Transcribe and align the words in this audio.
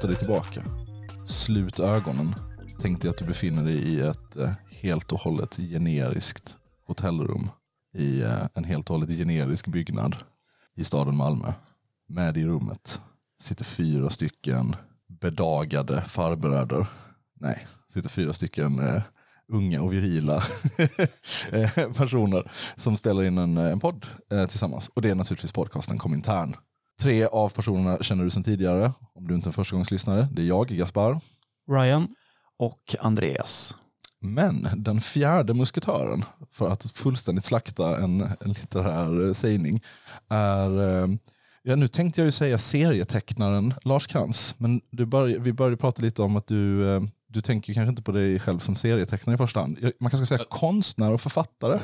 luta 0.00 0.06
dig 0.06 0.16
tillbaka. 0.16 0.62
Slut 1.26 1.80
ögonen. 1.80 2.34
Tänk 2.80 3.02
dig 3.02 3.10
att 3.10 3.18
du 3.18 3.24
befinner 3.24 3.64
dig 3.64 3.76
i 3.76 4.00
ett 4.00 4.36
eh, 4.36 4.50
helt 4.82 5.12
och 5.12 5.20
hållet 5.20 5.56
generiskt 5.56 6.58
hotellrum 6.86 7.50
i 7.94 8.22
eh, 8.22 8.46
en 8.54 8.64
helt 8.64 8.90
och 8.90 8.96
hållet 8.96 9.18
generisk 9.18 9.66
byggnad 9.66 10.16
i 10.76 10.84
staden 10.84 11.16
Malmö. 11.16 11.52
Med 12.08 12.36
i 12.36 12.44
rummet 12.44 13.00
sitter 13.42 13.64
fyra 13.64 14.10
stycken 14.10 14.76
bedagade 15.20 16.02
farbröder. 16.02 16.86
Nej, 17.40 17.66
sitter 17.88 18.08
fyra 18.08 18.32
stycken 18.32 18.78
eh, 18.78 19.02
unga 19.52 19.82
och 19.82 19.92
virila 19.92 20.36
eh, 21.52 21.92
personer 21.92 22.50
som 22.76 22.96
spelar 22.96 23.22
in 23.22 23.38
en, 23.38 23.56
en 23.56 23.80
podd 23.80 24.06
eh, 24.32 24.46
tillsammans. 24.46 24.90
Och 24.94 25.02
det 25.02 25.10
är 25.10 25.14
naturligtvis 25.14 25.52
podcasten 25.52 25.98
Komintern. 25.98 26.56
Tre 27.00 27.26
av 27.26 27.48
personerna 27.48 27.98
känner 28.02 28.24
du 28.24 28.30
sedan 28.30 28.42
tidigare, 28.42 28.92
om 29.14 29.28
du 29.28 29.34
inte 29.34 29.46
är 29.46 29.48
en 29.48 29.52
förstagångslyssnare. 29.52 30.28
Det 30.32 30.42
är 30.42 30.46
jag, 30.46 30.68
Gaspar. 30.68 31.20
Ryan. 31.70 32.08
Och 32.58 32.96
Andreas. 33.00 33.76
Men 34.20 34.68
den 34.76 35.00
fjärde 35.00 35.54
musketören, 35.54 36.24
för 36.52 36.70
att 36.70 36.90
fullständigt 36.90 37.44
slakta 37.44 37.96
en, 38.02 38.20
en 38.20 38.52
litterär 38.52 39.32
sägning, 39.32 39.82
är... 40.28 41.02
Eh, 41.02 41.08
ja, 41.62 41.76
nu 41.76 41.88
tänkte 41.88 42.20
jag 42.20 42.26
ju 42.26 42.32
säga 42.32 42.58
serietecknaren 42.58 43.74
Lars 43.82 44.06
Krantz, 44.06 44.54
men 44.58 44.80
du 44.90 45.06
börj, 45.06 45.38
vi 45.38 45.52
började 45.52 45.76
prata 45.76 46.02
lite 46.02 46.22
om 46.22 46.36
att 46.36 46.46
du, 46.46 46.94
eh, 46.94 47.02
du 47.32 47.40
tänker 47.40 47.74
kanske 47.74 47.90
inte 47.90 48.02
på 48.02 48.12
dig 48.12 48.38
själv 48.38 48.58
som 48.58 48.76
serietecknare 48.76 49.34
i 49.34 49.38
första 49.38 49.60
hand. 49.60 49.78
Man 49.98 50.10
kanske 50.10 50.26
ska 50.26 50.36
säga 50.36 50.46
konstnär 50.48 51.12
och 51.12 51.20
författare. 51.20 51.78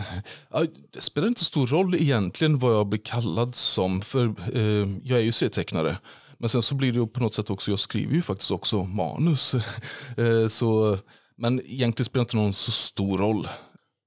Det 0.93 1.01
spelar 1.01 1.29
inte 1.29 1.45
stor 1.45 1.67
roll 1.67 1.95
egentligen 1.95 2.59
vad 2.59 2.75
jag 2.75 2.87
blir 2.87 3.01
kallad 3.05 3.55
som, 3.55 4.01
för 4.01 4.27
eh, 4.55 4.89
jag 5.03 5.19
är 5.19 5.25
ju 5.25 5.33
serietecknare. 5.33 5.99
Men 6.39 6.49
sen 6.49 6.63
så 6.63 6.75
blir 6.75 6.93
det 6.93 7.07
på 7.07 7.21
något 7.21 7.35
sätt 7.35 7.51
också, 7.51 7.71
jag 7.71 7.79
skriver 7.79 8.15
ju 8.15 8.23
faktiskt 8.23 8.51
också 8.51 8.85
manus. 8.85 9.55
eh, 10.17 10.47
så, 10.49 10.99
men 11.37 11.61
egentligen 11.61 12.05
spelar 12.05 12.21
det 12.21 12.27
inte 12.27 12.37
någon 12.37 12.53
så 12.53 12.71
stor 12.71 13.19
roll. 13.19 13.49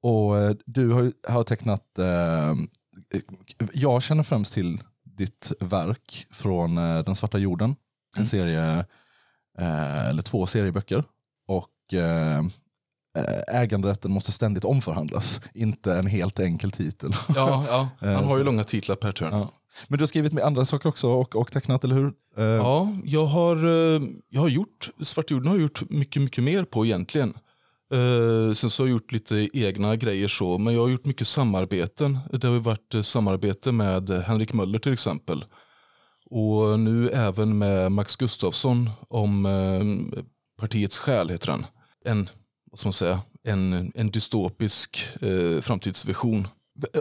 Och 0.03 0.38
eh, 0.38 0.56
du 0.66 0.90
har, 0.90 1.12
har 1.28 1.44
tecknat, 1.44 2.00
eh, 2.00 2.56
jag 3.74 4.03
känner 4.03 4.24
främst 4.24 4.53
till 4.53 4.84
ditt 5.03 5.52
verk 5.59 6.28
från 6.31 6.78
eh, 6.78 7.00
Den 7.00 7.16
svarta 7.16 7.38
jorden. 7.38 7.76
En 8.18 8.26
serie, 8.26 8.86
eh, 9.59 10.09
eller 10.09 10.22
två 10.22 10.46
serieböcker. 10.46 11.03
Eh, 11.94 12.38
eh, 12.38 13.62
äganderätten 13.62 14.12
måste 14.12 14.32
ständigt 14.32 14.66
omförhandlas. 14.66 15.42
Inte 15.54 15.94
en 15.94 16.08
helt 16.08 16.40
enkel 16.40 16.72
titel. 16.72 17.12
Ja, 17.36 17.66
ja, 17.70 17.90
han 18.16 18.24
har 18.25 18.38
ju 18.38 18.44
långa 18.44 18.63
titlar 18.63 18.96
per 18.96 19.12
turn. 19.12 19.30
Ja. 19.31 19.52
Men 19.88 19.97
du 19.97 20.02
har 20.03 20.08
skrivit 20.08 20.34
med 20.34 20.44
andra 20.44 20.66
saker 20.66 20.90
också 20.90 21.08
och, 21.08 21.36
och 21.36 21.52
tecknat, 21.52 21.84
eller 21.84 21.96
hur? 21.96 22.13
Eh, 22.38 22.44
Ja, 22.46 22.91
jag 23.03 23.25
har, 23.25 23.56
eh, 23.56 24.02
jag 24.30 24.41
har 24.41 24.50
gjort, 24.50 24.90
Svarta 25.02 25.34
jorden 25.34 25.47
har 25.47 25.56
jag 25.56 25.62
gjort 25.62 25.90
mycket, 25.90 26.22
mycket 26.22 26.44
mer 26.44 26.63
på 26.63 26.86
egentligen. 26.86 27.34
Eh, 27.94 28.53
sen 28.53 28.69
så 28.69 28.84
har 28.84 28.88
jag 28.88 28.92
gjort 28.94 29.12
lite 29.12 29.50
egna 29.53 29.96
grejer 29.96 30.28
så, 30.28 30.58
men 30.58 30.74
jag 30.74 30.81
har 30.81 30.90
gjort 30.90 31.06
mycket 31.06 31.28
samarbeten. 31.28 32.19
Det 32.31 32.47
har 32.47 32.59
varit 32.59 32.96
eh, 32.96 33.02
samarbete 33.02 33.72
med 33.72 34.09
eh, 34.09 34.19
Henrik 34.19 34.53
Möller 34.53 34.80
till 34.80 34.94
exempel. 34.94 35.46
Och 36.30 36.80
nu 36.80 37.09
även 37.09 37.58
med 37.58 37.92
Max 37.92 38.16
Gustafsson 38.16 38.90
om 39.08 39.46
eh, 39.46 39.81
Partiets 40.62 41.00
själ 41.00 41.30
heter 41.30 41.52
han. 41.52 41.66
En, 42.06 42.30
vad 42.72 42.80
ska 42.80 42.88
man 42.88 42.94
säga, 42.94 43.22
en, 43.44 43.92
en 43.96 44.12
dystopisk 44.12 45.08
eh, 45.22 45.62
framtidsvision. 45.62 46.48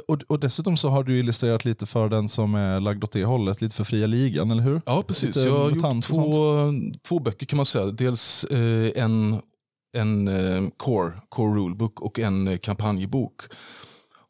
Och, 0.09 0.23
och 0.27 0.41
dessutom 0.41 0.77
så 0.77 0.89
har 0.89 1.05
du 1.05 1.19
illustrerat 1.19 1.65
lite 1.65 1.87
för 1.87 2.09
den 2.09 2.29
som 2.29 2.55
är 2.55 2.81
lagd 2.81 3.05
åt 3.05 3.13
det 3.13 3.25
hållet, 3.25 3.61
lite 3.61 3.77
för 3.77 3.85
fria 3.85 4.07
ligan, 4.07 4.51
eller 4.51 4.63
hur? 4.63 4.81
Ja, 4.87 5.03
precis. 5.03 5.37
Lite 5.37 5.49
Jag 5.49 5.59
har 5.59 5.71
gjort 5.71 6.05
två, 6.05 6.73
två 7.09 7.19
böcker 7.19 7.47
kan 7.47 7.57
man 7.57 7.67
säga. 7.67 7.87
Dels 7.87 8.45
eh, 8.45 9.03
en, 9.03 9.41
en 9.97 10.29
eh, 10.29 10.69
core, 10.77 11.13
core 11.29 11.61
rulebook 11.61 12.01
och 12.01 12.19
en 12.19 12.49
eh, 12.49 12.59
kampanjbok. 12.59 13.43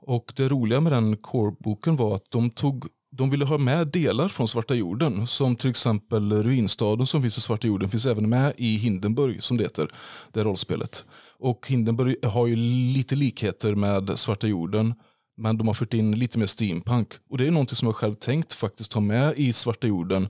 Och 0.01 0.33
det 0.37 0.49
roliga 0.49 0.81
med 0.81 0.93
den 0.93 1.17
core-boken 1.17 1.97
var 1.97 2.15
att 2.15 2.31
de, 2.31 2.51
tog, 2.51 2.87
de 3.19 3.31
ville 3.31 3.45
ha 3.45 3.59
med 3.59 3.89
delar 3.89 4.29
från 4.29 4.49
Svarta 4.49 4.75
jorden. 4.75 5.27
Som 5.27 5.57
till 5.57 5.71
exempel 5.71 6.33
ruinstaden 6.33 7.07
som 7.07 7.23
finns 7.23 7.39
i 7.39 7.41
Svarta 7.41 7.67
jorden 7.67 7.91
finns 7.91 8.07
även 8.07 8.29
med 8.29 8.53
i 8.57 8.77
Hindenburg 8.77 9.43
som 9.43 9.57
det 9.57 9.65
heter. 9.65 9.89
Det 10.33 10.45
rollspelet. 10.45 11.05
Och 11.39 11.67
Hindenburg 11.69 12.25
har 12.25 12.47
ju 12.47 12.57
lite 12.95 13.17
likheter 13.17 13.75
med 13.75 14.19
Svarta 14.19 14.47
jorden. 14.47 14.95
Men 15.37 15.59
de 15.59 15.67
har 15.67 15.75
fört 15.75 15.95
in 15.95 16.19
lite 16.19 16.39
mer 16.39 16.47
steampunk. 16.47 17.09
Och 17.31 17.39
det 17.39 17.47
är 17.47 17.51
någonting 17.51 17.77
som 17.77 17.89
jag 17.89 17.97
själv 17.97 18.15
tänkt 18.15 18.53
faktiskt 18.53 18.93
ha 18.93 19.01
med 19.01 19.35
i 19.37 19.53
Svarta 19.53 19.87
jorden 19.87 20.29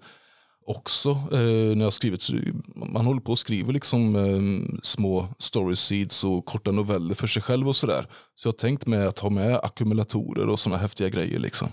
också. 0.67 1.11
Eh, 1.11 1.77
när 1.77 1.85
jag 1.85 1.93
skrivit, 1.93 2.29
man 2.77 3.07
håller 3.07 3.21
på 3.21 3.33
och 3.33 3.39
skriver 3.39 3.73
liksom 3.73 4.17
eh, 4.17 4.79
små 4.83 5.29
story 5.39 5.77
seeds 5.77 6.25
och 6.25 6.45
korta 6.45 6.71
noveller 6.71 7.15
för 7.15 7.27
sig 7.27 7.43
själv 7.43 7.69
och 7.69 7.77
sådär. 7.77 8.07
Så 8.37 8.49
jag 8.49 8.53
har 8.53 8.59
tänkt 8.59 8.87
med 8.87 9.07
att 9.09 9.19
ha 9.19 9.31
med 9.31 9.57
ackumulatorer 9.57 10.49
och 10.49 10.61
sådana 10.61 10.83
häftiga 10.83 11.09
grejer. 11.09 11.39
Liksom. 11.39 11.69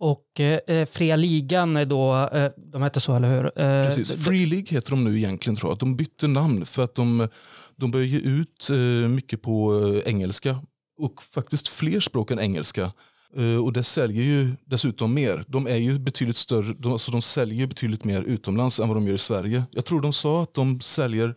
Och 0.00 0.40
eh, 0.40 0.86
Fria 0.86 1.16
Ligan 1.16 1.76
är 1.76 1.84
då, 1.84 2.28
eh, 2.32 2.50
de 2.56 2.82
heter 2.82 3.00
så 3.00 3.14
eller 3.14 3.28
hur? 3.28 3.44
Eh, 3.44 3.86
Precis. 3.86 4.14
Free 4.24 4.46
League 4.46 4.66
heter 4.68 4.90
de 4.90 5.04
nu 5.04 5.18
egentligen 5.18 5.56
tror 5.56 5.70
jag. 5.70 5.78
De 5.78 5.96
bytte 5.96 6.26
namn 6.26 6.66
för 6.66 6.84
att 6.84 6.94
de, 6.94 7.28
de 7.76 7.90
börjar 7.90 8.06
ge 8.06 8.18
ut 8.18 8.70
eh, 8.70 8.76
mycket 9.08 9.42
på 9.42 9.84
eh, 9.96 10.10
engelska 10.10 10.58
och 10.98 11.22
faktiskt 11.22 11.68
fler 11.68 12.00
språk 12.00 12.30
än 12.30 12.40
engelska. 12.40 12.92
Eh, 13.36 13.64
och 13.64 13.72
det 13.72 13.82
säljer 13.82 14.24
ju 14.24 14.52
dessutom 14.64 15.14
mer. 15.14 15.44
De 15.48 15.66
är 15.66 15.76
ju 15.76 15.98
betydligt 15.98 16.36
större, 16.36 16.74
de, 16.78 16.92
alltså 16.92 17.12
de 17.12 17.22
säljer 17.22 17.58
ju 17.58 17.66
betydligt 17.66 18.04
mer 18.04 18.22
utomlands 18.22 18.80
än 18.80 18.88
vad 18.88 18.96
de 18.96 19.06
gör 19.06 19.14
i 19.14 19.18
Sverige. 19.18 19.64
Jag 19.70 19.84
tror 19.84 20.00
de 20.00 20.12
sa 20.12 20.42
att 20.42 20.54
de 20.54 20.80
säljer 20.80 21.34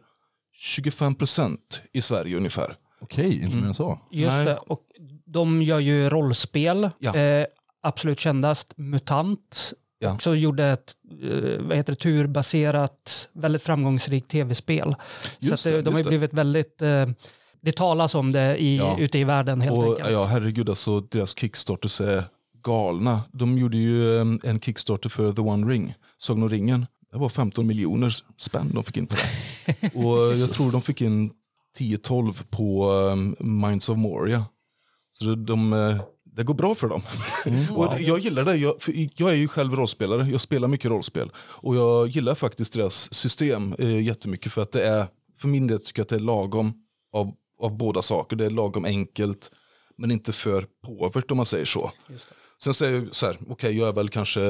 25 0.53 1.15
procent 1.15 1.81
i 1.93 2.01
Sverige 2.01 2.37
ungefär. 2.37 2.75
Okej, 3.01 3.41
inte 3.43 3.57
mer 3.57 3.67
än 3.67 3.73
så. 3.73 3.99
Just 4.11 4.31
Nej. 4.31 4.45
det, 4.45 4.55
och 4.55 4.79
de 5.25 5.61
gör 5.61 5.79
ju 5.79 6.09
rollspel. 6.09 6.89
Ja. 6.99 7.15
Eh, 7.15 7.45
absolut 7.83 8.19
kändast 8.19 8.73
MUTANT. 8.77 9.73
Ja. 9.99 10.13
Också 10.13 10.35
gjorde 10.35 10.65
ett 10.65 10.93
eh, 11.23 11.61
vad 11.61 11.77
heter 11.77 11.93
det, 11.93 11.99
turbaserat, 11.99 13.29
väldigt 13.33 13.61
framgångsrikt 13.61 14.31
tv-spel. 14.31 14.95
Så 15.21 15.27
Just 15.39 15.65
att, 15.65 15.71
eh, 15.71 15.75
det, 15.77 15.81
de 15.81 15.93
har 15.95 16.03
blivit 16.03 16.33
väldigt, 16.33 16.81
eh, 16.81 17.05
det 17.61 17.75
talas 17.75 18.15
om 18.15 18.31
det 18.31 18.57
i, 18.57 18.77
Ja. 18.77 18.97
ute 18.99 19.19
i 19.19 19.23
världen 19.23 19.61
helt 19.61 19.77
Och, 19.77 19.83
enkelt. 19.89 20.11
ja, 20.11 20.25
herregud, 20.25 20.69
alltså, 20.69 20.99
deras 20.99 21.37
kickstarters 21.37 22.01
är 22.01 22.23
galna. 22.63 23.21
De 23.31 23.57
gjorde 23.57 23.77
ju 23.77 24.21
em, 24.21 24.39
en 24.43 24.59
kickstarter 24.59 25.09
för 25.09 25.31
The 25.31 25.41
One 25.41 25.73
Ring, 25.73 25.93
Sagan 26.17 26.43
om 26.43 26.49
ringen. 26.49 26.85
Det 27.11 27.17
var 27.19 27.29
15 27.29 27.67
miljoner 27.67 28.15
spänn 28.37 28.71
de 28.73 28.83
fick 28.83 28.97
in 28.97 29.07
på 29.07 29.15
det. 29.15 29.87
och 29.95 30.37
jag 30.37 30.53
tror 30.53 30.71
de 30.71 30.81
fick 30.81 31.01
in 31.01 31.31
10-12 31.79 32.43
på 32.49 32.91
um, 32.91 33.35
Minds 33.39 33.89
of 33.89 33.97
Moria. 33.97 34.45
Så 35.11 35.35
de, 35.35 35.73
eh, 35.73 36.01
det 36.35 36.43
går 36.43 36.53
bra 36.53 36.75
för 36.75 36.87
dem. 36.87 37.01
och 37.75 37.95
det- 37.95 38.01
jag 38.01 38.19
gillar 38.19 38.45
det. 38.45 38.55
Jag, 38.55 38.75
jag 39.15 39.29
är 39.31 39.35
ju 39.35 39.47
själv 39.47 39.75
rollspelare. 39.75 40.27
Jag 40.31 40.41
spelar 40.41 40.67
mycket 40.67 40.91
rollspel. 40.91 41.31
Och 41.37 41.75
jag 41.75 42.07
gillar 42.07 42.35
faktiskt 42.35 42.73
deras 42.73 43.13
system 43.13 43.73
eh, 43.79 44.01
jättemycket 44.01 44.51
för 44.53 44.61
att 44.61 44.71
det 44.71 44.85
är, 44.87 45.07
för 45.37 45.47
min 45.47 45.67
del 45.67 45.79
tycker 45.79 45.99
jag 45.99 46.03
att 46.05 46.09
det 46.09 46.15
är 46.15 46.19
lagom 46.19 46.73
av, 47.13 47.31
av 47.59 47.77
båda 47.77 48.01
saker. 48.01 48.35
Det 48.35 48.45
är 48.45 48.49
lagom 48.49 48.85
enkelt 48.85 49.51
men 49.97 50.11
inte 50.11 50.31
för 50.33 50.65
påvert 50.85 51.31
om 51.31 51.37
man 51.37 51.45
säger 51.45 51.65
så. 51.65 51.91
Sen 52.63 52.73
säger 52.73 52.93
jag 52.99 53.15
så 53.15 53.25
här, 53.25 53.37
okej 53.49 53.77
jag 53.77 53.87
är 53.87 53.93
väl 53.93 54.09
kanske, 54.09 54.43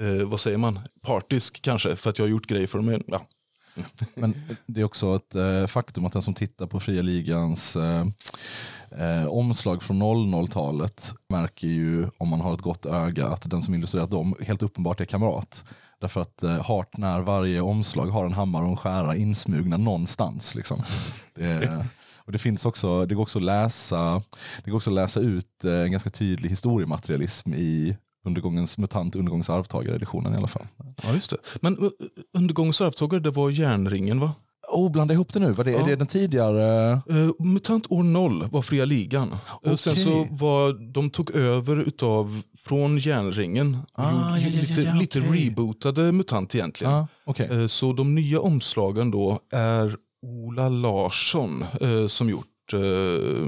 eh, 0.00 0.24
vad 0.26 0.40
säger 0.40 0.58
man, 0.58 0.78
partisk 1.02 1.62
kanske 1.62 1.96
för 1.96 2.10
att 2.10 2.18
jag 2.18 2.24
har 2.26 2.30
gjort 2.30 2.46
grejer 2.46 2.66
för 2.66 2.78
dem. 2.78 3.02
Ja, 3.06 3.26
men 4.14 4.34
det 4.66 4.80
är 4.80 4.84
också 4.84 5.16
ett 5.16 5.34
eh, 5.34 5.66
faktum 5.66 6.04
att 6.04 6.12
den 6.12 6.22
som 6.22 6.34
tittar 6.34 6.66
på 6.66 6.80
fria 6.80 7.02
ligans 7.02 7.76
eh, 7.76 8.06
eh 8.90 9.26
omslag 9.26 9.82
från 9.82 10.02
00-talet 10.02 11.14
märker 11.28 11.66
ju, 11.66 12.08
om 12.18 12.28
man 12.28 12.40
har 12.40 12.54
ett 12.54 12.60
gott 12.60 12.86
öga, 12.86 13.26
att 13.26 13.50
den 13.50 13.62
som 13.62 13.74
illustrerat 13.74 14.10
dem 14.10 14.34
helt 14.40 14.62
uppenbart 14.62 15.00
är 15.00 15.04
kamrat. 15.04 15.64
Därför 16.00 16.20
att 16.20 16.42
eh, 16.42 16.66
hart 16.66 16.96
när 16.96 17.20
varje 17.20 17.60
omslag 17.60 18.06
har 18.06 18.26
en 18.26 18.32
hammare 18.32 18.64
och 18.64 18.70
en 18.70 18.76
skära 18.76 19.16
insmugna 19.16 19.76
någonstans. 19.76 20.54
Liksom. 20.54 20.82
Det, 21.34 21.86
och 22.16 22.32
det, 22.32 22.38
finns 22.38 22.66
också, 22.66 23.06
det, 23.06 23.14
går 23.14 23.22
också 23.22 23.38
att 23.38 23.44
läsa, 23.44 24.22
det 24.64 24.70
går 24.70 24.76
också 24.76 24.90
att 24.90 24.94
läsa 24.94 25.20
ut 25.20 25.64
eh, 25.64 25.80
en 25.80 25.90
ganska 25.90 26.10
tydlig 26.10 26.50
historiematerialism 26.50 27.54
i 27.54 27.96
undergångens 28.26 28.78
mutant, 28.78 29.16
undergångens 29.16 29.50
arvtagare-editionen 29.50 30.34
i 30.34 30.36
alla 30.36 30.46
fall. 30.48 30.66
Ja, 31.02 31.14
just 31.14 31.30
det. 31.30 31.36
Men 31.60 31.78
uh, 31.78 31.90
undergångens 32.38 32.80
arvtagare, 32.80 33.20
det 33.20 33.30
var 33.30 33.50
järnringen 33.50 34.20
va? 34.20 34.32
Oh, 34.72 34.90
blanda 34.92 35.14
ihop 35.14 35.32
det 35.32 35.40
nu, 35.40 35.52
vad 35.52 35.66
det, 35.66 35.72
Ja. 35.72 35.80
är 35.80 35.86
det 35.86 35.96
den 35.96 36.06
tidigare? 36.06 36.92
Uh, 37.10 37.30
Mutant 37.38 37.86
år 37.90 38.02
0 38.02 38.48
var 38.52 38.62
fria 38.62 38.84
ligan. 38.84 39.28
Uh, 39.66 39.76
Sen 39.76 39.92
Okej. 39.92 40.04
så 40.04 40.26
var 40.30 40.92
de 40.92 41.10
tog 41.10 41.30
över 41.30 41.76
utav, 41.76 42.42
från 42.58 42.98
järnringen. 42.98 43.76
Ah, 43.92 44.10
ja, 44.12 44.38
ja, 44.38 44.48
lite, 44.48 44.80
ja, 44.82 44.94
lite 44.94 45.20
rebootade 45.20 46.12
Mutant 46.12 46.54
egentligen. 46.54 46.92
Ja, 46.92 47.06
okej. 47.24 47.48
Eh, 47.62 47.66
Så 47.66 47.92
de 47.92 48.14
nya 48.14 48.40
omslagen 48.40 49.10
då 49.10 49.40
är 49.52 49.96
Ola 50.22 50.68
Larsson 50.68 51.64
eh, 51.80 52.06
som 52.06 52.28
gjort 52.30 52.46
eh, 52.72 53.46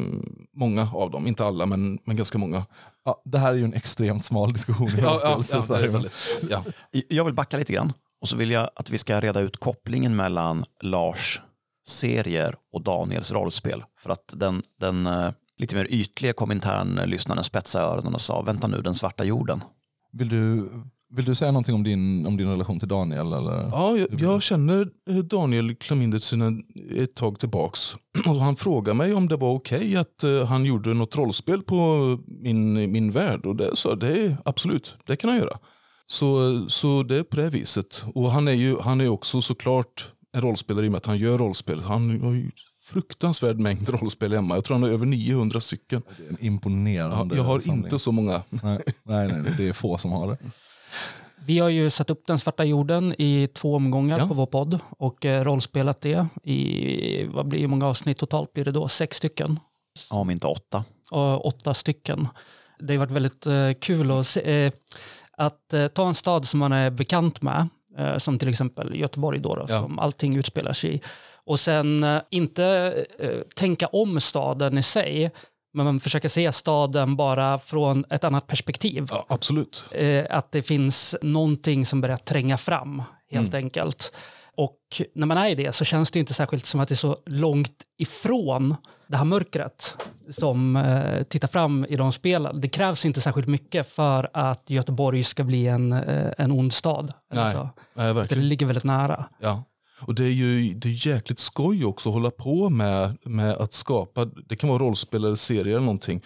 många 0.52 0.90
av 0.94 1.10
dem. 1.10 1.26
Inte 1.26 1.44
alla, 1.44 1.66
men, 1.66 1.98
men 2.04 2.16
ganska 2.16 2.38
många. 2.38 2.66
Ja, 3.04 3.22
det 3.24 3.38
här 3.38 3.50
är 3.50 3.56
ju 3.56 3.64
en 3.64 3.74
extremt 3.74 4.24
smal 4.24 4.52
diskussion 4.52 4.88
i 4.88 5.00
Ja, 5.00 5.20
ja, 5.22 5.42
ja, 5.50 5.56
det 5.58 5.62
Sverige, 5.62 5.88
väldigt, 5.88 6.36
ja. 6.50 6.64
Jag 7.08 7.24
vill 7.24 7.34
backa 7.34 7.56
lite 7.56 7.72
grann 7.72 7.92
och 8.20 8.28
så 8.28 8.36
vill 8.36 8.50
jag 8.50 8.70
att 8.74 8.90
vi 8.90 8.98
ska 8.98 9.20
reda 9.20 9.40
ut 9.40 9.56
kopplingen 9.56 10.16
mellan 10.16 10.64
Lars 10.82 11.40
serier 11.86 12.54
och 12.72 12.82
Daniels 12.82 13.32
rollspel. 13.32 13.82
För 13.98 14.10
att 14.10 14.34
den, 14.36 14.62
den 14.80 15.06
eh, 15.06 15.30
lite 15.58 15.76
mer 15.76 15.86
ytliga 15.90 16.32
kommentaren-lyssnaren 16.32 17.44
spetsade 17.44 17.84
öronen 17.84 18.14
och 18.14 18.20
sa 18.20 18.42
vänta 18.42 18.66
nu, 18.66 18.82
den 18.82 18.94
svarta 18.94 19.24
jorden. 19.24 19.64
Vill 20.12 20.28
du, 20.28 20.70
vill 21.10 21.24
du 21.24 21.34
säga 21.34 21.50
någonting 21.52 21.74
om 21.74 21.82
din, 21.82 22.26
om 22.26 22.36
din 22.36 22.48
relation 22.50 22.78
till 22.78 22.88
Daniel? 22.88 23.32
Eller? 23.32 23.68
Ja, 23.72 23.96
jag, 23.96 24.20
jag 24.20 24.42
känner 24.42 24.88
eh, 25.10 25.16
Daniel 25.16 25.74
Klaminder 25.74 26.18
sedan 26.18 26.62
ett 26.96 27.14
tag 27.14 27.38
tillbaks. 27.40 27.94
Och 28.26 28.36
han 28.36 28.56
frågade 28.56 28.94
mig 28.94 29.14
om 29.14 29.28
det 29.28 29.36
var 29.36 29.52
okej 29.54 29.96
att 29.96 30.24
eh, 30.24 30.44
han 30.44 30.64
gjorde 30.64 30.94
något 30.94 31.16
rollspel 31.16 31.62
på 31.62 32.18
min, 32.26 32.92
min 32.92 33.12
värld. 33.12 33.46
Och 33.46 33.56
det 33.56 33.70
jag, 33.84 33.98
det 34.00 34.08
är 34.26 34.36
absolut, 34.44 34.94
det 35.06 35.16
kan 35.16 35.30
han 35.30 35.38
göra. 35.38 35.58
Så, 36.06 36.64
så 36.68 37.02
det 37.02 37.18
är 37.18 37.22
på 37.22 37.36
det 37.36 37.50
viset. 37.50 38.04
Och 38.14 38.30
han 38.30 38.48
är 38.48 38.52
ju 38.52 38.78
han 38.80 39.00
är 39.00 39.08
också 39.08 39.40
såklart 39.40 40.08
en 40.32 40.40
rollspelare 40.42 40.84
i 40.84 40.88
och 40.88 40.92
med 40.92 40.98
att 40.98 41.06
han 41.06 41.18
gör 41.18 41.38
rollspel. 41.38 41.80
Han 41.80 42.20
har 42.20 42.32
ju 42.32 42.50
fruktansvärd 42.82 43.58
mängd 43.58 43.88
rollspel 44.00 44.32
hemma. 44.32 44.54
Jag 44.54 44.64
tror 44.64 44.74
han 44.74 44.82
har 44.82 44.90
över 44.90 45.06
900 45.06 45.60
stycken. 45.60 46.02
En 46.18 46.24
Ja, 46.40 46.46
imponerande 46.46 47.36
jag 47.36 47.44
har 47.44 47.60
samling. 47.60 47.84
inte 47.84 47.98
så 47.98 48.12
många. 48.12 48.42
Nej, 48.50 48.82
nej, 49.02 49.28
nej, 49.28 49.54
det 49.56 49.68
är 49.68 49.72
få 49.72 49.98
som 49.98 50.12
har 50.12 50.26
det. 50.28 50.38
Vi 51.46 51.58
har 51.58 51.68
ju 51.68 51.90
satt 51.90 52.10
upp 52.10 52.26
Den 52.26 52.38
svarta 52.38 52.64
jorden 52.64 53.14
i 53.18 53.48
två 53.54 53.74
omgångar 53.74 54.18
Ja. 54.18 54.28
på 54.28 54.34
vår 54.34 54.46
podd 54.46 54.78
och 54.98 55.24
eh, 55.24 55.44
rollspelat 55.44 56.00
det 56.00 56.26
i, 56.42 57.24
vad 57.24 57.48
blir 57.48 57.60
hur 57.60 57.68
många 57.68 57.86
avsnitt 57.86 58.18
totalt 58.18 58.52
blir 58.52 58.64
det 58.64 58.70
då? 58.72 58.88
Sex 58.88 59.16
stycken? 59.16 59.60
Om 60.10 60.30
inte 60.30 60.46
åtta. 60.46 60.84
och 61.10 61.46
åtta 61.46 61.74
stycken. 61.74 62.28
Det 62.80 62.92
har 62.94 62.98
varit 62.98 63.10
väldigt 63.10 63.46
eh, 63.46 63.72
kul 63.80 64.10
att, 64.10 64.26
se, 64.26 64.64
eh, 64.64 64.72
att 65.32 65.74
ta 65.94 66.08
en 66.08 66.14
stad 66.14 66.48
som 66.48 66.60
man 66.60 66.72
är 66.72 66.90
bekant 66.90 67.42
med, 67.42 67.68
som 68.18 68.38
till 68.38 68.48
exempel 68.48 68.96
Göteborg 68.96 69.38
då, 69.38 69.54
då 69.54 69.66
Ja. 69.68 69.80
som 69.82 69.98
allting 69.98 70.36
utspelar 70.36 70.72
sig 70.72 70.94
i. 70.94 71.00
Och 71.44 71.60
sen 71.60 72.06
inte 72.30 72.94
tänka 73.56 73.86
om 73.86 74.20
staden 74.20 74.78
i 74.78 74.82
sig, 74.82 75.30
men 75.74 75.84
man 75.84 76.00
försöker 76.00 76.28
se 76.28 76.52
staden 76.52 77.16
bara 77.16 77.58
från 77.58 78.04
ett 78.10 78.24
annat 78.24 78.46
perspektiv. 78.46 79.06
Ja, 79.10 79.26
absolut. 79.28 79.84
Eh, 79.90 80.24
att 80.30 80.52
det 80.52 80.62
finns 80.62 81.16
någonting 81.22 81.86
som 81.86 82.00
börjar 82.00 82.16
tränga 82.16 82.56
fram, 82.56 83.02
helt 83.30 83.54
enkelt. 83.54 84.12
Och 84.56 85.02
när 85.14 85.26
man 85.26 85.38
är 85.38 85.48
i 85.48 85.54
det 85.54 85.72
så 85.72 85.84
känns 85.84 86.10
det 86.10 86.18
inte 86.18 86.34
särskilt 86.34 86.66
som 86.66 86.80
att 86.80 86.88
det 86.88 86.92
är 86.92 86.96
så 86.96 87.16
långt 87.26 87.82
ifrån 87.98 88.76
det 89.06 89.16
här 89.16 89.24
mörkret 89.24 89.96
som 90.30 90.76
eh, 90.76 91.22
tittar 91.22 91.48
fram 91.48 91.86
i 91.88 91.96
de 91.96 92.12
spelen. 92.12 92.60
Det 92.60 92.68
krävs 92.68 93.06
inte 93.06 93.20
särskilt 93.20 93.48
mycket 93.48 93.92
för 93.92 94.28
att 94.32 94.70
Göteborg 94.70 95.24
ska 95.24 95.44
bli 95.44 95.66
en, 95.66 95.92
eh, 95.92 96.32
en 96.38 96.52
ond 96.52 96.72
stad. 96.72 97.12
Nej. 97.32 97.56
Nej, 97.94 98.14
Det 98.14 98.34
ligger 98.34 98.66
väldigt 98.66 98.84
nära. 98.84 99.24
Ja. 99.40 99.64
Och 100.00 100.14
det 100.14 100.24
är 100.24 100.32
ju 100.32 100.74
det 100.74 100.88
är 100.88 101.06
jäkligt 101.06 101.38
skoj 101.38 101.84
också 101.84 102.08
att 102.08 102.14
hålla 102.14 102.30
på 102.30 102.70
med, 102.70 103.16
med 103.22 103.52
att 103.52 103.72
skapa, 103.72 104.24
det 104.24 104.56
kan 104.56 104.68
vara 104.68 104.82
rollspel 104.82 105.24
eller 105.24 105.36
serier 105.36 105.66
eller 105.66 105.80
någonting. 105.80 106.22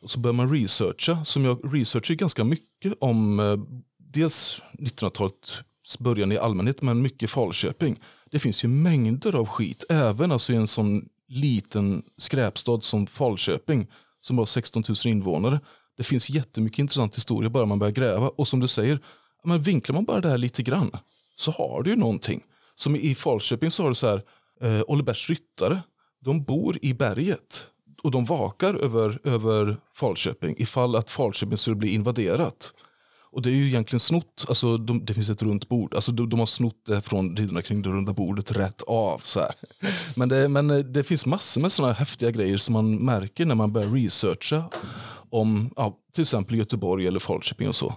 Och 0.00 0.10
så 0.10 0.18
börjar 0.18 0.34
man 0.34 0.52
researcha, 0.52 1.24
som 1.24 1.44
jag 1.44 1.74
researchar 1.74 2.14
ganska 2.14 2.44
mycket 2.44 2.94
om 3.00 3.40
eh, 3.40 3.56
dels 3.98 4.60
1900-talets 4.78 5.98
början 5.98 6.32
i 6.32 6.38
allmänhet 6.38 6.82
men 6.82 7.02
mycket 7.02 7.30
Falköping. 7.30 8.00
Det 8.30 8.38
finns 8.38 8.64
ju 8.64 8.68
mängder 8.68 9.34
av 9.34 9.46
skit, 9.46 9.84
även 9.88 10.32
alltså 10.32 10.52
i 10.52 10.56
en 10.56 10.66
sån 10.66 11.08
liten 11.28 12.02
skräpstad 12.18 12.80
som 12.80 13.06
Falköping 13.06 13.86
som 14.20 14.38
har 14.38 14.46
16 14.46 14.84
000 14.88 14.96
invånare. 15.04 15.60
Det 15.96 16.04
finns 16.04 16.30
jättemycket 16.30 16.78
intressant 16.78 17.16
historia 17.16 17.50
bara 17.50 17.66
man 17.66 17.78
börjar 17.78 17.92
gräva. 17.92 18.28
Och 18.28 18.48
som 18.48 18.60
du 18.60 18.68
säger, 18.68 18.98
men 19.44 19.62
vinklar 19.62 19.94
man 19.94 20.04
bara 20.04 20.20
det 20.20 20.28
här 20.28 20.38
lite 20.38 20.62
grann 20.62 20.90
så 21.36 21.50
har 21.50 21.82
du 21.82 21.90
ju 21.90 21.96
någonting. 21.96 22.42
Som 22.76 22.96
i 22.96 23.14
Falköping 23.14 23.70
så 23.70 23.82
har 23.82 23.88
du 23.88 23.94
så 23.94 24.06
här, 24.06 24.22
eh, 24.60 24.82
Ollebergs 24.86 25.28
ryttare, 25.28 25.82
de 26.24 26.44
bor 26.44 26.78
i 26.82 26.94
berget 26.94 27.66
och 28.02 28.10
de 28.10 28.24
vakar 28.24 28.74
över, 28.74 29.20
över 29.24 29.76
Falköping 29.94 30.54
ifall 30.58 30.96
att 30.96 31.10
Falköping 31.10 31.56
skulle 31.58 31.76
bli 31.76 31.88
invaderat. 31.88 32.72
Och 33.34 33.42
det 33.42 33.50
är 33.50 33.54
ju 33.54 33.66
egentligen 33.66 34.00
snott, 34.00 34.44
alltså 34.48 34.76
de, 34.76 35.04
det 35.04 35.14
finns 35.14 35.28
ett 35.28 35.42
runt 35.42 35.68
bord, 35.68 35.94
alltså 35.94 36.12
de, 36.12 36.28
de 36.28 36.38
har 36.38 36.46
snott 36.46 36.86
det 36.86 37.00
från 37.00 37.36
riddarna 37.36 37.62
kring 37.62 37.82
det 37.82 37.88
runda 37.88 38.12
bordet 38.12 38.52
rätt 38.52 38.82
av. 38.82 39.18
Så 39.18 39.40
här. 39.40 39.54
Men, 40.16 40.28
det, 40.28 40.48
men 40.48 40.70
eh, 40.70 40.78
det 40.78 41.04
finns 41.04 41.26
massor 41.26 41.60
med 41.60 41.72
sådana 41.72 41.92
häftiga 41.92 42.30
grejer 42.30 42.58
som 42.58 42.72
man 42.72 42.96
märker 42.96 43.46
när 43.46 43.54
man 43.54 43.72
börjar 43.72 43.88
researcha 43.88 44.64
om 45.30 45.70
ja, 45.76 45.98
till 46.12 46.22
exempel 46.22 46.56
Göteborg 46.56 47.06
eller 47.06 47.20
Falköping 47.20 47.68
och 47.68 47.74
så. 47.74 47.94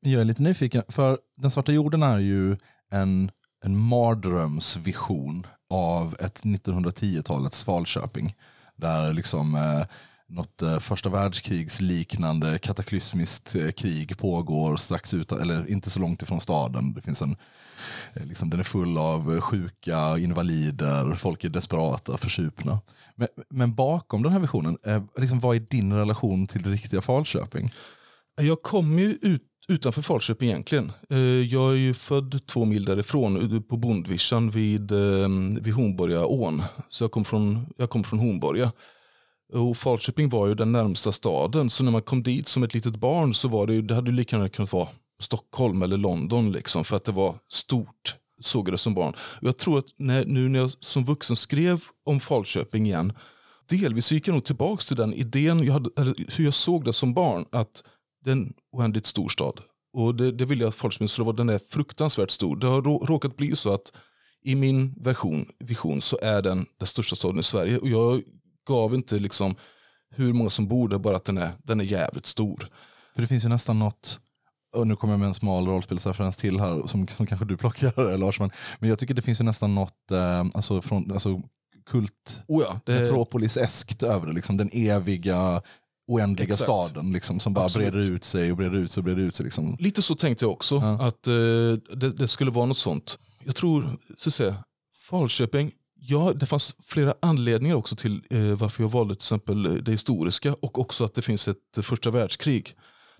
Jag 0.00 0.20
är 0.20 0.24
lite 0.24 0.42
nyfiken, 0.42 0.82
för 0.88 1.18
Den 1.36 1.50
svarta 1.50 1.72
jorden 1.72 2.02
är 2.02 2.18
ju 2.18 2.56
en, 2.90 3.30
en 3.62 3.78
mardrömsvision 3.78 5.46
av 5.70 6.16
ett 6.20 6.42
1910-talets 6.44 7.64
Falköping. 7.64 8.34
Där 8.76 9.12
liksom 9.12 9.54
eh, 9.54 9.86
något 10.32 10.62
eh, 10.62 10.78
första 10.78 11.08
världskrigsliknande 11.08 12.58
kataklysmiskt 12.58 13.54
eh, 13.54 13.70
krig 13.70 14.18
pågår 14.18 14.76
strax 14.76 15.14
utan, 15.14 15.40
eller 15.40 15.70
inte 15.70 15.90
så 15.90 16.00
långt 16.00 16.22
ifrån 16.22 16.40
staden. 16.40 16.92
Det 16.92 17.00
finns 17.00 17.22
en, 17.22 17.36
eh, 18.14 18.26
liksom, 18.26 18.50
den 18.50 18.60
är 18.60 18.64
full 18.64 18.98
av 18.98 19.40
sjuka, 19.40 20.18
invalider, 20.18 21.14
folk 21.14 21.44
är 21.44 21.48
desperata, 21.48 22.16
försupna. 22.16 22.80
Men, 23.14 23.28
men 23.50 23.74
bakom 23.74 24.22
den 24.22 24.32
här 24.32 24.40
visionen, 24.40 24.78
eh, 24.86 25.02
liksom, 25.16 25.40
vad 25.40 25.56
är 25.56 25.60
din 25.60 25.92
relation 25.92 26.46
till 26.46 26.62
det 26.62 26.70
riktiga 26.70 27.00
Falköping? 27.00 27.72
Jag 28.40 28.62
kom 28.62 28.98
ju 28.98 29.18
ut, 29.22 29.42
utanför 29.72 30.02
Falköping 30.02 30.48
egentligen. 30.48 30.92
Eh, 31.10 31.18
jag 31.20 31.72
är 31.72 31.76
ju 31.76 31.94
född 31.94 32.46
två 32.46 32.64
mil 32.64 32.84
därifrån 32.84 33.54
eh, 33.56 33.60
på 33.60 33.76
Bondvischan 33.76 34.50
vid, 34.50 34.92
eh, 34.92 35.28
vid 35.60 35.74
Hornborgaån. 35.74 36.62
Så 36.88 37.04
jag 37.04 37.10
kom 37.10 37.24
från, 37.24 37.66
jag 37.76 37.90
kom 37.90 38.04
från 38.04 38.18
Hornborga. 38.18 38.72
Och 39.52 39.76
Falköping 39.76 40.28
var 40.28 40.46
ju 40.46 40.54
den 40.54 40.72
närmsta 40.72 41.12
staden. 41.12 41.70
Så 41.70 41.84
när 41.84 41.90
man 41.92 42.02
kom 42.02 42.22
dit 42.22 42.48
som 42.48 42.62
ett 42.62 42.74
litet 42.74 42.96
barn 42.96 43.34
så 43.34 43.48
var 43.48 43.66
det, 43.66 43.74
ju- 43.74 43.82
det 43.82 43.94
hade 43.94 44.10
ju 44.10 44.16
lika 44.16 44.36
gärna 44.36 44.48
kunnat 44.48 44.72
vara 44.72 44.88
Stockholm 45.20 45.82
eller 45.82 45.96
London. 45.96 46.52
Liksom, 46.52 46.84
för 46.84 46.96
att 46.96 47.04
det 47.04 47.12
var 47.12 47.34
stort, 47.50 48.14
såg 48.40 48.68
jag 48.68 48.74
det 48.74 48.78
som 48.78 48.94
barn. 48.94 49.14
Och 49.40 49.48
jag 49.48 49.56
tror 49.58 49.78
att 49.78 49.86
när, 49.96 50.24
nu 50.24 50.48
när 50.48 50.58
jag 50.58 50.70
som 50.80 51.04
vuxen 51.04 51.36
skrev 51.36 51.80
om 52.06 52.20
Falköping 52.20 52.86
igen 52.86 53.12
delvis 53.68 54.12
gick 54.12 54.28
jag 54.28 54.34
nog 54.34 54.44
tillbaka 54.44 54.82
till 54.82 54.96
den 54.96 55.14
idén, 55.14 55.64
jag 55.64 55.72
hade, 55.72 55.90
eller 55.96 56.14
hur 56.36 56.44
jag 56.44 56.54
såg 56.54 56.84
det 56.84 56.92
som 56.92 57.14
barn. 57.14 57.44
Att 57.52 57.82
det 58.24 58.30
är 58.30 58.32
en 58.32 58.52
oändligt 58.72 59.06
stor 59.06 59.28
stad. 59.28 59.60
Och 59.92 60.14
det, 60.14 60.32
det 60.32 60.44
vill 60.44 60.60
jag 60.60 60.68
att 60.68 60.74
Falköping 60.74 61.08
skulle 61.08 61.24
vara. 61.24 61.36
Den 61.36 61.48
är 61.48 61.60
fruktansvärt 61.68 62.30
stor. 62.30 62.56
Det 62.56 62.66
har 62.66 62.82
rå, 62.82 63.06
råkat 63.06 63.36
bli 63.36 63.56
så 63.56 63.74
att 63.74 63.92
i 64.44 64.54
min 64.54 64.94
version, 65.00 65.46
vision 65.58 66.00
så 66.00 66.18
är 66.22 66.42
den 66.42 66.66
den 66.78 66.86
största 66.86 67.16
staden 67.16 67.38
i 67.38 67.42
Sverige. 67.42 67.78
Och 67.78 67.88
jag 67.88 68.22
gav 68.66 68.94
inte 68.94 69.18
liksom 69.18 69.54
hur 70.10 70.32
många 70.32 70.50
som 70.50 70.68
bor 70.68 70.88
där, 70.88 70.98
bara 70.98 71.16
att 71.16 71.24
den 71.24 71.38
är, 71.38 71.54
den 71.62 71.80
är 71.80 71.84
jävligt 71.84 72.26
stor. 72.26 72.68
För 73.14 73.22
det 73.22 73.28
finns 73.28 73.44
ju 73.44 73.48
nästan 73.48 73.78
något, 73.78 74.20
och 74.76 74.86
nu 74.86 74.96
kommer 74.96 75.12
jag 75.12 75.20
med 75.20 75.26
en 75.26 75.34
smal 75.34 75.66
rollspelsreferens 75.66 76.36
till 76.36 76.60
här 76.60 76.86
som, 76.86 77.08
som 77.08 77.26
kanske 77.26 77.46
du 77.46 77.56
plockar 77.56 78.18
Lars, 78.18 78.40
men, 78.40 78.50
men 78.78 78.88
jag 78.88 78.98
tycker 78.98 79.14
det 79.14 79.22
finns 79.22 79.40
ju 79.40 79.44
nästan 79.44 79.74
något 79.74 80.10
eh, 80.10 80.46
alltså 80.54 80.82
från, 80.82 81.12
alltså 81.12 81.40
kult 81.86 82.42
Oh 82.48 82.62
ja, 82.62 82.80
det, 82.84 83.00
Metropolis-eskt 83.00 84.06
över 84.06 84.26
det, 84.26 84.32
liksom, 84.32 84.56
den 84.56 84.70
eviga 84.72 85.62
oändliga 86.08 86.44
Exakt. 86.48 86.62
staden 86.62 87.12
liksom, 87.12 87.40
som 87.40 87.54
bara 87.54 87.64
Absolut. 87.64 87.92
breder 87.92 88.10
ut 88.10 88.24
sig 88.24 88.50
och 88.50 88.56
breder 88.56 88.76
ut 88.76 88.90
sig 88.90 89.00
och 89.00 89.04
breder 89.04 89.22
ut 89.22 89.34
sig. 89.34 89.44
Liksom. 89.44 89.76
Lite 89.78 90.02
så 90.02 90.14
tänkte 90.14 90.44
jag 90.44 90.52
också, 90.52 90.74
Ja. 90.74 91.06
att 91.06 91.26
eh, 91.26 91.32
det, 91.96 92.12
det 92.18 92.28
skulle 92.28 92.50
vara 92.50 92.66
något 92.66 92.78
sånt. 92.78 93.18
Jag 93.44 93.56
tror, 93.56 93.98
så 94.18 94.28
att 94.28 94.34
säga, 94.34 94.56
Falköping, 95.10 95.72
ja, 96.00 96.32
det 96.36 96.46
fanns 96.46 96.74
flera 96.86 97.14
anledningar 97.22 97.74
också 97.76 97.96
till 97.96 98.20
eh, 98.30 98.40
varför 98.40 98.82
jag 98.82 98.90
valde 98.90 99.14
till 99.14 99.18
exempel 99.20 99.84
det 99.84 99.92
historiska 99.92 100.54
och 100.60 100.78
också 100.78 101.04
att 101.04 101.14
det 101.14 101.22
finns 101.22 101.48
ett 101.48 101.56
första 101.82 102.10
världskrig. 102.10 102.74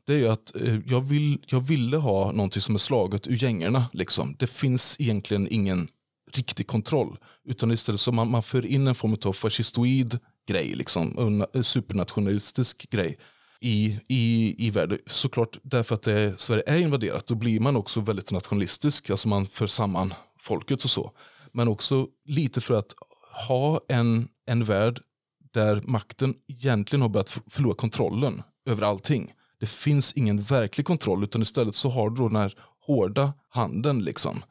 det 0.07 0.15
är 0.15 0.19
ju 0.19 0.29
att 0.29 0.57
eh, 0.61 0.79
jag, 0.87 1.01
vill, 1.01 1.45
jag 1.47 1.61
ville 1.61 1.97
ha 1.97 2.33
någonting 2.33 2.63
som 2.63 2.75
är 2.75 2.79
slaget 2.79 3.27
ur 3.27 3.37
gängorna. 3.45 3.85
Liksom. 3.93 4.37
Det 4.39 4.47
finns 4.47 4.97
egentligen 5.01 5.49
ingen 5.51 5.89
riktig 6.33 6.67
kontroll. 6.67 7.19
Utan 7.49 7.73
istället 7.73 8.01
så 8.01 8.13
man, 8.13 8.31
man 8.31 8.43
för 8.43 8.67
in 8.67 8.87
en 8.87 8.95
form 8.95 9.17
av 9.25 9.33
fascistoid 9.33 10.19
grej, 10.49 10.75
liksom, 10.75 11.47
en 11.53 11.65
supernationalistisk 11.65 12.91
grej 12.91 13.19
i, 13.61 13.99
i, 14.09 14.55
i 14.67 14.71
världen. 14.71 14.99
Såklart 15.07 15.59
därför 15.63 15.95
att 15.95 16.03
det, 16.03 16.41
Sverige 16.41 16.63
är 16.67 16.77
invaderat, 16.77 17.27
då 17.27 17.35
blir 17.35 17.61
man 17.61 17.77
också 17.77 18.01
väldigt 18.01 18.33
nationalistisk. 18.33 19.11
Alltså 19.11 19.29
man 19.29 19.47
för 19.47 19.67
samman 19.67 20.15
folket 20.39 20.85
och 20.85 20.91
så. 20.91 21.13
Men 21.53 21.69
också 21.69 22.07
lite 22.25 22.61
för 22.61 22.75
att 22.75 22.95
ha 23.49 23.81
en, 23.89 24.29
en 24.47 24.65
värld 24.65 25.01
där 25.53 25.83
makten 25.85 26.35
egentligen 26.49 27.03
har 27.03 27.09
börjat 27.09 27.39
förlora 27.51 27.75
kontrollen 27.75 28.43
över 28.67 28.83
allting. 28.83 29.33
Det 29.61 29.67
finns 29.67 30.13
ingen 30.13 30.43
verklig 30.43 30.87
kontroll 30.87 31.25
utan 31.25 31.43
istället 31.43 31.75
så 31.75 31.91
har 31.91 32.11
du 32.11 32.17
då 32.17 32.29
den 32.29 32.37
här 32.37 32.55
hårda 32.87 33.33
handen 33.49 34.05
liksom, 34.05 34.43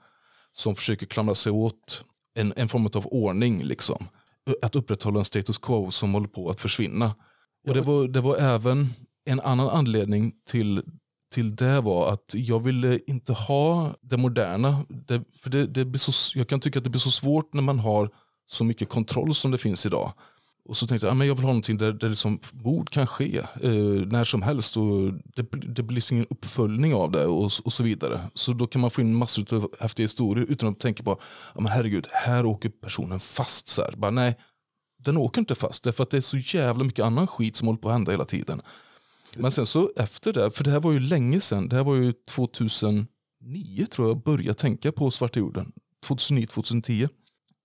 som 0.51 0.75
försöker 0.75 1.05
klamra 1.05 1.35
sig 1.35 1.51
åt 1.51 2.05
en, 2.35 2.53
en 2.55 2.69
form 2.69 2.85
av 2.93 3.05
ordning. 3.05 3.63
Liksom. 3.63 4.07
Att 4.61 4.75
upprätthålla 4.75 5.19
en 5.19 5.25
status 5.25 5.57
quo 5.57 5.91
som 5.91 6.13
håller 6.13 6.27
på 6.27 6.49
att 6.49 6.61
försvinna. 6.61 7.15
Och 7.67 7.73
det 7.73 7.81
var, 7.81 8.07
det 8.07 8.21
var 8.21 8.37
även 8.37 8.87
en 9.25 9.39
annan 9.39 9.69
anledning 9.69 10.33
till, 10.49 10.81
till 11.33 11.55
det 11.55 11.81
var 11.81 12.13
att 12.13 12.33
jag 12.33 12.59
ville 12.59 12.99
inte 13.07 13.33
ha 13.33 13.95
det 14.01 14.17
moderna. 14.17 14.85
Det, 14.89 15.23
för 15.41 15.49
det, 15.49 15.65
det 15.65 15.85
blir 15.85 15.99
så, 15.99 16.39
jag 16.39 16.47
kan 16.47 16.59
tycka 16.59 16.79
att 16.79 16.83
det 16.83 16.89
blir 16.89 16.99
så 16.99 17.11
svårt 17.11 17.53
när 17.53 17.61
man 17.61 17.79
har 17.79 18.09
så 18.51 18.63
mycket 18.63 18.89
kontroll 18.89 19.35
som 19.35 19.51
det 19.51 19.57
finns 19.57 19.85
idag. 19.85 20.13
Och 20.65 20.77
så 20.77 20.87
tänkte 20.87 21.07
jag, 21.07 21.11
att 21.11 21.17
men 21.17 21.27
jag 21.27 21.35
vill 21.35 21.43
ha 21.43 21.49
någonting 21.49 21.77
där, 21.77 21.93
där 21.93 22.09
liksom 22.09 22.39
mord 22.51 22.89
kan 22.89 23.07
ske 23.07 23.37
eh, 23.37 23.71
när 24.07 24.23
som 24.23 24.41
helst 24.41 24.77
och 24.77 25.13
det, 25.35 25.41
det 25.51 25.83
blir 25.83 25.95
liksom 25.95 26.17
ingen 26.17 26.27
uppföljning 26.29 26.93
av 26.93 27.11
det 27.11 27.25
och, 27.25 27.51
och 27.63 27.73
så 27.73 27.83
vidare. 27.83 28.21
Så 28.33 28.53
då 28.53 28.67
kan 28.67 28.81
man 28.81 28.91
få 28.91 29.01
in 29.01 29.15
massor 29.15 29.53
av 29.53 29.71
häftiga 29.79 30.03
historier 30.03 30.45
utan 30.45 30.69
att 30.69 30.79
tänka 30.79 31.03
på, 31.03 31.21
ja, 31.55 31.61
men 31.61 31.71
herregud, 31.71 32.07
här 32.11 32.45
åker 32.45 32.69
personen 32.69 33.19
fast. 33.19 33.69
Så 33.69 33.81
här. 33.81 33.93
Bara, 33.97 34.11
nej, 34.11 34.37
den 35.03 35.17
åker 35.17 35.39
inte 35.39 35.55
fast 35.55 35.83
därför 35.83 36.03
att 36.03 36.09
det 36.09 36.17
är 36.17 36.21
så 36.21 36.37
jävla 36.37 36.83
mycket 36.83 37.05
annan 37.05 37.27
skit 37.27 37.55
som 37.55 37.67
håller 37.67 37.79
på 37.79 37.89
att 37.89 37.93
hända 37.93 38.11
hela 38.11 38.25
tiden. 38.25 38.61
Men 39.35 39.51
sen 39.51 39.65
så 39.65 39.91
efter 39.95 40.33
det, 40.33 40.51
för 40.51 40.63
det 40.63 40.71
här 40.71 40.79
var 40.79 40.91
ju 40.91 40.99
länge 40.99 41.41
sedan, 41.41 41.69
det 41.69 41.75
här 41.75 41.83
var 41.83 41.95
ju 41.95 42.13
2009 42.29 43.05
tror 43.91 44.07
jag 44.07 44.23
började 44.23 44.53
tänka 44.53 44.91
på 44.91 45.11
Svarta 45.11 45.39
jorden. 45.39 45.71
2009-2010. 46.07 47.09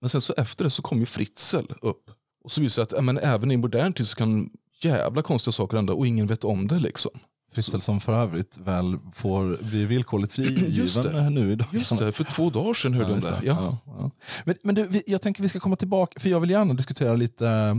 Men 0.00 0.10
sen 0.10 0.20
så 0.20 0.34
efter 0.36 0.64
det 0.64 0.70
så 0.70 0.82
kom 0.82 0.98
ju 0.98 1.06
Fritzl 1.06 1.66
upp. 1.82 2.10
Och 2.46 2.52
så 2.52 2.60
visade 2.60 2.84
det 2.84 2.90
sig 2.90 2.98
att 2.98 3.04
men 3.04 3.18
även 3.18 3.50
i 3.50 3.56
modern 3.56 3.92
tid 3.92 4.06
så 4.06 4.16
kan 4.16 4.50
jävla 4.82 5.22
konstiga 5.22 5.52
saker 5.52 5.76
hända 5.76 5.92
och 5.92 6.06
ingen 6.06 6.26
vet 6.26 6.44
om 6.44 6.66
det 6.66 6.78
liksom. 6.78 7.10
Fritzl 7.52 7.78
som 7.78 8.00
för 8.00 8.12
övrigt 8.12 8.58
väl 8.58 8.98
får 9.14 9.58
bli 9.62 9.84
villkorligt 9.84 10.32
frigiven 10.36 11.34
nu 11.34 11.52
idag. 11.52 11.68
Just 11.72 11.98
det, 11.98 12.12
för 12.12 12.24
två 12.24 12.50
dagar 12.50 12.74
sedan 12.74 12.94
hörde 12.94 13.08
jag 13.08 13.14
om 13.14 13.20
det. 13.20 13.40
Ja. 13.42 13.78
Ja, 13.86 13.94
ja. 13.98 14.10
Men, 14.44 14.54
men 14.62 14.74
du, 14.74 15.02
jag 15.06 15.22
tänker 15.22 15.42
vi 15.42 15.48
ska 15.48 15.60
komma 15.60 15.76
tillbaka, 15.76 16.20
för 16.20 16.28
jag 16.28 16.40
vill 16.40 16.50
gärna 16.50 16.74
diskutera 16.74 17.14
lite, 17.14 17.48
eh, 17.48 17.76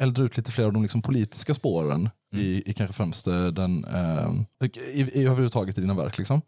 eller 0.00 0.12
dra 0.12 0.22
ut 0.22 0.36
lite 0.36 0.52
fler 0.52 0.64
av 0.64 0.72
de 0.72 0.82
liksom 0.82 1.02
politiska 1.02 1.54
spåren 1.54 2.10
Mm. 2.32 2.44
i, 2.44 2.62
i 2.66 2.72
kanske 2.72 2.94
främst 2.94 3.24
den, 3.52 3.84
eh, 3.84 4.30
i, 4.92 5.00
i 5.00 5.26
överhuvudtaget 5.26 5.78
i 5.78 5.80
dina 5.80 5.94
verk. 5.94 6.18
Liksom. 6.18 6.42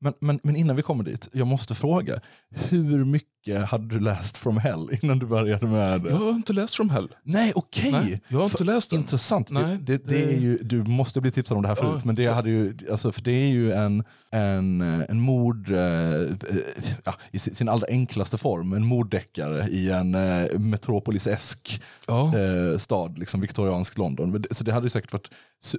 Men, 0.00 0.12
men, 0.20 0.40
men 0.42 0.56
innan 0.56 0.76
vi 0.76 0.82
kommer 0.82 1.04
dit, 1.04 1.28
jag 1.32 1.46
måste 1.46 1.74
fråga, 1.74 2.20
hur 2.50 3.04
mycket 3.04 3.37
hade 3.68 3.86
du 3.94 4.00
läst 4.00 4.36
From 4.38 4.56
Hell 4.58 4.88
innan 5.02 5.18
du 5.18 5.26
började 5.26 5.66
med 5.66 6.06
Jag 6.10 6.16
har 6.16 6.30
inte 6.30 6.52
läst 6.52 6.74
From 6.74 6.90
Hell. 6.90 7.08
Nej, 7.22 7.52
okej! 7.54 7.92
Nej, 7.92 8.20
jag 8.28 8.38
har 8.38 8.44
inte 8.44 8.56
För- 8.58 8.64
läst 8.64 8.90
den. 8.90 8.98
Intressant. 8.98 9.50
Nej, 9.50 9.62
det, 9.62 9.76
det, 9.96 9.96
det 9.96 10.14
det- 10.26 10.34
är 10.34 10.38
ju, 10.40 10.56
du 10.58 10.84
måste 10.84 11.20
bli 11.20 11.30
tipsad 11.30 11.56
om 11.56 11.62
det 11.62 11.68
här 11.68 11.76
Ja, 11.80 11.82
förut, 11.90 12.04
men 12.04 12.14
det, 12.14 12.26
hade 12.26 12.50
ju, 12.50 12.76
alltså, 12.90 13.12
för 13.12 13.22
det 13.22 13.32
är 13.32 13.48
ju 13.48 13.72
en, 13.72 14.04
en, 14.32 14.80
eh, 14.80 15.00
en 15.08 15.20
mord, 15.20 15.70
eh, 15.70 15.78
eh, 16.20 16.26
ja, 17.04 17.14
i 17.32 17.38
sin, 17.38 17.68
allra 17.68 17.86
enklaste 17.90 18.38
form, 18.38 18.72
en 18.72 18.84
morddeckare 18.86 19.68
i 19.68 19.90
en 19.90 20.14
eh, 20.14 20.58
metropolisesk 20.58 21.82
Ja. 22.06 22.32
eh, 22.38 22.78
stad, 22.78 23.18
liksom 23.18 23.40
viktoriansk 23.40 23.98
London. 23.98 24.44
Så 24.50 24.64
det 24.64 24.72
hade 24.72 24.86
ju 24.86 24.90
säkert 24.90 25.12
varit, 25.12 25.28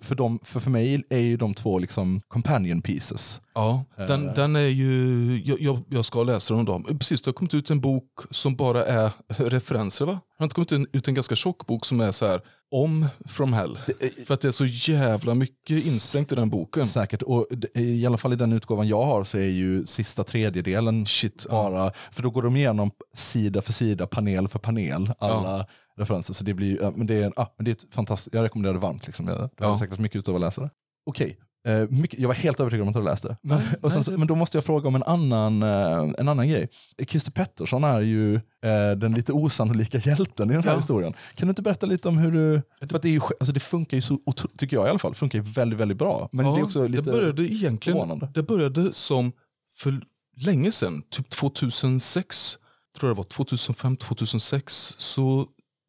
för, 0.02 0.16
dem, 0.16 0.40
för, 0.44 0.60
för 0.60 0.70
mig 0.70 1.04
är 1.10 1.20
ju 1.20 1.38
de 1.38 1.54
två 1.54 1.80
liksom 1.80 2.22
companion 2.28 2.82
pieces. 2.82 3.42
Ja, 3.56 3.86
den, 3.98 4.26
den 4.36 4.56
är 4.56 4.60
ju, 4.68 5.42
jag, 5.46 5.62
jag, 5.62 5.80
jag 5.90 6.06
ska 6.06 6.24
läsa 6.24 6.54
den 6.54 6.60
om 6.60 6.66
dagen. 6.66 6.98
Precis, 7.00 7.22
det 7.22 7.28
har 7.28 7.34
kommit 7.50 7.64
ut 7.66 7.70
en 7.70 7.82
bok 7.82 8.10
som 8.30 8.56
bara 8.56 8.86
är 8.86 9.12
referenser 9.38 10.06
va? 10.06 10.12
Det 10.12 10.20
har 10.38 10.46
inte 10.46 10.56
kommit 10.56 10.72
ut 10.96 11.08
en 11.08 11.14
ganska 11.14 11.36
tjock 11.36 11.66
bok 11.68 11.86
som 11.86 12.02
är 12.02 12.12
så 12.12 12.28
här 12.28 12.42
om 12.72 13.08
From 13.28 13.54
Hell. 13.54 13.80
För 14.28 14.34
att 14.34 14.42
det 14.42 14.48
är 14.48 14.52
så 14.52 14.66
jävla 14.66 15.34
mycket 15.36 15.70
insprängt 15.70 16.32
i 16.32 16.36
den 16.36 16.50
boken. 16.50 16.86
Säkert, 16.86 17.22
och 17.22 17.48
det- 17.52 17.76
i 17.82 18.06
alla 18.06 18.18
fall 18.18 18.34
i 18.34 18.36
den 18.36 18.54
utgåvan 18.54 18.88
jag 18.88 19.06
har 19.06 19.24
så 19.24 19.38
är 19.38 19.42
ju 19.48 19.86
sista 19.86 20.24
tredjedelen 20.24 21.06
Shit, 21.06 21.46
ja. 21.50 21.70
bara, 21.70 21.92
för 22.12 22.24
då 22.24 22.30
går 22.30 22.42
de 22.42 22.56
igenom 22.56 22.92
sida 23.16 23.62
för 23.62 23.74
sida, 23.74 24.08
panel 24.08 24.48
för 24.48 24.60
panel, 24.60 25.12
alla 25.20 25.66
referenser. 25.98 26.34
Så 26.34 26.44
det 26.44 26.54
blir 26.54 26.82
ja, 26.82 26.92
men 26.96 27.08
det 27.08 27.16
är, 27.16 27.34
ja, 27.36 27.54
men 27.58 27.66
det 27.66 27.72
är 27.72 27.76
ett 27.76 27.94
fantastiskt, 27.94 28.34
jag 28.34 28.44
rekommenderar 28.44 28.74
det 28.74 28.80
varmt. 28.80 29.06
Liksom. 29.06 29.28
Jag, 29.28 29.38
jag 29.40 29.50
Ja. 29.60 29.68
har 29.68 29.78
säkert 29.78 29.90
haft 29.92 30.02
mycket 30.02 30.20
utav 30.20 30.36
att 30.36 30.42
läsa 30.42 30.62
det. 30.62 30.70
Okej, 31.06 31.38
eh, 31.68 31.90
mycket, 31.90 32.20
jag 32.20 32.28
var 32.28 32.36
helt 32.36 32.60
övertygad 32.60 32.82
om 32.84 32.88
att 32.88 32.94
du 32.94 33.00
hade 33.00 33.12
läst 33.12 33.24
det. 33.24 33.38
Men, 33.42 33.62
Nej, 33.82 33.92
sen, 33.92 34.04
nej, 34.08 34.18
men 34.18 34.28
då 34.28 34.36
måste 34.36 34.58
jag 34.58 34.66
fråga 34.66 34.88
om 34.88 34.96
en 34.96 35.04
annan, 35.04 35.64
eh, 35.64 36.14
en 36.18 36.28
annan 36.28 36.50
grej. 36.50 36.70
Christer 37.08 37.32
Pettersson 37.32 37.84
är 37.84 38.02
ju 38.02 38.36
eh, 38.36 38.98
den 38.98 39.14
lite 39.14 39.34
osannolika 39.34 39.98
hjälten 39.98 40.50
i 40.50 40.54
den 40.54 40.64
här 40.64 40.72
Ja. 40.72 40.78
historien. 40.78 41.14
Kan 41.36 41.48
du 41.48 41.50
inte 41.50 41.62
berätta 41.62 41.86
lite 41.86 42.08
om 42.08 42.18
hur 42.18 42.32
du... 42.32 42.62
För 42.90 43.00
det, 43.00 43.08
är 43.10 43.12
ju, 43.12 43.22
alltså 43.40 43.54
det 43.54 43.60
funkar 43.60 43.98
ju 43.98 44.02
så, 44.02 44.18
tycker 44.58 44.78
jag 44.78 44.86
i 44.86 44.90
alla 44.90 45.00
fall, 45.00 45.16
funkar 45.16 45.40
ju 45.40 45.44
väldigt, 45.52 45.80
väldigt 45.80 45.98
bra. 45.98 46.30
Men 46.32 46.46
Ja, 46.46 46.52
det 46.54 46.60
är 46.60 46.64
också 46.64 46.88
lite... 46.88 47.04
det 47.04 47.12
började 47.12 47.44
egentligen 47.54 47.98
förvånande. 48.00 48.32
det 48.34 48.44
började 48.44 48.94
som 48.94 49.32
för 49.78 50.02
länge 50.42 50.72
sedan, 50.72 51.02
typ 51.12 51.30
2006, 51.30 52.58
tror 53.00 53.10
jag 53.10 53.16
det 53.16 53.18
var 53.18 53.24
2005, 53.24 53.98
2006. 53.98 54.96
Så 54.98 55.46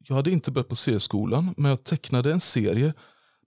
jag 0.08 0.16
hade 0.16 0.30
inte 0.30 0.50
börjat 0.50 0.68
på 0.68 0.76
serieskolan, 0.76 1.54
men 1.56 1.68
jag 1.70 1.84
tecknade 1.84 2.32
en 2.32 2.40
serie 2.40 2.94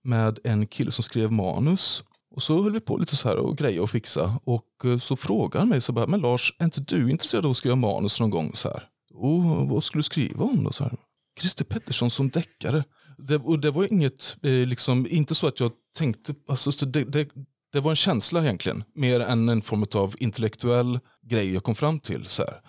med 0.03 0.39
en 0.43 0.65
kille 0.67 0.91
som 0.91 1.03
skrev 1.03 1.31
manus. 1.31 2.03
Och 2.33 2.41
så 2.41 2.63
höll 2.63 2.71
vi 2.73 2.79
på 2.79 2.97
lite 2.97 3.15
så 3.15 3.29
här 3.29 3.37
och 3.37 3.57
greja 3.57 3.83
och 3.83 3.89
fixa. 3.89 4.39
Och 4.43 4.85
eh, 4.85 4.97
så 4.97 5.15
frågade 5.15 5.59
han 5.59 5.69
mig, 5.69 5.81
så 5.81 5.91
bara, 5.91 6.07
men 6.07 6.19
Lars, 6.19 6.55
är 6.59 6.65
inte 6.65 6.81
du 6.81 7.11
intresserad 7.11 7.45
av 7.45 7.51
att 7.51 7.57
skriva 7.57 7.75
manus 7.75 8.19
någon 8.19 8.29
gång? 8.29 8.51
Så 8.55 8.69
här. 8.69 8.83
Och 9.13 9.43
eh, 9.43 9.69
vad 9.69 9.83
skulle 9.83 9.99
du 9.99 10.03
skriva 10.03 10.43
om 10.43 10.63
då? 10.63 10.71
Så 10.71 10.83
här. 10.83 10.97
Christer 11.39 11.65
Pettersson 11.65 12.11
som 12.11 12.29
deckare. 12.29 12.83
Det, 13.17 13.35
och 13.35 13.59
det 13.59 13.71
var 13.71 13.93
inget, 13.93 14.37
eh, 14.43 14.51
liksom, 14.51 15.07
inte 15.09 15.35
så 15.35 15.47
att 15.47 15.59
jag 15.59 15.71
tänkte, 15.97 16.35
alltså, 16.47 16.85
det, 16.85 17.03
det, 17.03 17.29
det 17.73 17.79
var 17.79 17.91
en 17.91 17.95
känsla 17.95 18.43
egentligen, 18.43 18.83
mer 18.95 19.19
än 19.19 19.49
en 19.49 19.61
form 19.61 19.85
av 19.93 20.15
intellektuell 20.17 20.99
grej 21.21 21.53
jag 21.53 21.63
kom 21.63 21.75
fram 21.75 21.99
till. 21.99 22.25
Så 22.25 22.41
här. 22.41 22.61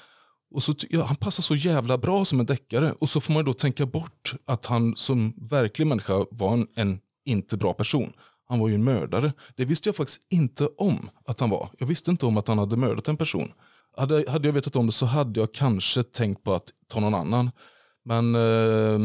Och 0.55 0.63
så, 0.63 0.75
ja, 0.91 1.05
han 1.05 1.17
passar 1.17 1.43
så 1.43 1.55
jävla 1.55 1.99
bra 1.99 2.25
som 2.25 2.41
en 2.41 2.47
deckare 2.47 2.93
och 2.93 3.09
så 3.09 3.21
får 3.21 3.33
man 3.33 3.45
då 3.45 3.53
tänka 3.53 3.87
bort 3.87 4.35
att 4.47 4.67
han 4.67 4.97
som 4.97 5.35
verklig 5.51 5.87
människa 5.87 6.27
var 6.31 6.53
en, 6.53 6.67
en 6.75 6.99
inte 7.25 7.57
bra 7.57 7.73
person. 7.73 8.13
Han 8.47 8.59
var 8.59 8.69
ju 8.69 8.75
en 8.75 8.85
mördare. 8.85 9.33
Det 9.57 9.65
visste 9.65 9.89
jag 9.89 9.97
faktiskt 9.97 10.21
inte 10.31 10.67
om 10.67 11.09
att 11.25 11.41
han 11.41 11.51
var. 11.51 11.69
Jag 11.79 11.87
visste 11.87 12.11
inte 12.11 12.27
om 12.27 12.37
att 12.37 12.49
han 12.49 12.59
hade 12.59 12.77
mördat 12.77 13.09
en 13.09 13.17
person. 13.17 13.53
Hade, 13.97 14.31
hade 14.31 14.49
jag 14.49 14.53
vetat 14.53 14.77
om 14.77 14.87
det 14.87 14.93
så 14.93 15.07
hade 15.07 15.41
jag 15.41 15.55
kanske 15.55 16.03
tänkt 16.03 16.45
på 16.45 16.55
att 16.55 16.71
ta 16.89 17.01
någon 17.01 17.15
annan. 17.15 17.51
Men, 18.05 18.35
eh, 18.35 18.99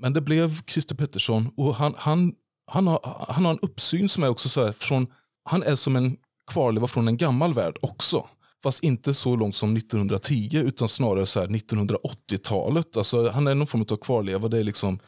men 0.00 0.12
det 0.12 0.20
blev 0.20 0.62
Christer 0.66 0.94
Pettersson 0.94 1.50
och 1.56 1.74
han, 1.74 1.94
han, 1.96 2.32
han, 2.66 2.86
har, 2.86 3.26
han 3.28 3.44
har 3.44 3.52
en 3.52 3.58
uppsyn 3.62 4.08
som 4.08 4.22
är 4.22 4.28
också 4.28 4.48
så 4.48 4.66
här 4.66 4.72
från, 4.72 5.06
han 5.44 5.62
är 5.62 5.74
som 5.74 5.96
en 5.96 6.16
kvarleva 6.52 6.86
från 6.86 7.08
en 7.08 7.16
gammal 7.16 7.54
värld 7.54 7.78
också. 7.80 8.26
Fast 8.62 8.84
inte 8.84 9.14
så 9.14 9.36
långt 9.36 9.56
som 9.56 9.76
1910 9.76 10.50
utan 10.64 10.88
snarare 10.88 11.26
så 11.26 11.40
här 11.40 11.46
1980-talet. 11.46 12.96
Alltså, 12.96 13.30
han 13.30 13.46
är 13.46 13.54
någon 13.54 13.66
form 13.66 13.86
av 13.90 13.96
kvarleva. 13.96 14.48
Det 14.48 14.58
är 14.58 14.64
liksom 14.64 14.98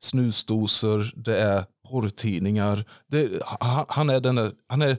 snusdosor, 0.00 1.12
det 1.16 1.38
är 1.38 1.64
porrtidningar. 1.88 2.84
Det, 3.06 3.42
han, 3.60 3.84
han 3.88 4.10
är 4.10 4.20
den 4.20 4.34
där, 4.34 4.52
han 4.66 4.82
är, 4.82 4.96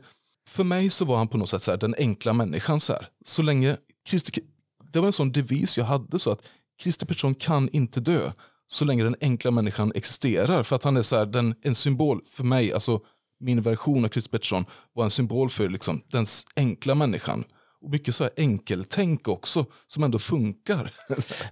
för 0.50 0.64
mig 0.64 0.90
så 0.90 1.06
var 1.06 1.18
han 1.18 1.28
på 1.28 1.38
något 1.38 1.50
sätt 1.50 1.64
så 1.64 1.72
här, 1.72 1.78
den 1.78 1.96
enkla 1.98 2.34
människan. 2.34 2.80
Så, 2.80 2.94
här. 2.94 3.08
så 3.26 3.42
länge 3.42 3.78
Christer, 4.08 4.44
det 4.92 5.00
var 5.00 5.08
en 5.08 5.14
sån 5.14 5.32
devis 5.32 5.78
jag 5.78 5.86
hade 5.86 6.20
så 6.20 6.32
att 6.32 6.42
Christer 6.82 7.06
Pettersson 7.06 7.36
kan 7.36 7.70
inte 7.70 8.00
dö 8.00 8.32
så 8.68 8.86
länge 8.86 9.04
den 9.04 9.16
enkla 9.22 9.52
människan 9.52 9.92
existerar. 9.96 10.64
För 10.64 10.76
att 10.76 10.84
han 10.84 10.98
är 10.98 11.02
så 11.02 11.16
här, 11.16 11.26
den, 11.26 11.56
en 11.62 11.76
symbol 11.76 12.22
för 12.32 12.44
mig, 12.44 12.74
alltså 12.74 13.00
min 13.40 13.62
version 13.62 14.06
av 14.06 14.10
Christer 14.10 14.32
Pettersson 14.32 14.66
var 14.94 15.04
en 15.04 15.10
symbol 15.10 15.50
för 15.50 15.70
liksom, 15.70 16.02
den 16.08 16.26
enkla 16.56 16.96
människan. 16.96 17.44
Och 17.82 17.90
mycket 17.90 18.16
så 18.16 18.24
här 18.24 18.34
enkeltänk 18.38 19.28
också, 19.28 19.66
som 19.88 20.04
ändå 20.04 20.20
funkar. 20.20 20.92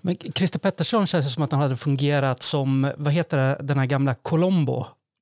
Men 0.01 0.17
Christer 0.35 0.59
Pettersson 0.59 1.07
känns 1.07 1.25
ju 1.25 1.29
som 1.29 1.43
att 1.43 1.51
han 1.51 1.61
hade 1.61 1.77
fungerat 1.77 2.43
som, 2.43 2.91
vad 2.97 3.13
heter 3.13 3.37
det, 3.37 3.57
den 3.63 3.79
här 3.79 3.85
gamla 3.85 4.15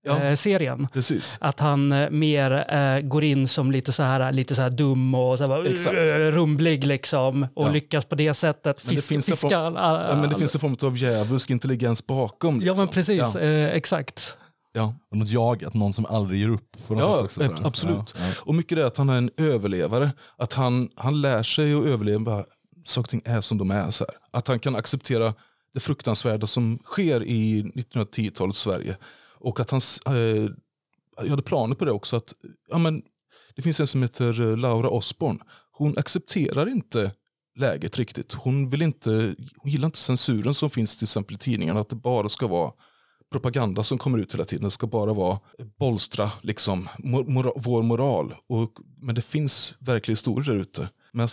Ja. 0.05 0.13
Colombo-serien. 0.13 0.87
Precis. 0.93 1.37
Att 1.41 1.59
han 1.59 1.91
eh, 1.91 2.09
mer 2.09 2.65
eh, 2.75 3.01
går 3.01 3.23
in 3.23 3.47
som 3.47 3.71
lite 3.71 3.91
så 3.91 4.03
här, 4.03 4.31
lite 4.31 4.55
så 4.55 4.61
här 4.61 4.69
dum 4.69 5.15
och 5.15 5.37
så 5.37 5.47
här, 5.47 6.27
eh, 6.27 6.31
rumlig 6.31 6.85
liksom 6.87 7.47
och 7.55 7.65
Ja. 7.67 7.71
lyckas 7.71 8.05
på 8.05 8.15
det 8.15 8.33
sättet 8.33 8.63
Men 8.83 8.89
det 8.89 8.95
fisk, 8.95 9.07
finns 9.07 9.29
en 9.29 9.33
fiska. 9.33 9.49
form- 9.49 9.77
all- 9.77 10.05
Ja, 10.09 10.15
men 10.21 10.29
det 10.29 10.35
finns 10.35 10.55
en 10.55 10.61
form 10.61 10.77
av 10.81 10.97
djävulsk 10.97 11.49
intelligens 11.49 12.07
bakom. 12.07 12.55
Ja 12.55 12.59
Liksom. 12.59 12.77
men 12.77 12.87
precis, 12.87 13.17
Ja. 13.17 13.39
eh, 13.39 13.75
exakt. 13.75 14.37
Ja. 14.73 14.93
Och 15.11 15.17
något 15.17 15.27
jagat, 15.29 15.73
någon 15.73 15.93
som 15.93 16.05
aldrig 16.05 16.39
ger 16.39 16.49
upp. 16.49 16.87
På 16.87 16.93
något 16.93 17.01
Ja, 17.03 17.15
sätt 17.17 17.23
också, 17.25 17.41
sådär. 17.55 17.67
absolut. 17.67 18.13
Ja, 18.17 18.25
ja. 18.27 18.33
Och 18.41 18.55
mycket 18.55 18.77
det 18.77 18.85
att 18.87 18.97
han 18.97 19.09
är 19.09 19.17
en 19.17 19.29
överlevare. 19.37 20.11
Att 20.37 20.53
han, 20.53 20.89
han 20.95 21.21
lär 21.21 21.43
sig 21.43 21.73
att 21.73 21.85
överleva. 21.85 22.19
Bara, 22.19 22.43
saker 22.85 22.99
och 23.05 23.09
ting 23.09 23.21
är 23.25 23.41
som 23.41 23.57
de 23.57 23.71
är. 23.71 23.89
Så 23.89 24.05
här. 24.09 24.39
Att 24.39 24.47
han 24.47 24.59
kan 24.59 24.75
acceptera 24.75 25.33
det 25.73 25.79
fruktansvärda 25.79 26.47
som 26.47 26.79
sker 26.83 27.23
i 27.23 27.63
1910-talets 27.75 28.59
Sverige. 28.59 28.97
Och 29.45 29.59
att 29.59 29.69
han 29.69 29.81
eh, 30.05 30.49
jag 31.17 31.29
hade 31.29 31.41
planer 31.41 31.75
på 31.75 31.85
det 31.85 31.91
också. 31.91 32.15
Att, 32.15 32.33
ja, 32.69 32.77
men, 32.77 33.01
det 33.55 33.61
finns 33.61 33.79
en 33.79 33.87
som 33.87 34.01
heter 34.01 34.41
eh, 34.41 34.57
Laura 34.57 34.89
Osborn. 34.89 35.39
Hon 35.71 35.97
accepterar 35.97 36.69
inte 36.69 37.11
läget 37.59 37.97
riktigt. 37.97 38.33
Hon, 38.33 38.69
vill 38.69 38.81
inte, 38.81 39.35
hon 39.57 39.71
gillar 39.71 39.85
inte 39.85 39.97
censuren 39.97 40.53
som 40.53 40.69
finns 40.69 40.97
till 40.97 41.05
exempel 41.05 41.35
i 41.35 41.39
tidningarna. 41.39 41.79
Att 41.79 41.89
det 41.89 41.95
bara 41.95 42.29
ska 42.29 42.47
vara 42.47 42.71
propaganda 43.31 43.83
som 43.83 43.97
kommer 43.97 44.17
ut 44.17 44.33
hela 44.33 44.45
tiden. 44.45 44.63
Det 44.63 44.71
ska 44.71 44.87
bara 44.87 45.13
vara 45.13 45.39
bolstra 45.79 46.31
liksom, 46.41 46.89
mor, 46.99 47.23
mora, 47.23 47.51
vår 47.55 47.83
moral. 47.83 48.35
Och, 48.49 48.71
men 49.01 49.15
det 49.15 49.21
finns 49.21 49.75
verkliga 49.79 50.13
historier 50.13 50.53
där 50.53 50.61
ute. 50.61 50.89
Medan 51.11 51.27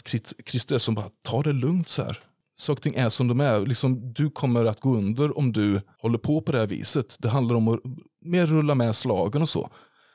Christer 0.46 0.74
är 0.74 0.78
som 0.78 0.94
bara, 0.94 1.10
ta 1.22 1.42
det 1.42 1.52
lugnt 1.52 1.88
så 1.88 2.02
här. 2.02 2.18
Saker 2.62 2.78
och 2.78 2.82
ting 2.82 2.94
är 2.94 3.08
som 3.08 3.28
de 3.28 3.40
är. 3.40 3.66
Liksom, 3.66 4.12
du 4.12 4.30
kommer 4.30 4.64
att 4.64 4.80
gå 4.80 4.96
under 4.96 5.38
om 5.38 5.52
du 5.52 5.80
håller 5.98 6.18
på 6.18 6.40
på 6.40 6.52
det 6.52 6.58
här 6.58 6.66
viset. 6.66 7.16
Det 7.18 7.28
handlar 7.28 7.54
om 7.56 7.68
att 7.68 7.80
mer 8.24 8.46
rulla 8.46 8.74
med 8.74 8.96
slagen 8.96 9.42
och 9.42 9.48
så. 9.48 9.70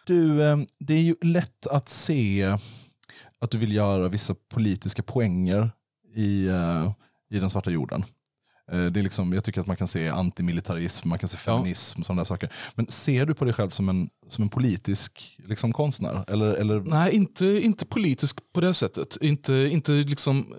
Du, 0.06 0.44
eh, 0.44 0.58
det 0.80 0.94
är 0.94 1.02
ju 1.02 1.16
lätt 1.22 1.68
att 1.68 1.90
se 1.90 2.58
att 3.40 3.52
du 3.52 3.58
vill 3.58 3.74
göra 3.74 4.08
vissa 4.08 4.36
politiska 4.54 5.04
poänger 5.04 5.72
i, 6.16 6.48
eh, 6.48 6.92
i 7.32 7.40
den 7.40 7.50
svarta 7.50 7.70
jorden. 7.70 8.04
Eh, 8.72 8.86
Det 8.86 9.00
är 9.00 9.04
liksom, 9.04 9.34
jag 9.34 9.44
tycker 9.44 9.62
att 9.62 9.68
man 9.68 9.78
kan 9.78 9.88
se 9.88 10.08
antimilitarism, 10.10 11.10
man 11.10 11.20
kan 11.20 11.30
se 11.30 11.38
Ja. 11.46 11.56
feminism, 11.58 12.02
sådana 12.02 12.20
där 12.20 12.26
saker. 12.26 12.54
Men 12.76 12.88
ser 12.88 13.26
du 13.26 13.34
på 13.34 13.46
dig 13.46 13.54
själv 13.54 13.70
som 13.70 13.90
en, 13.90 14.10
som 14.28 14.44
en 14.44 14.50
politisk 14.50 15.38
liksom, 15.44 15.74
konstnär? 15.74 16.24
Eller, 16.28 16.54
eller, 16.54 16.80
Nej, 16.80 17.16
inte, 17.16 17.46
inte 17.46 17.86
politisk 17.86 18.40
på 18.54 18.62
det 18.62 18.74
sättet. 18.74 19.18
Inte, 19.22 19.54
inte 19.54 19.92
liksom 19.92 20.54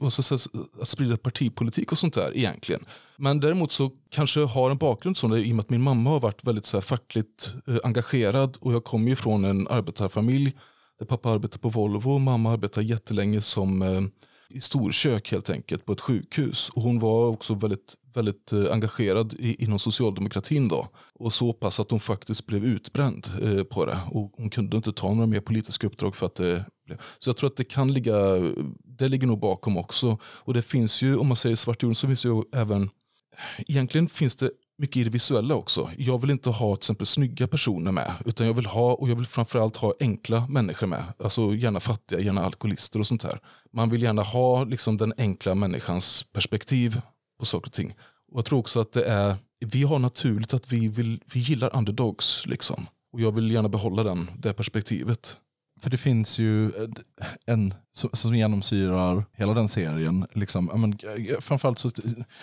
och 0.00 0.12
så, 0.12 0.34
att 0.34 0.88
sprida 0.88 1.16
partipolitik 1.16 1.92
och 1.92 1.98
sånt 1.98 2.14
där 2.14 2.36
egentligen. 2.36 2.84
Men 3.16 3.40
däremot 3.40 3.72
så 3.72 3.90
kanske 4.10 4.40
jag 4.40 4.46
har 4.46 4.70
en 4.70 4.76
bakgrund 4.76 5.16
som 5.16 5.30
det 5.30 5.40
i 5.40 5.52
och 5.52 5.56
med 5.56 5.62
att 5.62 5.70
min 5.70 5.82
mamma 5.82 6.10
har 6.10 6.20
varit 6.20 6.44
väldigt 6.44 6.66
så 6.66 6.76
här 6.76 6.82
fackligt 6.82 7.54
eh, 7.66 7.76
engagerad 7.84 8.56
och 8.60 8.72
jag 8.72 8.84
kommer 8.84 9.08
ju 9.08 9.16
från 9.16 9.44
en 9.44 9.68
arbetarfamilj 9.68 10.52
där 10.98 11.06
pappa 11.06 11.30
arbetar 11.30 11.58
på 11.58 11.68
Volvo 11.68 12.10
och 12.10 12.20
mamma 12.20 12.52
arbetar 12.52 12.82
jättelänge 12.82 13.40
som 13.40 13.82
eh, 13.82 14.00
i 14.54 14.60
storkök 14.60 15.30
helt 15.30 15.50
enkelt 15.50 15.84
på 15.84 15.92
ett 15.92 16.00
sjukhus. 16.00 16.68
Och 16.68 16.82
hon 16.82 16.98
var 16.98 17.26
också 17.26 17.54
väldigt, 17.54 17.94
väldigt 18.14 18.52
eh, 18.52 18.72
engagerad 18.72 19.34
i, 19.38 19.64
inom 19.64 19.78
socialdemokratin 19.78 20.68
då. 20.68 20.88
Och 21.14 21.32
så 21.32 21.52
pass 21.52 21.80
att 21.80 21.90
hon 21.90 22.00
faktiskt 22.00 22.46
blev 22.46 22.64
utbränd 22.64 23.28
eh, 23.42 23.62
på 23.62 23.86
det. 23.86 23.98
Och 24.10 24.32
hon 24.36 24.50
kunde 24.50 24.76
inte 24.76 24.92
ta 24.92 25.14
några 25.14 25.26
mer 25.26 25.40
politiska 25.40 25.86
uppdrag 25.86 26.16
för 26.16 26.26
att 26.26 26.34
det 26.34 26.64
blev. 26.86 27.00
Så 27.18 27.30
jag 27.30 27.36
tror 27.36 27.50
att 27.50 27.56
det 27.56 27.64
kan 27.64 27.92
ligga, 27.92 28.16
det 28.98 29.08
ligger 29.08 29.26
nog 29.26 29.38
bakom 29.38 29.76
också. 29.76 30.18
Och 30.24 30.54
det 30.54 30.62
finns 30.62 31.02
ju, 31.02 31.16
om 31.16 31.28
man 31.28 31.36
säger 31.36 31.56
svart 31.56 31.82
jord, 31.82 31.96
så 31.96 32.06
finns 32.06 32.22
det 32.22 32.28
ju 32.28 32.42
även, 32.52 32.90
egentligen 33.58 34.08
finns 34.08 34.36
det 34.36 34.50
mycket 34.78 34.96
i 34.96 35.04
det 35.04 35.10
visuella 35.10 35.54
också. 35.54 35.90
Jag 35.96 36.20
vill 36.20 36.30
inte 36.30 36.50
ha 36.50 36.76
till 36.76 36.80
exempel 36.80 37.06
snygga 37.06 37.48
personer 37.48 37.92
med. 37.92 38.12
Utan 38.24 38.46
jag 38.46 38.54
vill 38.54 38.66
ha, 38.66 38.94
och 38.94 39.08
jag 39.08 39.16
vill 39.16 39.26
framförallt 39.26 39.76
ha 39.76 39.94
enkla 40.00 40.46
människor 40.48 40.86
med. 40.86 41.04
Alltså 41.18 41.54
gärna 41.54 41.80
fattiga, 41.80 42.20
gärna 42.20 42.44
alkoholister 42.44 43.00
och 43.00 43.06
sånt 43.06 43.22
här. 43.22 43.40
Man 43.72 43.90
vill 43.90 44.02
gärna 44.02 44.22
ha 44.22 44.64
liksom 44.64 44.96
den 44.96 45.12
enkla 45.18 45.54
människans 45.54 46.22
perspektiv 46.32 47.00
på 47.38 47.44
saker 47.44 47.66
och 47.66 47.72
ting. 47.72 47.94
Och 48.32 48.38
jag 48.38 48.44
tror 48.44 48.58
också 48.58 48.80
att 48.80 48.92
det 48.92 49.04
är, 49.04 49.36
vi 49.66 49.82
har 49.82 49.98
naturligt 49.98 50.54
att 50.54 50.72
vi, 50.72 50.88
vill, 50.88 51.20
vi 51.32 51.40
gillar 51.40 51.76
underdogs. 51.76 52.46
Liksom. 52.46 52.86
Och 53.12 53.20
jag 53.20 53.32
vill 53.32 53.50
gärna 53.50 53.68
behålla 53.68 54.02
den, 54.02 54.30
det 54.38 54.52
perspektivet. 54.52 55.36
För 55.84 55.90
det 55.90 55.96
finns 55.96 56.38
ju 56.38 56.66
eh, 56.66 56.88
en 57.46 57.74
som, 58.12 58.34
genomsyrar 58.34 59.24
hela 59.32 59.54
den 59.54 59.68
serien. 59.68 60.26
Liksom, 60.32 60.70
men, 60.74 60.92
eh, 60.92 61.40
framförallt 61.40 61.78
så, 61.78 61.90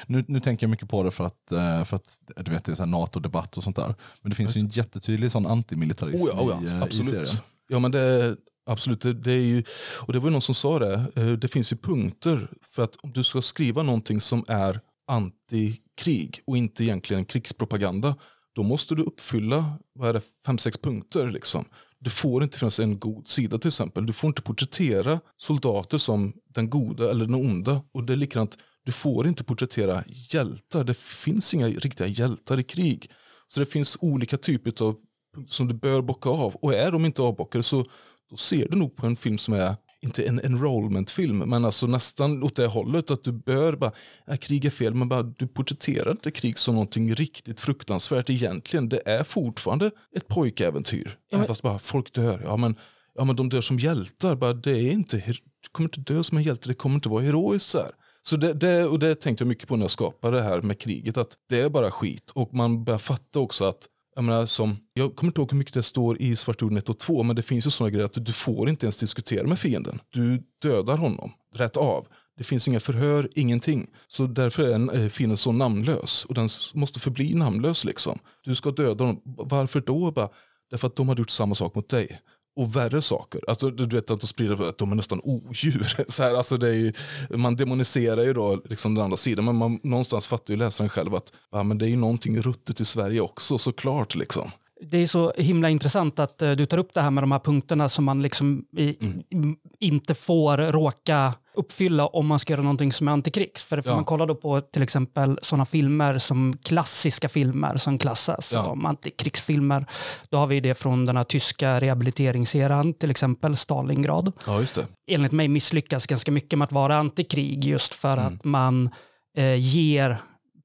nu, 0.07 0.25
nu 0.27 0.39
tänker 0.39 0.63
jag 0.65 0.71
mycket 0.71 0.89
på 0.89 1.03
det 1.03 1.11
för 1.11 1.23
att, 1.23 1.51
eh, 1.51 1.83
för 1.83 1.95
att 1.95 2.17
du 2.35 2.51
vet, 2.51 2.65
det 2.65 2.79
är 2.79 2.85
NATO-debatt 2.85 3.57
och 3.57 3.63
sånt 3.63 3.75
där. 3.75 3.95
Men 4.21 4.29
det 4.29 4.35
finns 4.35 4.57
ju 4.57 4.59
en 4.59 4.67
jättetydlig 4.67 5.31
sån 5.31 5.45
antimilitarism 5.45 6.23
Oh 6.23 6.29
ja, 6.33 6.41
oh 6.41 6.63
i, 6.63 6.67
ja, 6.67 6.71
eh, 6.71 6.79
i 6.79 6.83
absolut. 6.83 7.07
serien. 7.09 7.43
Ja, 7.67 7.79
men 7.79 7.91
det 7.91 8.37
absolut. 8.65 9.01
Det, 9.01 9.13
det 9.13 9.31
är 9.31 9.41
ju, 9.45 9.63
och 9.99 10.13
det 10.13 10.19
var 10.19 10.27
ju 10.27 10.31
någon 10.31 10.41
som 10.41 10.55
sa 10.55 10.79
det. 10.79 11.05
eh, 11.15 11.31
Det 11.31 11.47
finns 11.47 11.71
ju 11.73 11.77
punkter 11.77 12.47
för 12.61 12.83
att 12.83 12.95
om 12.95 13.11
du 13.11 13.23
ska 13.23 13.41
skriva 13.41 13.83
någonting 13.83 14.21
som 14.21 14.45
är 14.47 14.79
antikrig 15.07 16.41
och 16.47 16.57
inte 16.57 16.83
egentligen 16.83 17.25
krigspropaganda, 17.25 18.15
då 18.55 18.63
måste 18.63 18.95
du 18.95 19.03
uppfylla 19.03 19.73
vad 19.93 20.09
är 20.09 20.13
det, 20.13 20.21
fem, 20.45 20.57
sex 20.57 20.77
punkter. 20.77 21.31
Liksom. 21.31 21.65
Det 22.03 22.09
får 22.09 22.43
inte 22.43 22.59
finnas 22.59 22.79
en 22.79 22.99
god 22.99 23.27
sida 23.27 23.57
till 23.57 23.67
exempel. 23.67 24.05
Du 24.05 24.13
får 24.13 24.27
inte 24.27 24.41
porträttera 24.41 25.19
soldater 25.37 25.97
som 25.97 26.33
den 26.55 26.69
goda 26.69 27.11
eller 27.11 27.25
den 27.25 27.35
onda. 27.35 27.81
Och 27.93 28.03
det 28.03 28.13
är 28.13 28.17
likadant, 28.17 28.57
du 28.85 28.91
får 28.91 29.27
inte 29.27 29.43
porträttera 29.43 30.03
hjältar. 30.07 30.83
Det 30.83 30.97
finns 30.97 31.53
inga 31.53 31.67
riktiga 31.67 32.07
hjältar 32.07 32.59
i 32.59 32.63
krig. 32.63 33.11
Så 33.47 33.59
det 33.59 33.65
finns 33.65 33.97
olika 34.01 34.37
typer 34.37 34.83
av 34.83 34.95
punkter 35.35 35.53
som 35.53 35.67
du 35.67 35.73
bör 35.73 36.01
bocka 36.01 36.29
av. 36.29 36.55
Och 36.55 36.73
är 36.73 36.91
de 36.91 37.05
inte 37.05 37.21
avbockade 37.21 37.63
så 37.63 37.85
då 38.29 38.37
ser 38.37 38.67
du 38.69 38.77
nog 38.77 38.95
på 38.95 39.05
en 39.05 39.15
film 39.15 39.37
som 39.37 39.53
är 39.53 39.75
inte 40.03 40.23
en 40.23 40.39
enrollment-film, 40.39 41.37
men 41.37 41.65
alltså 41.65 41.87
nästan 41.87 42.43
åt 42.43 42.55
det 42.55 42.67
hållet 42.67 43.11
att 43.11 43.23
du 43.23 43.31
bör 43.31 43.75
bara, 43.75 43.91
ja, 44.25 44.37
krig 44.37 44.65
är 44.65 44.69
fel, 44.69 44.93
men 44.93 45.09
bara, 45.09 45.23
du 45.23 45.47
porträtterar 45.47 46.11
inte 46.11 46.31
krig 46.31 46.59
som 46.59 46.75
någonting 46.75 47.13
riktigt 47.13 47.59
fruktansvärt 47.59 48.29
egentligen. 48.29 48.89
Det 48.89 49.01
är 49.05 49.23
fortfarande 49.23 49.91
ett 50.15 50.27
pojkäventyr. 50.27 51.17
Även 51.31 51.47
fast 51.47 51.61
bara 51.61 51.79
folk 51.79 52.13
dör. 52.13 52.41
Ja 52.43 52.57
men, 52.57 52.75
ja, 53.15 53.23
men 53.23 53.35
de 53.35 53.49
dör 53.49 53.61
som 53.61 53.79
hjältar. 53.79 54.35
Bara, 54.35 54.53
det 54.53 54.71
är 54.71 54.91
inte, 54.91 55.17
du 55.27 55.69
kommer 55.71 55.87
inte 55.87 56.13
dö 56.13 56.23
som 56.23 56.37
en 56.37 56.43
hjälte, 56.43 56.67
det 56.67 56.73
kommer 56.73 56.95
inte 56.95 57.09
vara 57.09 57.21
heroiskt. 57.21 57.69
Så, 57.69 57.77
här. 57.77 57.91
så 58.21 58.35
det, 58.35 58.53
det, 58.53 58.85
och 58.85 58.99
det 58.99 59.15
tänkte 59.15 59.41
jag 59.41 59.47
mycket 59.47 59.67
på 59.67 59.75
när 59.75 59.83
jag 59.83 59.91
skapade 59.91 60.37
det 60.37 60.43
här 60.43 60.61
med 60.61 60.79
kriget, 60.79 61.17
att 61.17 61.33
det 61.49 61.61
är 61.61 61.69
bara 61.69 61.91
skit. 61.91 62.31
Och 62.33 62.53
man 62.53 62.83
börjar 62.83 62.99
fatta 62.99 63.39
också 63.39 63.65
att 63.65 63.87
jag, 64.15 64.23
menar, 64.23 64.45
som, 64.45 64.77
jag 64.93 65.15
kommer 65.15 65.29
inte 65.29 65.41
ihåg 65.41 65.51
hur 65.51 65.57
mycket 65.57 65.73
det 65.73 65.83
står 65.83 66.21
i 66.21 66.35
Svartjorden 66.35 66.77
1 66.77 66.89
och 66.89 66.99
2 66.99 67.23
men 67.23 67.35
det 67.35 67.41
finns 67.41 67.65
ju 67.65 67.69
sådana 67.69 67.91
grejer 67.91 68.05
att 68.05 68.25
du 68.25 68.33
får 68.33 68.69
inte 68.69 68.85
ens 68.85 68.97
diskutera 68.97 69.47
med 69.47 69.59
fienden. 69.59 69.99
Du 70.09 70.43
dödar 70.61 70.97
honom 70.97 71.31
rätt 71.55 71.77
av. 71.77 72.07
Det 72.37 72.43
finns 72.43 72.67
inga 72.67 72.79
förhör, 72.79 73.29
ingenting. 73.35 73.87
Så 74.07 74.27
därför 74.27 74.63
är 74.63 75.03
eh, 75.03 75.09
fienden 75.09 75.37
så 75.37 75.51
namnlös. 75.51 76.25
Och 76.25 76.33
den 76.33 76.49
måste 76.73 76.99
förbli 76.99 77.33
namnlös. 77.33 77.85
liksom. 77.85 78.19
Du 78.43 78.55
ska 78.55 78.71
döda 78.71 79.03
honom. 79.03 79.21
Varför 79.25 79.81
då? 79.81 80.11
Bara, 80.11 80.29
därför 80.69 80.87
att 80.87 80.95
de 80.95 81.09
har 81.09 81.15
gjort 81.15 81.29
samma 81.29 81.55
sak 81.55 81.75
mot 81.75 81.89
dig. 81.89 82.19
Och 82.55 82.75
värre 82.75 83.01
saker. 83.01 83.41
Alltså, 83.47 83.69
du 83.69 83.95
vet 83.95 84.11
att 84.11 84.19
de 84.21 84.27
sprider 84.27 84.69
att 84.69 84.77
de 84.77 84.91
är 84.91 84.95
nästan 84.95 85.21
odjur. 85.23 86.05
Så 86.11 86.23
här, 86.23 86.35
alltså 86.35 86.57
det 86.57 86.69
är 86.69 86.73
ju, 86.73 86.93
man 87.29 87.55
demoniserar 87.55 88.23
ju 88.23 88.33
då 88.33 88.61
liksom 88.65 88.95
den 88.95 89.03
andra 89.03 89.17
sidan. 89.17 89.45
Men 89.45 89.55
man, 89.55 89.79
någonstans 89.83 90.27
fattar 90.27 90.53
ju 90.53 90.57
läsaren 90.57 90.89
själv 90.89 91.15
att 91.15 91.31
ja, 91.51 91.63
men 91.63 91.77
det 91.77 91.85
är 91.85 91.89
ju 91.89 91.95
någonting 91.95 92.41
ruttet 92.41 92.79
i 92.79 92.85
Sverige 92.85 93.21
också 93.21 93.57
såklart. 93.57 94.15
Liksom. 94.15 94.51
Det 94.83 94.97
är 94.97 95.05
så 95.05 95.33
himla 95.37 95.69
intressant 95.69 96.19
att 96.19 96.41
eh, 96.41 96.51
du 96.51 96.65
tar 96.65 96.77
upp 96.77 96.93
det 96.93 97.01
här 97.01 97.11
med 97.11 97.23
de 97.23 97.31
här 97.31 97.39
punkterna 97.39 97.89
som 97.89 98.05
man 98.05 98.21
liksom 98.21 98.65
i, 98.77 98.95
Mm. 99.31 99.55
inte 99.79 100.13
får 100.15 100.57
råka 100.57 101.33
uppfylla 101.53 102.07
om 102.07 102.27
man 102.27 102.39
ska 102.39 102.53
göra 102.53 102.61
någonting 102.61 102.93
som 102.93 103.07
är 103.07 103.11
antikrigs. 103.11 103.63
För 103.63 103.81
Ja. 103.85 103.95
man 103.95 104.03
kolla 104.05 104.25
då 104.25 104.35
på 104.35 104.61
till 104.61 104.83
exempel 104.83 105.39
sådana 105.41 105.65
filmer 105.65 106.17
som 106.17 106.57
klassiska 106.63 107.29
filmer 107.29 107.77
som 107.77 107.97
klassas 107.97 108.51
Ja. 108.53 108.63
som 108.63 108.85
antikrigsfilmer. 108.85 109.85
Då 110.29 110.37
har 110.37 110.47
vi 110.47 110.59
det 110.59 110.73
från 110.73 111.05
den 111.05 111.17
här 111.17 111.23
tyska 111.23 111.81
rehabiliteringseran, 111.81 112.93
till 112.93 113.11
exempel 113.11 113.55
Stalingrad. 113.57 114.31
Ja, 114.47 114.59
just 114.59 114.75
det. 114.75 114.85
enligt 115.11 115.31
mig 115.31 115.47
misslyckas 115.47 116.07
ganska 116.07 116.31
mycket 116.31 116.59
med 116.59 116.65
att 116.65 116.71
vara 116.71 116.95
antikrig 116.97 117.65
just 117.65 117.93
för 117.95 118.17
Mm. 118.17 118.25
att 118.33 118.45
man 118.45 118.89
eh, 119.37 119.55
ger 119.55 120.17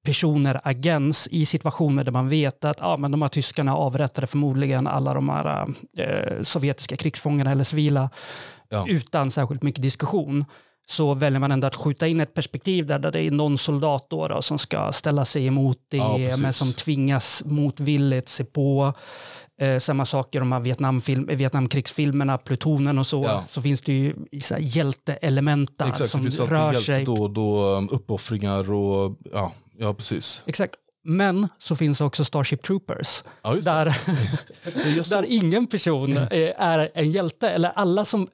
personer 0.05 0.61
agens 0.65 1.29
i 1.31 1.47
situationer 1.47 2.05
där 2.05 2.13
man 2.13 2.29
vet 2.29 2.65
att 2.65 2.77
ah, 2.83 2.97
men 2.97 3.11
de 3.11 3.23
här 3.23 3.29
tyskarna 3.29 3.77
avrättade 3.77 4.27
förmodligen 4.27 4.87
alla 4.87 5.15
de 5.15 5.29
här 5.29 5.67
eh, 5.99 6.43
sovjetiska 6.43 6.97
krigsfångarna 6.97 7.51
eller 7.53 7.65
civila 7.65 8.11
Ja. 8.69 8.85
utan 8.89 9.31
särskilt 9.31 9.63
mycket 9.63 9.83
diskussion 9.83 10.45
så 10.89 11.15
väljer 11.15 11.41
man 11.41 11.53
ändå 11.53 11.67
att 11.67 11.75
skjuta 11.75 12.07
in 12.07 12.21
ett 12.21 12.35
perspektiv 12.35 12.87
där, 12.87 12.99
där 12.99 13.11
det 13.11 13.21
är 13.21 13.31
någon 13.31 13.59
soldat 13.59 14.07
då, 14.11 14.29
då, 14.29 14.43
som 14.43 14.59
ska 14.59 14.93
ställa 14.93 15.25
sig 15.25 15.47
emot 15.47 15.79
det, 15.89 15.97
Ja, 15.97 16.37
men 16.37 16.53
som 16.53 16.73
tvingas 16.73 17.43
motvilligt 17.47 18.29
se 18.29 18.45
på. 18.45 18.93
Eh, 19.61 19.79
samma 19.79 20.05
sak 20.05 20.35
i 20.35 20.39
de 20.39 20.53
här 20.53 20.61
Vietnamfilm, 20.61 21.27
Vietnamkrigsfilmerna, 21.27 22.39
Plutonen 22.39 22.99
och 22.99 23.07
så, 23.07 23.25
Ja. 23.25 23.45
så 23.49 23.63
finns 23.63 23.81
det 23.81 23.93
ju 23.93 24.15
så 24.41 24.57
hjälteelement 24.61 25.79
där 25.79 25.89
Exakt, 25.89 26.11
som 26.11 26.25
det 26.25 26.31
rör 26.39 26.73
sig. 26.73 27.05
då 27.05 27.29
då, 27.29 27.65
um, 27.65 27.89
uppoffringar 27.93 28.73
och 28.73 29.17
ja, 29.33 29.53
ja 29.79 29.95
precis. 29.95 30.43
Exakt. 30.47 30.75
Men 31.05 31.49
så 31.59 31.77
finns 31.77 32.01
också 32.01 32.25
Starship 32.25 32.63
Troopers, 32.63 33.23
Ja, 33.43 33.55
där, 33.55 33.97
där 35.11 35.25
ingen 35.29 35.67
person 35.67 36.17
eh, 36.17 36.53
är 36.57 36.91
en 36.95 37.11
hjälte, 37.11 37.51
eller 37.51 37.69
alla 37.75 38.05
som 38.05 38.29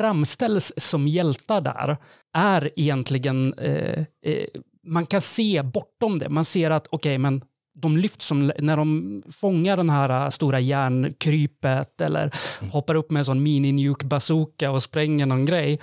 framställs 0.00 0.72
som 0.76 1.08
hjältar 1.08 1.60
där 1.60 1.96
är 2.36 2.70
egentligen, 2.76 3.54
eh, 3.58 3.98
eh, 4.26 4.46
man 4.86 5.06
kan 5.06 5.20
se 5.20 5.62
bortom 5.62 6.18
det. 6.18 6.28
Man 6.28 6.44
ser 6.44 6.70
att 6.70 6.86
okej, 6.90 7.18
men 7.18 7.42
de 7.78 7.96
lyfts 7.96 8.26
som 8.26 8.52
när 8.58 8.76
de 8.76 9.22
fångar 9.32 9.76
den 9.76 9.90
här 9.90 10.24
äh, 10.24 10.30
stora 10.30 10.60
järnkrypet 10.60 12.00
eller 12.00 12.30
hoppar 12.72 12.94
upp 12.94 13.10
med 13.10 13.20
en 13.20 13.24
sån 13.24 13.42
mini-nuke 13.42 14.06
bazooka 14.06 14.70
och 14.70 14.82
spränger 14.82 15.26
någon 15.26 15.44
grej 15.44 15.78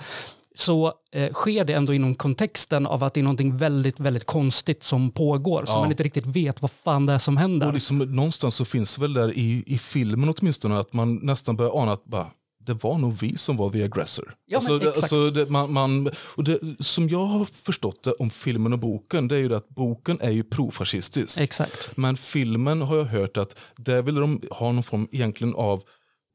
så 0.56 0.92
eh, 1.12 1.32
sker 1.32 1.64
det 1.64 1.72
ändå 1.72 1.94
inom 1.94 2.14
kontexten 2.14 2.86
av 2.86 3.04
att 3.04 3.14
det 3.14 3.20
är 3.20 3.22
någonting 3.24 3.56
väldigt, 3.56 4.00
väldigt 4.00 4.24
konstigt 4.26 4.82
som 4.82 5.10
pågår 5.10 5.64
som 5.66 5.74
Ja. 5.74 5.80
man 5.80 5.90
inte 5.90 6.02
riktigt 6.02 6.26
vet 6.26 6.62
vad 6.62 6.70
fan 6.70 7.06
det 7.06 7.12
är 7.12 7.18
som 7.18 7.36
händer. 7.36 7.66
Och 7.66 7.74
liksom, 7.74 7.98
någonstans 7.98 8.54
så 8.54 8.64
finns 8.64 8.98
väl 8.98 9.12
där 9.14 9.38
i, 9.38 9.64
i 9.66 9.78
filmen 9.78 10.34
åtminstone 10.38 10.78
att 10.78 10.92
man 10.92 11.14
nästan 11.22 11.56
börjar 11.56 11.82
ana 11.82 11.92
att 11.92 12.04
bara, 12.04 12.26
det 12.66 12.74
var 12.74 12.98
nog 12.98 13.18
vi 13.20 13.36
som 13.36 13.56
var 13.56 13.70
the 13.70 13.82
aggressor. 13.82 14.34
Ja, 14.46 14.56
alltså, 14.56 14.78
det, 14.78 14.86
alltså, 14.86 15.30
det, 15.30 15.50
man, 15.50 15.72
man, 15.72 16.10
och 16.36 16.44
det, 16.44 16.60
som 16.80 17.08
jag 17.08 17.26
har 17.26 17.44
förstått 17.44 18.02
det 18.02 18.12
om 18.12 18.30
filmen 18.30 18.72
och 18.72 18.78
boken, 18.78 19.28
det 19.28 19.36
är 19.36 19.40
ju 19.40 19.54
att 19.54 19.68
boken 19.68 20.20
är 20.20 20.30
ju 20.30 20.44
profascistisk. 20.44 21.40
Exakt. 21.40 21.96
Men 21.96 22.16
filmen 22.16 22.82
har 22.82 22.96
jag 22.96 23.04
hört 23.04 23.36
att 23.36 23.58
där 23.76 24.02
vill 24.02 24.14
de 24.14 24.40
ha 24.50 24.72
någon 24.72 24.82
form 24.82 25.08
egentligen 25.12 25.54
av 25.54 25.82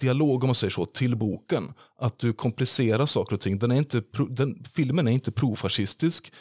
dialog 0.01 0.43
om 0.43 0.47
man 0.47 0.55
säger 0.55 0.71
så, 0.71 0.85
till 0.85 1.15
boken. 1.15 1.73
Att 1.99 2.19
du 2.19 2.33
komplicerar 2.33 3.05
saker 3.05 3.35
och 3.35 3.41
ting. 3.41 3.59
Den 3.59 3.71
är 3.71 3.75
inte, 3.75 4.03
den, 4.29 4.63
filmen 4.75 5.07
är 5.07 5.11
inte 5.11 5.31
profascistisk 5.31 6.31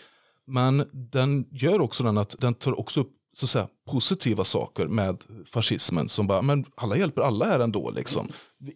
men 0.48 0.88
den 0.92 1.46
gör 1.50 1.80
också 1.80 2.04
den 2.04 2.18
att 2.18 2.36
den 2.40 2.54
tar 2.54 2.80
också 2.80 3.00
upp 3.00 3.12
så 3.38 3.44
att 3.46 3.50
säga, 3.50 3.68
positiva 3.90 4.44
saker 4.44 4.86
med 4.86 5.22
fascismen 5.46 6.08
som 6.08 6.26
bara, 6.26 6.42
men 6.42 6.64
alla 6.74 6.96
hjälper 6.96 7.22
alla 7.22 7.44
här 7.44 7.60
ändå. 7.60 7.90
Liksom. 7.90 8.28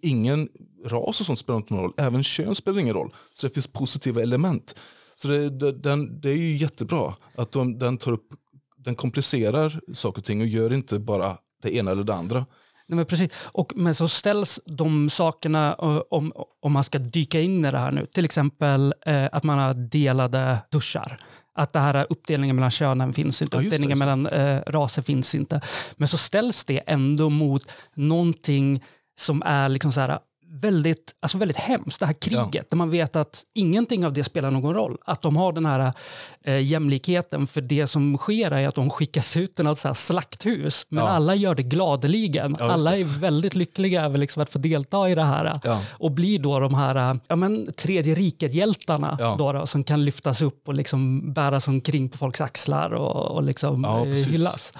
Ingen 0.03 0.49
ras 0.85 1.21
och 1.21 1.27
sånt 1.27 1.39
spelar 1.39 1.57
inte 1.57 1.75
någon 1.75 1.83
roll, 1.83 1.93
även 1.97 2.25
kön 2.25 2.55
spelar 2.55 2.81
ingen 2.81 2.95
roll. 2.95 3.15
Så 3.35 3.47
det 3.47 3.55
finns 3.55 3.67
positiva 3.67 4.23
element. 4.23 4.75
Så 5.17 5.29
det, 5.29 5.51
det, 5.51 5.73
den, 5.73 6.21
det 6.21 6.31
är 6.31 6.37
ju 6.37 6.57
jättebra 6.57 7.15
att 7.37 7.53
de, 7.53 7.79
den 7.79 7.97
tar 7.99 8.13
upp, 8.13 8.27
den 8.77 8.95
komplicerar 8.95 9.81
saker 9.95 10.19
och 10.21 10.25
ting 10.25 10.41
och 10.41 10.47
gör 10.47 10.73
inte 10.73 10.99
bara 10.99 11.37
det 11.63 11.77
ena 11.77 11.91
eller 11.91 12.05
det 12.05 12.15
andra. 12.15 12.47
Nej, 12.87 12.97
men 12.97 13.07
precis. 13.07 13.33
Och, 13.45 13.73
men 13.77 13.95
så 13.95 14.09
ställs 14.09 14.61
de 14.67 15.11
sakerna 15.11 15.77
eh, 15.83 16.01
om, 16.11 16.33
om 16.63 16.73
man 16.73 16.85
ska 16.85 16.99
dyka 16.99 17.41
in 17.41 17.65
i 17.65 17.71
det 17.71 17.79
här 17.79 17.93
nu, 17.93 18.07
till 18.07 18.25
exempel 18.25 18.95
eh, 19.07 19.29
att 19.33 19.43
man 19.45 19.59
har 19.59 19.75
delade 19.75 20.59
duschar. 20.71 21.17
Att 21.55 21.73
det 21.73 21.79
här 21.81 22.07
uppdelningen 22.11 22.57
mellan 22.57 22.71
könen 22.71 23.13
finns 23.13 23.43
inte, 23.43 23.57
Ja, 23.57 23.63
uppdelningen 23.63 23.99
det. 23.99 24.05
mellan 24.05 24.27
eh, 24.27 24.61
raser 24.67 25.03
finns 25.03 25.35
inte. 25.35 25.61
Men 25.97 26.09
så 26.09 26.17
ställs 26.17 26.65
det 26.65 26.79
ändå 26.87 27.31
mot 27.31 27.63
någonting 27.95 28.85
som 29.19 29.43
är 29.47 29.69
liksom 29.69 29.93
så 29.93 30.01
här 30.01 30.19
väldigt, 30.55 31.15
alltså 31.21 31.39
väldigt 31.39 31.57
hemskt, 31.57 32.01
det 32.01 32.07
här 32.07 32.13
kriget, 32.13 32.71
där 32.71 32.77
man 32.77 32.91
vet 32.91 33.17
att 33.17 33.43
ingenting 33.55 34.07
av 34.07 34.13
det 34.13 34.25
spelar 34.25 34.51
någon 34.51 34.75
roll. 34.75 34.99
Att 35.05 35.23
de 35.23 35.37
har 35.37 35.53
den 35.53 35.67
här 35.67 35.93
eh, 36.45 36.61
jämlikheten, 36.61 37.47
för 37.47 37.61
det 37.61 37.87
som 37.87 38.19
sker 38.19 38.51
är 38.51 38.69
att 38.69 38.75
de 38.75 38.91
skickas 38.91 39.37
ut 39.37 39.55
till 39.57 39.65
något 39.65 39.79
så 39.79 39.95
slakthus, 39.95 40.87
men 40.89 41.05
Ja. 41.05 41.11
alla 41.11 41.35
gör 41.35 41.55
det 41.55 41.63
gladeligen. 41.63 42.51
just 42.51 42.63
alla 42.63 42.97
är 42.97 43.05
väldigt 43.05 43.55
lyckliga 43.55 44.05
över 44.05 44.19
liksom 44.19 44.43
att 44.43 44.51
få 44.51 44.59
delta 44.59 45.09
i 45.11 45.15
det 45.15 45.23
här 45.25 45.61
Ja. 45.65 45.81
och 45.91 46.11
blir 46.11 46.39
då 46.39 46.61
de 46.61 46.75
här 46.75 47.19
ja, 47.29 47.37
men, 47.37 47.73
tredje 47.73 48.15
riket-hjältarna 48.15 49.17
Ja. 49.21 49.35
då, 49.39 49.53
då, 49.53 49.67
som 49.67 49.85
kan 49.85 50.05
lyftas 50.05 50.43
upp 50.43 50.69
och 50.69 50.75
liksom 50.75 51.33
bäras 51.33 51.69
omkring 51.69 52.09
på 52.09 52.19
folks 52.19 52.41
axlar 52.41 52.91
och, 52.91 53.31
och 53.37 53.43
liksom, 53.43 53.85
Ja, 53.85 54.01
eh, 54.07 54.13
hyllas. 54.13 54.73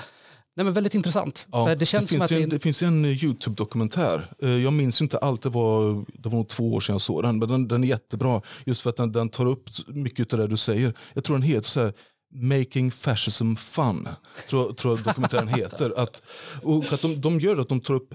Nej, 0.57 0.65
men 0.65 0.73
väldigt 0.73 0.95
intressant. 0.95 1.47
Ja, 1.53 1.65
för 1.65 1.77
det 1.77 1.87
känns 1.87 2.11
som 2.11 2.15
finns 2.21 2.25
att 2.25 2.31
ju 2.31 2.37
det 2.37 2.43
en, 2.43 2.49
det 2.49 2.59
finns 2.59 2.83
en 2.83 3.05
eh, 3.05 3.25
Youtube-dokumentär. 3.25 4.29
Eh, 4.43 4.51
Jag 4.51 4.73
minns 4.73 5.03
inte 5.03 5.19
allt, 5.19 5.43
det 5.43 5.49
var, 5.49 6.05
det 6.15 6.29
var 6.29 6.37
nog 6.37 6.49
två 6.49 6.73
år 6.75 6.81
sedan 6.81 6.95
jag 6.95 7.01
såg 7.01 7.23
den. 7.23 7.39
Men 7.39 7.49
den, 7.49 7.69
den 7.69 7.85
är 7.85 7.89
jättebra. 7.89 8.43
Just 8.67 8.81
för 8.81 8.91
att 8.91 8.97
den, 8.97 9.13
den 9.13 9.29
tar 9.29 9.47
upp 9.47 9.65
mycket 9.87 10.33
av 10.33 10.39
det 10.39 10.47
du 10.47 10.57
säger. 10.57 10.95
Jag 11.15 11.25
tror 11.25 11.37
den 11.37 11.43
heter 11.43 11.69
så 11.69 11.81
här, 11.81 11.93
Making 12.35 12.91
Fascism 12.93 13.55
Fun. 13.55 14.09
Tror, 14.49 14.73
tror 14.73 14.97
jag 14.99 15.05
dokumentären 15.05 15.49
heter. 15.59 15.93
Att, 15.97 16.23
och 16.63 16.93
att 16.93 17.03
de, 17.03 17.21
de 17.21 17.41
gör 17.41 17.57
att 17.61 17.69
de 17.69 17.81
tar 17.81 17.95
upp, 17.95 18.15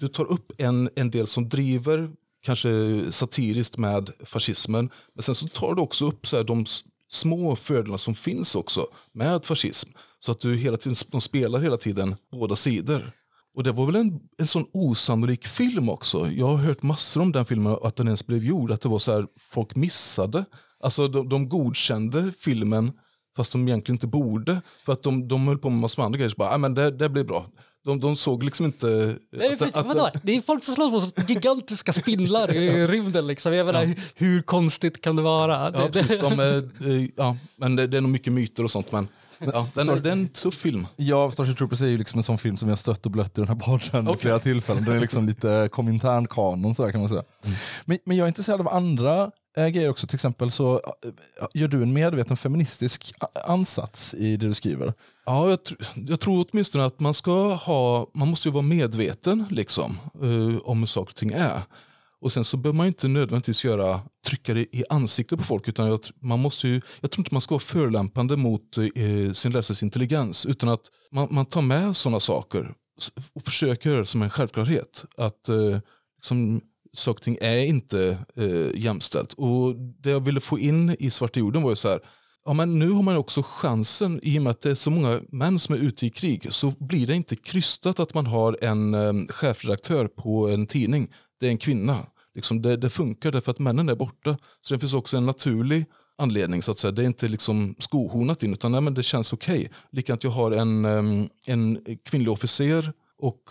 du 0.00 0.08
tar 0.08 0.24
upp 0.24 0.52
en, 0.58 0.90
en 0.96 1.10
del 1.10 1.26
som 1.26 1.48
driver 1.48 2.10
kanske 2.42 2.68
satiriskt 3.10 3.78
med 3.78 4.10
fascismen. 4.24 4.90
Men 5.14 5.22
sen 5.22 5.34
så 5.34 5.48
tar 5.48 5.74
du 5.74 5.82
också 5.82 6.06
upp 6.08 6.26
så 6.26 6.36
här, 6.36 6.44
de 6.44 6.64
små 7.10 7.56
fördelarna 7.56 7.98
som 7.98 8.14
finns 8.14 8.54
också 8.54 8.86
med 9.12 9.44
fascism. 9.44 9.90
Så 10.24 10.32
att 10.32 10.40
du 10.40 10.54
hela 10.54 10.76
tiden, 10.76 10.96
de 11.08 11.20
spelar 11.20 11.60
hela 11.60 11.76
tiden 11.76 12.16
båda 12.32 12.56
sidor. 12.56 13.12
Och 13.54 13.64
det 13.64 13.72
var 13.72 13.86
väl 13.86 13.96
en, 13.96 14.20
en 14.38 14.46
sån 14.46 14.64
osannolik 14.72 15.46
film 15.46 15.88
också. 15.88 16.30
Jag 16.30 16.46
har 16.46 16.56
hört 16.56 16.82
massor 16.82 17.22
om 17.22 17.32
den 17.32 17.44
filmen, 17.44 17.76
att 17.82 17.96
den 17.96 18.06
ens 18.06 18.26
blev 18.26 18.44
gjord. 18.44 18.70
Att 18.70 18.80
det 18.80 18.88
var 18.88 18.98
så 18.98 19.12
här, 19.12 19.26
folk 19.38 19.76
missade. 19.76 20.44
Alltså 20.80 21.08
de, 21.08 21.28
de 21.28 21.48
godkände 21.48 22.32
filmen 22.38 22.92
fast 23.36 23.52
de 23.52 23.68
egentligen 23.68 23.96
inte 23.96 24.06
borde. 24.06 24.60
För 24.84 24.92
att 24.92 25.02
de, 25.02 25.28
de 25.28 25.48
höll 25.48 25.58
på 25.58 25.70
med 25.70 25.78
massor 25.78 26.02
med 26.02 26.06
andra 26.06 26.16
grejer. 26.16 26.30
Så 26.30 26.36
bara, 26.36 26.54
ah, 26.54 26.58
men 26.58 26.74
det, 26.74 26.90
det 26.90 27.08
blir 27.08 27.24
bra. 27.24 27.46
De, 27.84 28.00
de 28.00 28.16
såg 28.16 28.42
liksom 28.44 28.66
inte... 28.66 29.16
Nej, 29.32 29.52
att- 29.52 29.58
för, 29.58 29.66
att- 29.66 29.86
vadå? 29.86 30.10
Det 30.22 30.36
är 30.36 30.40
folk 30.40 30.64
som 30.64 30.74
slåss 30.74 30.92
mot 30.92 31.28
gigantiska 31.30 31.92
spindlar 31.92 32.54
i 32.54 32.86
rymden. 32.86 33.26
Liksom. 33.26 33.54
Jag 33.54 33.66
menar, 33.66 33.84
hur, 33.84 33.96
hur 34.16 34.42
konstigt 34.42 35.00
kan 35.00 35.16
det 35.16 35.22
vara? 35.22 35.52
Ja, 35.52 35.70
Det- 35.70 35.92
precis. 35.92 36.20
De 36.20 36.40
är, 36.40 36.56
eh, 36.90 37.08
ja, 37.16 37.36
men 37.56 37.76
det, 37.76 37.86
det 37.86 37.96
är 37.96 38.00
nog 38.00 38.10
mycket 38.10 38.32
myter 38.32 38.64
och 38.64 38.70
sånt. 38.70 38.92
Men 38.92 39.08
ja, 39.38 39.68
den, 39.74 39.88
är, 39.88 39.96
det 39.96 40.08
är 40.08 40.12
en 40.12 40.28
tuff 40.28 40.54
film. 40.54 40.86
Ja, 40.96 41.30
Starship 41.30 41.58
Troopers 41.58 41.80
är 41.80 41.86
ju 41.86 41.98
liksom 41.98 42.18
en 42.18 42.24
sån 42.24 42.38
film 42.38 42.56
som 42.56 42.68
jag 42.68 42.78
stött 42.78 43.04
och 43.06 43.12
blött 43.12 43.38
i 43.38 43.40
den 43.40 43.48
här 43.48 43.54
podden 43.54 44.08
Okej. 44.08 44.20
flera 44.20 44.38
tillfällen. 44.38 44.84
Den 44.84 44.96
är 44.96 45.00
liksom 45.00 45.26
lite 45.26 45.68
komintern-kanon 45.72 46.74
sådär 46.74 46.90
kan 46.92 47.00
man 47.00 47.08
säga. 47.08 47.22
Men, 47.84 47.98
men 48.04 48.16
jag 48.16 48.24
är 48.24 48.28
intresserad 48.28 48.60
av 48.60 48.68
andra 48.68 49.30
äh, 49.56 49.68
grejer 49.68 49.90
också. 49.90 50.06
Till 50.06 50.16
exempel 50.16 50.50
så 50.50 50.74
eh, 50.74 51.08
eh, 51.40 51.46
gör 51.54 51.68
du 51.68 51.82
en 51.82 51.92
medveten 51.92 52.36
feministisk 52.36 53.12
ansats 53.46 54.14
i 54.14 54.36
det 54.36 54.46
du 54.46 54.54
skriver. 54.54 54.94
Ja, 55.26 55.50
jag, 55.50 55.64
tr 55.64 55.74
jag 55.94 56.20
tror 56.20 56.46
åtminstone 56.50 56.84
att 56.84 57.00
man 57.00 57.14
ska 57.14 57.54
ha, 57.54 58.10
man 58.14 58.28
måste 58.28 58.48
ju 58.48 58.52
vara 58.52 58.62
medveten 58.62 59.44
liksom, 59.50 59.98
eh, 60.22 60.58
om 60.64 60.78
hur 60.78 60.86
saker 60.86 61.12
och 61.12 61.16
ting 61.16 61.32
är. 61.32 61.62
Och 62.20 62.32
sen 62.32 62.44
så 62.44 62.56
behöver 62.56 62.76
man 62.76 62.86
inte 62.86 63.08
nödvändigtvis 63.08 63.64
göra, 63.64 64.00
trycka 64.26 64.54
det 64.54 64.76
i 64.76 64.84
ansiktet 64.88 65.38
på 65.38 65.44
folk. 65.44 65.68
Utan 65.68 65.86
jag, 65.86 66.00
tr- 66.00 66.12
man 66.20 66.40
måste 66.40 66.68
ju, 66.68 66.80
jag 67.00 67.10
tror 67.10 67.20
inte 67.20 67.34
man 67.34 67.40
ska 67.40 67.54
vara 67.54 67.62
förolämpande 67.62 68.36
mot 68.36 68.78
eh, 68.78 69.32
sin 69.32 69.52
läsares 69.52 69.82
intelligens. 69.82 70.46
Utan 70.46 70.68
att 70.68 70.80
man, 71.12 71.28
man 71.30 71.46
tar 71.46 71.62
med 71.62 71.96
sådana 71.96 72.20
saker 72.20 72.74
och 73.34 73.42
försöker 73.44 73.90
göra 73.90 74.00
det 74.00 74.06
som 74.06 74.22
en 74.22 74.30
självklarhet. 74.30 75.04
Att 75.16 75.48
eh, 75.48 75.78
liksom, 76.16 76.60
saker 76.94 77.18
och 77.18 77.22
ting 77.22 77.38
är 77.40 77.56
inte 77.56 78.18
eh, 78.36 78.80
jämställt. 78.80 79.32
Och 79.32 79.74
det 79.76 80.10
jag 80.10 80.20
ville 80.20 80.40
få 80.40 80.58
in 80.58 80.96
i 80.98 81.10
Svarta 81.10 81.40
jorden 81.40 81.62
var 81.62 81.70
ju 81.70 81.76
så 81.76 81.88
här, 81.88 82.00
Ja, 82.46 82.52
men 82.52 82.78
nu 82.78 82.90
har 82.90 83.02
man 83.02 83.16
också 83.16 83.42
chansen, 83.42 84.20
i 84.22 84.38
och 84.38 84.42
med 84.42 84.50
att 84.50 84.60
det 84.60 84.70
är 84.70 84.74
så 84.74 84.90
många 84.90 85.20
män 85.28 85.58
som 85.58 85.74
är 85.74 85.78
ute 85.78 86.06
i 86.06 86.10
krig, 86.10 86.52
så 86.52 86.70
blir 86.70 87.06
det 87.06 87.14
inte 87.14 87.36
krystat 87.36 88.00
att 88.00 88.14
man 88.14 88.26
har 88.26 88.58
en 88.60 88.94
eh, 88.94 89.12
chefredaktör 89.28 90.06
på 90.06 90.48
en 90.48 90.66
tidning. 90.66 91.08
Det 91.40 91.46
är 91.46 91.50
en 91.50 91.58
kvinna. 91.58 92.06
Liksom 92.34 92.62
det, 92.62 92.76
det 92.76 92.90
funkar 92.90 93.32
därför 93.32 93.50
att 93.50 93.58
männen 93.58 93.88
är 93.88 93.94
borta. 93.94 94.38
Så 94.60 94.74
det 94.74 94.80
finns 94.80 94.94
också 94.94 95.16
en 95.16 95.26
naturlig 95.26 95.84
anledning. 96.18 96.62
så 96.62 96.70
att 96.70 96.78
säga. 96.78 96.90
Det 96.90 97.02
är 97.02 97.06
inte 97.06 97.28
liksom 97.28 97.74
skohornat 97.78 98.42
in, 98.42 98.52
utan 98.52 98.72
nej, 98.72 98.80
men 98.80 98.94
det 98.94 99.02
känns 99.02 99.32
okej. 99.32 99.70
Likadant 99.92 100.24
jag 100.24 100.30
har 100.30 100.50
en, 100.50 100.84
eh, 100.84 101.26
en 101.46 101.78
kvinnlig 102.04 102.32
officer 102.32 102.92
och 103.18 103.42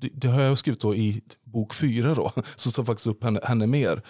det, 0.00 0.10
det 0.14 0.28
har 0.28 0.42
jag 0.42 0.58
skrivit 0.58 0.80
då 0.80 0.94
i 0.94 1.22
bok 1.56 1.74
fyra 1.74 2.14
då, 2.14 2.32
så 2.56 2.70
tar 2.70 2.84
faktiskt 2.84 3.06
upp 3.06 3.24
henne, 3.24 3.40
henne 3.44 3.66
mer. 3.66 4.02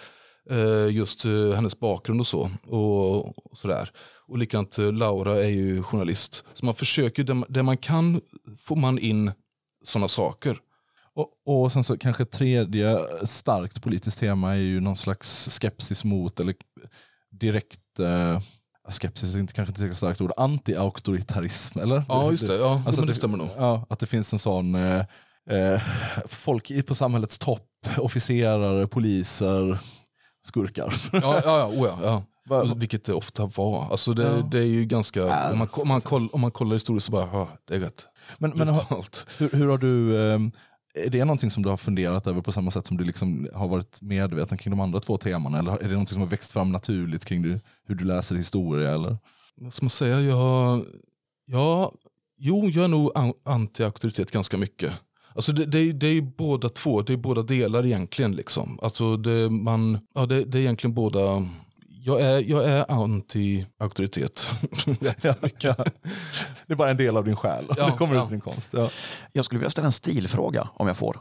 Eh, 0.49 0.95
just 0.95 1.25
eh, 1.25 1.51
hennes 1.55 1.79
bakgrund 1.79 2.19
och 2.19 2.27
så. 2.27 2.49
Och, 2.67 3.25
och 3.51 3.57
sådär. 3.57 3.91
Och 4.27 4.37
likadant 4.37 4.77
eh, 4.77 4.93
Laura 4.93 5.37
är 5.37 5.49
ju 5.49 5.83
journalist. 5.83 6.43
Så 6.53 6.65
man 6.65 6.75
försöker, 6.75 7.23
där, 7.23 7.33
man- 7.33 7.47
där 7.49 7.61
man 7.63 7.77
kan 7.77 8.21
får 8.59 8.75
man 8.75 8.99
in 8.99 9.31
sådana 9.85 10.07
saker. 10.07 10.57
Och, 11.15 11.29
och 11.63 11.71
sen 11.71 11.83
så 11.83 11.97
kanske 11.97 12.25
tredje 12.25 12.99
starkt 13.23 13.81
politiskt 13.81 14.19
tema 14.19 14.51
är 14.51 14.59
ju 14.59 14.79
någon 14.79 14.95
slags 14.95 15.59
skepsis 15.61 16.03
mot, 16.03 16.39
eller 16.39 16.55
direkt, 17.31 17.99
eh, 17.99 18.41
skepsis 18.89 19.35
är 19.35 19.39
inte, 19.39 19.53
kanske 19.53 19.71
inte 19.71 19.85
ett 19.91 19.97
starkt 19.97 20.21
ord, 20.21 20.31
anti-auktoritarism. 20.37 21.79
Eller? 21.79 22.03
Ja, 22.09 22.31
just 22.31 22.47
det. 22.47 22.55
Ja, 22.57 22.81
Alltså 22.85 23.01
det 23.01 23.11
att 23.11 23.17
stämmer 23.17 23.37
nog. 23.37 23.49
Ja, 23.57 23.85
att 23.89 23.99
det 23.99 24.05
finns 24.07 24.33
en 24.33 24.39
sån 24.39 24.75
eh, 24.75 25.03
eh, 25.49 25.81
folk 26.27 26.85
på 26.85 26.95
samhällets 26.95 27.37
topp, 27.37 27.67
officerare, 27.97 28.87
poliser, 28.87 29.79
skurkar. 30.47 30.93
Ja, 31.13 31.41
ja, 31.45 31.59
ja, 31.59 31.67
oh 31.67 32.23
ja, 32.49 32.73
Vilket 32.75 33.03
det 33.05 33.13
ofta 33.13 33.45
var. 33.55 33.91
Alltså 33.91 34.13
det, 34.13 34.23
Ja. 34.23 34.47
det 34.51 34.59
är 34.59 34.63
ju 34.65 34.85
ganska, 34.85 35.19
Ja, 35.19 35.51
om, 35.51 35.57
man, 35.57 35.67
om, 35.71 35.87
man 35.87 36.01
koll, 36.01 36.29
om 36.31 36.41
man 36.41 36.51
kollar 36.51 36.73
historiskt 36.75 37.05
så 37.05 37.11
bara, 37.11 37.29
ja, 37.33 37.49
det 37.67 37.75
är 37.75 37.79
rätt. 37.79 38.05
Men, 38.37 38.51
men 38.55 38.67
hur, 39.37 39.55
hur 39.57 39.67
har 39.67 39.77
du, 39.77 40.15
eh, 40.17 40.39
är 41.05 41.09
det 41.09 41.25
någonting 41.25 41.51
som 41.51 41.63
du 41.63 41.69
har 41.69 41.77
funderat 41.77 42.27
över 42.27 42.41
på 42.41 42.51
samma 42.51 42.71
sätt 42.71 42.87
som 42.87 42.97
du 42.97 43.03
liksom 43.03 43.49
har 43.53 43.67
varit 43.67 44.01
medveten 44.01 44.57
kring 44.57 44.71
de 44.71 44.79
andra 44.79 44.99
två 44.99 45.17
temana? 45.17 45.59
Eller 45.59 45.71
är 45.71 45.77
det 45.83 45.87
någonting 45.89 46.13
som 46.13 46.21
har 46.21 46.29
växt 46.29 46.51
fram 46.51 46.71
naturligt 46.71 47.25
kring 47.25 47.41
du, 47.41 47.59
hur 47.87 47.95
du 47.95 48.03
läser 48.05 48.35
historia? 48.35 48.91
Eller? 48.91 49.17
vad 49.61 49.73
ska 49.73 49.83
man 49.83 49.89
säga, 49.89 50.21
jag, 50.21 50.85
ja, 51.45 51.91
jo, 52.39 52.65
jag 52.65 52.83
är 52.83 52.87
nog 52.87 53.11
an- 53.15 53.33
anti-auktoritet 53.45 54.31
ganska 54.31 54.57
mycket. 54.57 54.91
Alltså 55.37 55.51
det, 55.51 55.65
det, 55.65 55.79
är- 55.79 55.93
det 55.93 56.07
är 56.07 56.13
ju 56.13 56.21
båda 56.21 56.69
två, 56.69 57.01
det 57.01 57.13
är 57.13 57.17
båda 57.17 57.41
delar 57.41 57.85
egentligen. 57.85 58.31
Liksom. 58.31 58.79
Alltså 58.81 59.17
det, 59.17 59.49
man, 59.49 59.99
ja, 60.15 60.25
det, 60.25 60.43
det 60.43 60.57
är 60.57 60.61
egentligen 60.61 60.93
båda 60.93 61.47
Jag 62.03 62.21
är, 62.21 62.49
jag 62.49 62.65
är 62.65 62.85
anti-auktoritet. 62.85 64.47
Det 66.67 66.73
är 66.73 66.75
bara 66.75 66.89
en 66.89 66.97
del 66.97 67.17
av 67.17 67.25
din 67.25 67.35
själ. 67.35 67.65
Ja, 67.77 67.85
det 67.85 67.91
kommer 67.97 68.15
ja. 68.15 68.23
ut 68.23 68.29
i 68.29 68.33
din 68.33 68.41
konst. 68.41 68.69
Ja. 68.73 68.89
Jag 69.33 69.45
skulle 69.45 69.59
vilja 69.59 69.69
ställa 69.69 69.85
en 69.85 69.91
stilfråga 69.91 70.69
om 70.73 70.87
jag 70.87 70.97
får. 70.97 71.19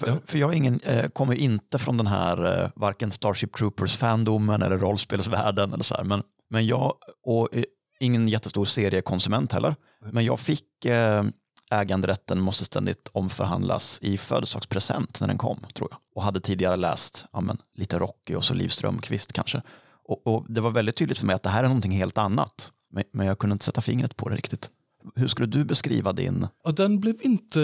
För, 0.00 0.06
Ja. 0.08 0.14
för 0.24 0.38
jag 0.38 0.52
är 0.52 0.56
ingen, 0.56 0.80
eh, 0.84 1.08
kommer 1.08 1.34
inte 1.34 1.78
från 1.78 1.96
den 1.96 2.06
här 2.06 2.62
eh, 2.64 2.70
varken 2.76 3.10
Starship 3.10 3.56
Troopers-fandomen 3.56 4.62
eller 4.64 4.78
rollspelsvärlden. 4.78 5.72
Eller 5.72 5.84
så 5.84 5.94
här, 5.94 6.04
men, 6.04 6.22
men 6.50 6.66
jag, 6.66 6.94
och 7.26 7.48
eh, 7.54 7.64
ingen 8.00 8.28
jättestor 8.28 8.64
seriekonsument 8.64 9.52
heller, 9.52 9.74
men 10.12 10.24
jag 10.24 10.40
fick 10.40 10.84
eh, 10.84 11.24
äganderätten 11.70 12.40
måste 12.40 12.64
ständigt 12.64 13.08
omförhandlas 13.12 13.98
i 14.02 14.18
födelsedagspresent 14.18 15.20
när 15.20 15.28
den 15.28 15.38
kom, 15.38 15.58
tror 15.74 15.88
jag. 15.90 15.98
Och 16.14 16.22
hade 16.22 16.40
tidigare 16.40 16.76
läst 16.76 17.24
ja, 17.32 17.40
men, 17.40 17.58
lite 17.74 17.98
Rocky 17.98 18.34
och 18.34 18.44
så 18.44 18.54
Liv 18.54 18.68
Strömquist 18.68 19.32
kanske. 19.32 19.62
Och, 20.04 20.26
och 20.26 20.46
det 20.48 20.60
var 20.60 20.70
väldigt 20.70 20.96
tydligt 20.96 21.18
för 21.18 21.26
mig 21.26 21.34
att 21.34 21.42
det 21.42 21.48
här 21.48 21.64
är 21.64 21.68
någonting 21.68 21.92
helt 21.92 22.18
annat. 22.18 22.72
Men, 22.90 23.04
men 23.12 23.26
jag 23.26 23.38
kunde 23.38 23.52
inte 23.52 23.64
sätta 23.64 23.80
fingret 23.80 24.16
på 24.16 24.28
det 24.28 24.36
riktigt. 24.36 24.70
Hur 25.14 25.28
skulle 25.28 25.48
du 25.48 25.64
beskriva 25.64 26.12
din 26.12 26.46
Ja, 26.64 26.72
den 26.72 27.00
blev 27.00 27.16
inte 27.22 27.60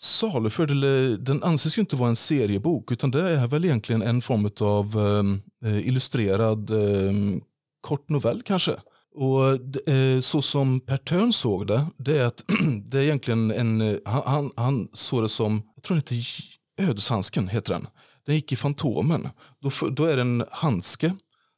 saluförd, 0.00 0.70
eller 0.70 1.16
den 1.16 1.42
anses 1.42 1.78
ju 1.78 1.80
inte 1.80 1.96
vara 1.96 2.08
en 2.08 2.16
seriebok 2.16 2.92
utan 2.92 3.10
det 3.10 3.30
är 3.30 3.46
väl 3.46 3.64
egentligen 3.64 4.02
en 4.02 4.22
form 4.22 4.50
av 4.60 4.96
eh, 5.64 5.88
illustrerad 5.88 6.70
eh, 6.70 7.12
kort 7.80 8.08
novell 8.08 8.42
kanske. 8.42 8.76
Och 9.16 9.88
eh, 9.88 10.20
så 10.20 10.42
som 10.42 10.80
Per 10.80 10.96
Törn 10.96 11.32
såg 11.32 11.66
det, 11.66 11.86
det 11.96 12.18
är 12.18 12.24
att 12.24 12.44
det 12.86 12.98
är 12.98 13.02
egentligen 13.02 13.50
en, 13.50 13.80
eh, 13.80 13.96
han, 14.04 14.50
han, 14.56 14.88
såg 14.92 15.22
det 15.22 15.28
som, 15.28 15.62
jag 15.74 15.84
tror 15.84 15.94
den 15.94 16.18
heter 16.18 16.90
Ödeshandsken, 16.90 17.48
heter 17.48 17.72
den. 17.72 17.86
Den 18.26 18.34
gick 18.34 18.52
i 18.52 18.56
Fantomen. 18.56 19.28
Då, 19.60 19.70
då 19.90 20.04
är 20.04 20.16
det 20.16 20.22
en 20.22 20.44
handske 20.50 21.12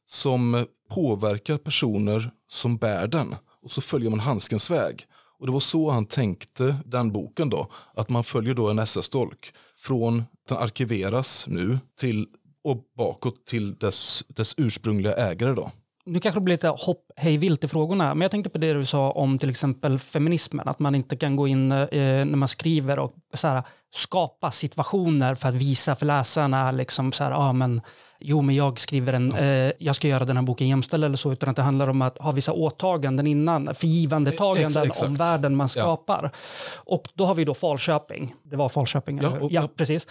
som 0.05 0.55
eh, 0.55 0.63
påverkar 0.89 1.57
personer 1.57 2.31
som 2.47 2.77
bär 2.77 3.07
den. 3.07 3.35
Och 3.61 3.71
så 3.71 3.81
följer 3.81 4.09
man 4.09 4.19
handskens 4.19 4.69
väg. 4.69 5.05
Och 5.39 5.45
det 5.45 5.51
var 5.51 5.59
så 5.59 5.89
han 5.89 6.05
tänkte 6.05 6.75
den 6.85 7.11
boken 7.11 7.49
då. 7.49 7.71
Att 7.93 8.09
man 8.09 8.23
följer 8.23 8.53
då 8.53 8.69
en 8.69 8.79
SS-dolk 8.79 9.53
från 9.77 10.23
den 10.49 10.57
arkiveras 10.57 11.45
nu 11.47 11.79
till 11.99 12.27
och 12.63 12.83
bakåt 12.97 13.45
till 13.45 13.75
dess, 13.75 14.23
dess 14.27 14.53
ursprungliga 14.57 15.13
ägare 15.13 15.53
då. 15.53 15.71
Nu 16.05 16.19
kanske 16.19 16.39
det 16.39 16.43
blir 16.43 16.53
lite 16.53 16.67
hopp 16.67 17.08
hej 17.19 17.37
vilt 17.37 17.63
i 17.63 17.67
frågorna, 17.67 18.13
men 18.15 18.21
jag 18.21 18.31
tänkte 18.31 18.49
på 18.49 18.57
det 18.57 18.73
du 18.73 18.85
sa 18.85 19.11
om 19.11 19.39
till 19.39 19.49
exempel 19.49 19.99
feminismen, 19.99 20.67
att 20.67 20.79
man 20.79 20.95
inte 20.95 21.15
kan 21.17 21.35
gå 21.35 21.47
in 21.47 21.71
eh, 21.71 21.87
när 21.91 22.35
man 22.37 22.47
skriver 22.47 22.99
och 22.99 23.13
så 23.33 23.47
här, 23.47 23.63
skapa 23.93 24.51
situationer 24.51 25.35
för 25.35 25.49
att 25.49 25.55
visa 25.55 25.95
för 25.95 26.05
läsarna, 26.05 26.71
liksom 26.71 27.11
så 27.11 27.23
här, 27.23 27.31
ah, 27.31 27.53
men, 27.53 27.81
jo 28.19 28.41
men 28.41 28.55
jag 28.55 28.79
skriver 28.79 29.13
en, 29.13 29.31
eh, 29.35 29.71
jag 29.79 29.95
ska 29.95 30.07
göra 30.07 30.25
den 30.25 30.37
här 30.37 30.43
boken 30.43 30.67
jämställd 30.67 31.03
eller 31.03 31.17
så, 31.17 31.31
utan 31.31 31.49
att 31.49 31.55
det 31.55 31.61
handlar 31.61 31.89
om 31.89 32.01
att 32.01 32.17
ha 32.17 32.31
vissa 32.31 32.51
åtaganden 32.51 33.27
innan, 33.27 33.75
förgivandetaganden 33.75 34.65
Ex- 34.83 34.89
exakt. 34.89 35.07
om 35.07 35.15
världen 35.15 35.55
man 35.55 35.69
Ja. 35.75 35.81
skapar. 35.81 36.31
Och 36.75 37.07
då 37.13 37.25
har 37.25 37.35
vi 37.35 37.45
då 37.45 37.53
Falköping, 37.53 38.33
det 38.43 38.55
var 38.55 38.69
Falköping, 38.69 39.19
Ja, 39.23 39.29
och- 39.29 39.51
ja 39.51 39.67
precis. 39.77 40.07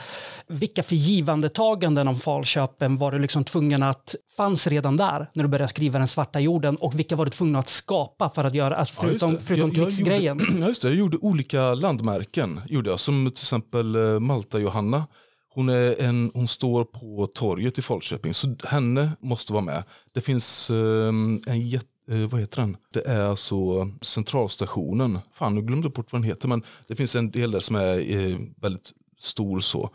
Vilka 0.46 0.82
förgivandetaganden 0.82 2.08
om 2.08 2.14
Falköping 2.14 2.96
var 2.96 3.12
du 3.12 3.18
liksom 3.18 3.44
tvungen 3.44 3.82
att, 3.82 4.14
fanns 4.36 4.66
redan 4.66 4.96
där 4.96 5.26
när 5.32 5.44
du 5.44 5.48
började 5.48 5.68
skriva 5.68 5.98
Den 5.98 6.08
svarta 6.08 6.40
jorden 6.40 6.76
och 6.76 6.94
vilka 6.98 7.16
var 7.16 7.24
du 7.24 7.30
tvungen 7.30 7.56
att 7.56 7.68
skapa 7.68 8.30
för 8.30 8.44
att 8.44 8.54
göra, 8.54 8.76
alltså 8.76 8.94
Ja, 8.96 9.00
förutom, 9.08 9.34
det. 9.34 9.40
förutom 9.40 9.68
Jag- 9.68 9.76
jag 9.78 9.84
krigsgrejen? 9.86 10.38
Gjorde, 10.38 10.52
ja, 10.60 10.68
just 10.68 10.82
det. 10.82 10.88
Jag 10.88 10.96
gjorde 10.96 11.16
olika 11.16 11.74
landmärken. 11.74 12.60
Gjorde 12.68 12.90
jag. 12.90 13.00
Som 13.00 13.24
till 13.34 13.42
exempel 13.42 13.94
eh, 13.94 14.18
Malta-Johanna. 14.20 15.06
Hon, 15.50 15.68
är 15.68 16.00
en, 16.02 16.30
hon 16.34 16.48
står 16.48 16.84
på 16.84 17.28
torget 17.34 17.78
i 17.78 17.82
Falköping, 17.82 18.34
så 18.34 18.56
henne 18.66 19.12
måste 19.20 19.52
vara 19.52 19.62
med. 19.64 19.84
Det 20.14 20.20
finns 20.20 20.70
eh, 20.70 21.08
en 21.46 21.68
jätte 21.68 21.86
eh, 22.10 22.16
vad 22.28 22.40
heter 22.40 22.60
den? 22.60 22.76
Det 22.92 23.00
är 23.06 23.20
alltså 23.20 23.56
centralstationen. 24.02 25.18
Fan, 25.32 25.54
nu 25.54 25.62
glömde 25.62 25.86
jag 25.86 25.92
bort 25.92 26.12
vad 26.12 26.20
den 26.22 26.28
heter. 26.28 26.48
Men 26.48 26.62
det 26.88 26.96
finns 26.96 27.16
en 27.16 27.30
del 27.30 27.50
där 27.50 27.60
som 27.60 27.76
är 27.76 28.16
eh, 28.16 28.38
väldigt 28.60 28.92
stor 29.20 29.60
så. 29.60 29.90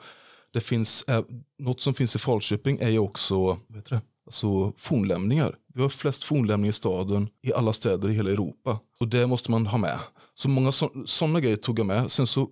Det 0.53 0.61
finns, 0.61 1.03
eh, 1.07 1.21
något 1.59 1.81
som 1.81 1.93
finns 1.93 2.15
i 2.15 2.19
Falköping 2.19 2.77
är 2.81 2.89
ju 2.89 2.99
också 2.99 3.35
vad 3.45 3.75
heter 3.75 3.89
det? 3.95 4.01
Alltså 4.25 4.73
fornlämningar. 4.77 5.55
Vi 5.73 5.81
har 5.81 5.89
flest 5.89 6.23
fornlämningar 6.23 6.69
i 6.69 6.73
staden 6.73 7.29
i 7.41 7.53
alla 7.53 7.73
städer 7.73 8.09
i 8.09 8.13
hela 8.13 8.29
Europa. 8.31 8.79
Och 8.99 9.07
det 9.07 9.27
måste 9.27 9.51
man 9.51 9.65
ha 9.65 9.77
med. 9.77 9.99
Så 10.35 10.49
många 10.49 10.71
sådana 11.05 11.39
grejer 11.39 11.55
tog 11.55 11.79
jag 11.79 11.85
med. 11.85 12.11
Sen 12.11 12.27
så 12.27 12.41
eh, 12.41 12.47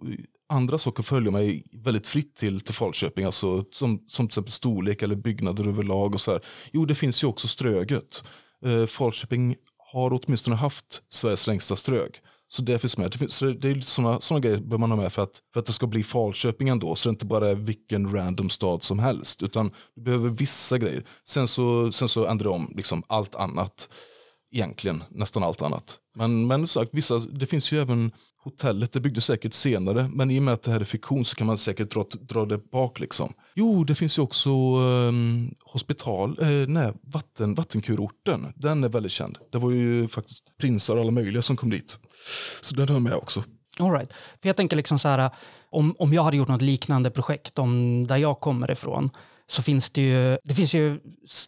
andra 0.49 0.77
saker 0.77 1.03
följer 1.03 1.31
mig 1.31 1.63
väldigt 1.71 2.07
fritt 2.07 2.35
till, 2.35 2.61
till 2.61 2.73
Falköping. 2.73 3.25
Alltså, 3.25 3.65
som, 3.71 4.03
som 4.07 4.27
till 4.27 4.31
exempel 4.31 4.51
storlek 4.51 5.01
eller 5.01 5.15
byggnader 5.15 5.67
överlag. 5.67 6.13
Och 6.13 6.21
så 6.21 6.31
här. 6.31 6.41
Jo, 6.71 6.85
det 6.85 6.95
finns 6.95 7.23
ju 7.23 7.27
också 7.27 7.47
Ströget. 7.47 8.23
Eh, 8.65 8.85
Falköping 8.85 9.55
har 9.93 10.19
åtminstone 10.23 10.55
haft 10.55 11.01
Sveriges 11.09 11.47
längsta 11.47 11.75
strög. 11.75 12.11
Så 12.53 12.61
det 12.61 12.79
finns 12.79 12.97
med. 12.97 13.11
Det, 13.11 13.17
finns, 13.17 13.33
så 13.33 13.45
det 13.45 13.69
är 13.69 13.81
sådana 13.81 14.21
såna 14.21 14.39
grejer 14.39 14.57
bör 14.57 14.77
man 14.77 14.91
ha 14.91 14.97
med 14.97 15.13
för 15.13 15.23
att, 15.23 15.41
för 15.53 15.59
att 15.59 15.65
det 15.65 15.73
ska 15.73 15.87
bli 15.87 16.03
Falköping 16.03 16.69
ändå. 16.69 16.95
Så 16.95 17.09
det 17.09 17.11
inte 17.11 17.25
bara 17.25 17.49
är 17.49 17.55
vilken 17.55 18.13
random 18.13 18.49
stad 18.49 18.83
som 18.83 18.99
helst. 18.99 19.43
Utan 19.43 19.71
du 19.95 20.01
behöver 20.01 20.29
vissa 20.29 20.77
grejer. 20.77 21.03
Sen 21.25 21.47
så, 21.47 21.91
sen 21.91 22.09
så 22.09 22.25
ändrar 22.25 22.45
jag 22.45 22.55
om 22.55 22.73
liksom 22.75 23.03
allt 23.07 23.35
annat. 23.35 23.89
Egentligen, 24.51 25.03
nästan 25.09 25.43
allt 25.43 25.61
annat. 25.61 25.97
Men, 26.15 26.47
men 26.47 26.67
sagt, 26.67 26.89
vissa, 26.93 27.19
det 27.19 27.45
finns 27.45 27.71
ju 27.71 27.81
även 27.81 28.11
hotellet, 28.43 28.91
det 28.91 28.99
byggdes 28.99 29.25
säkert 29.25 29.53
senare. 29.53 30.09
Men 30.13 30.31
i 30.31 30.39
och 30.39 30.43
med 30.43 30.53
att 30.53 30.63
det 30.63 30.71
här 30.71 30.79
är 30.79 30.85
fiktion 30.85 31.25
så 31.25 31.35
kan 31.35 31.47
man 31.47 31.57
säkert 31.57 31.91
dra, 31.93 32.05
dra 32.21 32.45
det 32.45 32.57
bak. 32.57 32.99
Liksom. 32.99 33.33
Jo, 33.53 33.83
det 33.83 33.95
finns 33.95 34.17
ju 34.17 34.21
också 34.21 34.49
eh, 34.49 35.11
hospital, 35.63 36.37
eh, 36.41 36.67
nej, 36.67 36.93
vatten, 37.01 37.55
vattenkurorten. 37.55 38.53
Den 38.55 38.83
är 38.83 38.89
väldigt 38.89 39.11
känd. 39.11 39.37
Det 39.51 39.57
var 39.57 39.71
ju 39.71 40.07
faktiskt 40.07 40.43
prinsar 40.57 40.95
och 40.95 41.01
alla 41.01 41.11
möjliga 41.11 41.41
som 41.41 41.57
kom 41.57 41.69
dit. 41.69 41.97
Så 42.61 42.75
den 42.75 42.89
har 42.89 42.99
med 42.99 43.13
också. 43.13 43.43
All 43.79 43.91
right. 43.91 44.13
För 44.13 44.49
jag 44.49 44.55
tänker 44.55 44.75
liksom 44.75 44.99
så 44.99 45.07
här, 45.07 45.29
om, 45.69 45.95
om 45.99 46.13
jag 46.13 46.23
hade 46.23 46.37
gjort 46.37 46.47
något 46.47 46.61
liknande 46.61 47.11
projekt 47.11 47.59
om 47.59 48.05
där 48.07 48.17
jag 48.17 48.39
kommer 48.39 48.71
ifrån 48.71 49.09
så 49.47 49.63
finns 49.63 49.89
det 49.89 50.01
ju, 50.01 50.37
det 50.43 50.53
finns 50.53 50.75
ju 50.75 50.99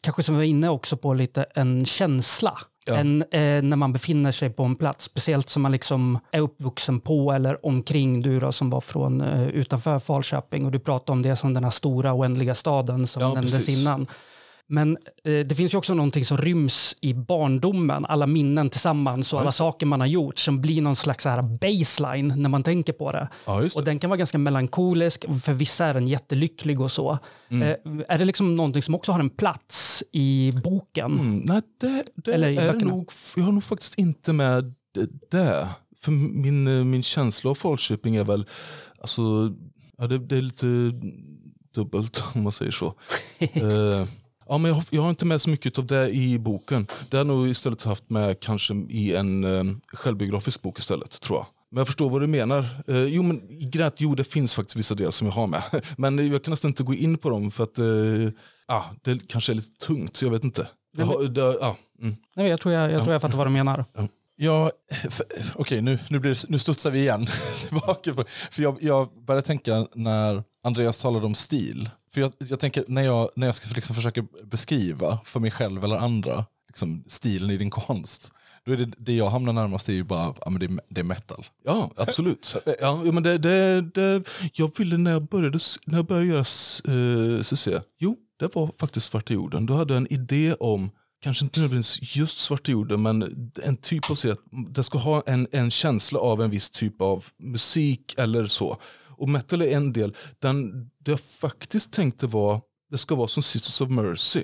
kanske 0.01 0.23
som 0.23 0.35
vi 0.35 0.39
var 0.39 0.45
inne 0.45 0.69
också 0.69 0.97
på 0.97 1.13
lite 1.13 1.43
en 1.43 1.85
känsla. 1.85 2.59
Ja. 2.85 2.95
En, 2.95 3.21
eh, 3.21 3.61
när 3.61 3.75
man 3.75 3.93
befinner 3.93 4.31
sig 4.31 4.49
på 4.49 4.63
en 4.63 4.75
plats, 4.75 5.05
speciellt 5.05 5.49
som 5.49 5.61
man 5.61 5.71
liksom 5.71 6.19
är 6.31 6.39
uppvuxen 6.39 6.99
på 6.99 7.31
eller 7.31 7.65
omkring 7.65 8.21
du 8.21 8.39
då 8.39 8.51
som 8.51 8.69
var 8.69 8.81
från 8.81 9.21
eh, 9.21 9.47
utanför 9.47 9.99
Falköping 9.99 10.65
och 10.65 10.71
du 10.71 10.79
pratade 10.79 11.11
om 11.11 11.21
det 11.21 11.35
som 11.35 11.53
den 11.53 11.63
här 11.63 11.71
stora 11.71 12.13
oändliga 12.13 12.55
staden 12.55 13.07
som 13.07 13.21
Ja, 13.21 13.33
nämndes 13.33 13.53
precis. 13.53 13.81
innan. 13.81 14.07
Men 14.67 14.97
eh, 15.23 15.39
det 15.39 15.55
finns 15.55 15.73
ju 15.73 15.77
också 15.77 15.93
någonting 15.93 16.25
som 16.25 16.37
ryms 16.37 16.95
i 17.01 17.13
barndomen, 17.13 18.05
alla 18.05 18.27
minnen 18.27 18.69
tillsammans 18.69 19.33
och 19.33 19.39
alla 19.41 19.51
saker 19.51 19.85
man 19.85 19.99
har 19.99 20.07
gjort 20.07 20.39
som 20.39 20.61
blir 20.61 20.81
någon 20.81 20.95
slags 20.95 21.23
så 21.23 21.29
här 21.29 21.41
baseline 21.41 22.33
när 22.37 22.49
man 22.49 22.63
tänker 22.63 22.93
på 22.93 23.11
det. 23.11 23.27
Ja, 23.45 23.61
just 23.61 23.75
Och 23.75 23.83
det. 23.83 23.91
den 23.91 23.99
kan 23.99 24.09
vara 24.09 24.17
ganska 24.17 24.37
melankolisk, 24.37 25.25
för 25.43 25.53
vissa 25.53 25.85
är 25.85 25.93
den 25.93 26.07
jättelycklig 26.07 26.81
och 26.81 26.91
så. 26.91 27.17
Mm. 27.49 27.69
Eh, 27.69 28.05
är 28.07 28.17
det 28.17 28.25
liksom 28.25 28.55
någonting 28.55 28.83
som 28.83 28.95
också 28.95 29.11
har 29.11 29.19
en 29.19 29.29
plats 29.29 30.03
i 30.11 30.51
boken? 30.63 31.11
Mm, 31.19 31.37
nej, 31.37 31.61
det, 31.81 32.03
det 32.15 32.33
Eller 32.33 32.49
i 32.49 32.57
är 32.57 32.73
det 32.73 32.85
nog. 32.85 33.11
Jag 33.35 33.43
har 33.43 33.51
nog 33.51 33.63
faktiskt 33.63 33.99
inte 33.99 34.33
med 34.33 34.73
det. 34.93 35.29
det. 35.31 35.67
För 36.01 36.11
min, 36.11 36.67
eh, 36.67 36.83
min 36.83 37.03
känsla 37.03 37.51
av 37.51 37.55
Falköping 37.55 38.15
är 38.15 38.23
väl, 38.23 38.45
alltså, 39.01 39.53
ja, 39.97 40.07
det, 40.07 40.17
det 40.17 40.37
är 40.37 40.41
lite 40.41 40.65
dubbelt 41.75 42.23
om 42.33 42.43
man 42.43 42.51
säger 42.51 42.71
så. 42.71 42.93
Eh, 43.39 44.07
ja, 44.49 44.57
men 44.57 44.69
jag, 44.69 44.75
har, 44.75 44.85
jag 44.89 45.01
har 45.01 45.09
inte 45.09 45.25
med 45.25 45.41
så 45.41 45.49
mycket 45.49 45.77
av 45.77 45.85
det 45.85 46.09
i 46.09 46.39
boken. 46.39 46.87
Det 47.09 47.17
har 47.17 47.19
jag 47.19 47.27
nog 47.27 47.47
istället 47.47 47.83
haft 47.83 48.09
med 48.09 48.39
kanske 48.39 48.73
i 48.73 49.15
en 49.15 49.43
eh, 49.43 49.63
självbiografisk 49.93 50.61
bok 50.61 50.79
istället, 50.79 51.21
tror 51.21 51.39
jag. 51.39 51.45
Men 51.73 51.77
jag 51.77 51.87
förstår 51.87 52.09
vad 52.09 52.21
du 52.21 52.27
menar. 52.27 52.65
Eh, 52.87 53.03
jo, 53.03 53.23
men 53.23 53.41
att, 53.87 54.01
jo, 54.01 54.15
det 54.15 54.23
finns 54.23 54.53
faktiskt 54.53 54.75
vissa 54.75 54.95
delar 54.95 55.11
som 55.11 55.27
jag 55.27 55.33
har 55.33 55.47
med. 55.47 55.63
Men 55.97 56.31
jag 56.31 56.43
kan 56.43 56.51
nästan 56.51 56.69
inte 56.69 56.83
gå 56.83 56.93
in 56.93 57.17
på 57.17 57.29
dem 57.29 57.51
för 57.51 57.63
att 57.63 57.79
eh, 57.79 57.85
ah, 58.65 58.83
det 59.01 59.27
kanske 59.27 59.51
är 59.51 59.55
lite 59.55 59.85
tungt, 59.85 60.21
jag 60.21 60.29
vet 60.29 60.43
inte. 60.43 60.67
Jag 60.97 61.05
har, 61.05 61.23
det, 61.23 61.57
ja, 61.61 61.77
mm. 62.01 62.15
Nej, 62.35 62.47
jag, 62.47 62.59
tror 62.61 62.73
jag, 62.73 62.91
jag 62.91 63.03
tror 63.03 63.13
jag 63.13 63.21
fattar 63.21 63.37
vad 63.37 63.47
du 63.47 63.51
menar. 63.51 63.85
Ja, 63.93 64.07
för- 65.09 65.25
okej 65.55 65.81
nu, 65.81 65.99
nu, 66.09 66.19
blir 66.19 66.31
det, 66.31 66.49
nu 66.49 66.59
studsar 66.59 66.91
vi 66.91 66.99
igen 66.99 67.27
tillbaka. 67.67 68.15
För 68.51 68.63
jag, 68.63 68.77
jag 68.81 69.25
började 69.25 69.47
tänka 69.47 69.87
när 69.93 70.43
Andreas 70.63 71.01
talade 71.01 71.25
om 71.25 71.35
stil. 71.35 71.89
För 72.13 72.21
jag, 72.21 72.31
jag 72.37 72.59
tänker 72.59 72.83
när 72.87 73.01
jag, 73.01 73.29
när 73.35 73.47
jag 73.47 73.55
ska 73.55 73.69
liksom 73.75 73.95
försöka 73.95 74.25
beskriva 74.43 75.19
för 75.25 75.39
mig 75.39 75.51
själv 75.51 75.83
eller 75.83 75.95
andra 75.95 76.45
liksom, 76.67 77.03
stilen 77.07 77.49
i 77.49 77.57
din 77.57 77.69
konst. 77.69 78.31
Då 78.65 78.71
är 78.71 78.77
det, 78.77 78.91
det 78.97 79.13
jag 79.13 79.29
hamnar 79.29 79.53
närmast 79.53 79.89
är 79.89 79.93
ju 79.93 80.03
bara 80.03 80.33
ja, 80.41 80.49
men 80.49 80.59
det, 80.59 80.83
det 80.89 81.01
är 81.01 81.03
metal. 81.03 81.45
Ja, 81.63 81.91
absolut. 81.95 82.55
Ja, 82.65 82.73
ja, 83.05 83.11
men 83.11 83.23
det, 83.23 83.37
det, 83.37 83.81
det, 83.81 84.23
jag 84.53 84.77
ville 84.77 84.97
när 84.97 85.11
jag 85.11 85.27
började, 85.27 85.59
när 85.85 85.97
jag 85.97 86.05
började 86.05 86.27
göra 86.27 86.45
uh, 86.95 87.41
CC, 87.43 87.67
jo, 87.99 88.17
det 88.39 88.55
var 88.55 88.71
faktiskt 88.77 89.05
Svarta 89.05 89.33
jorden. 89.33 89.65
Då 89.65 89.73
hade 89.73 89.95
en 89.95 90.13
idé 90.13 90.53
om, 90.59 90.91
kanske 91.23 91.45
inte 91.45 91.59
nödvändigtvis 91.59 92.15
just 92.15 92.37
Svarta 92.37 92.71
jorden, 92.71 93.01
men 93.01 93.51
en 93.63 93.77
typ 93.77 94.11
av 94.11 94.15
C. 94.15 94.35
Det 94.69 94.83
ska 94.83 94.97
ha 94.97 95.23
en, 95.25 95.47
en 95.51 95.71
känsla 95.71 96.19
av 96.19 96.41
en 96.41 96.49
viss 96.49 96.69
typ 96.69 97.01
av 97.01 97.25
musik 97.37 98.15
eller 98.17 98.47
så. 98.47 98.77
Och 99.09 99.29
metal 99.29 99.61
är 99.61 99.75
en 99.75 99.93
del. 99.93 100.15
Den, 100.39 100.89
det 100.99 101.11
jag 101.11 101.19
faktiskt 101.19 101.93
tänkte 101.93 102.27
var, 102.27 102.61
det 102.91 102.97
ska 102.97 103.15
vara 103.15 103.27
som 103.27 103.43
Sisters 103.43 103.81
of 103.81 103.89
Mercy. 103.89 104.43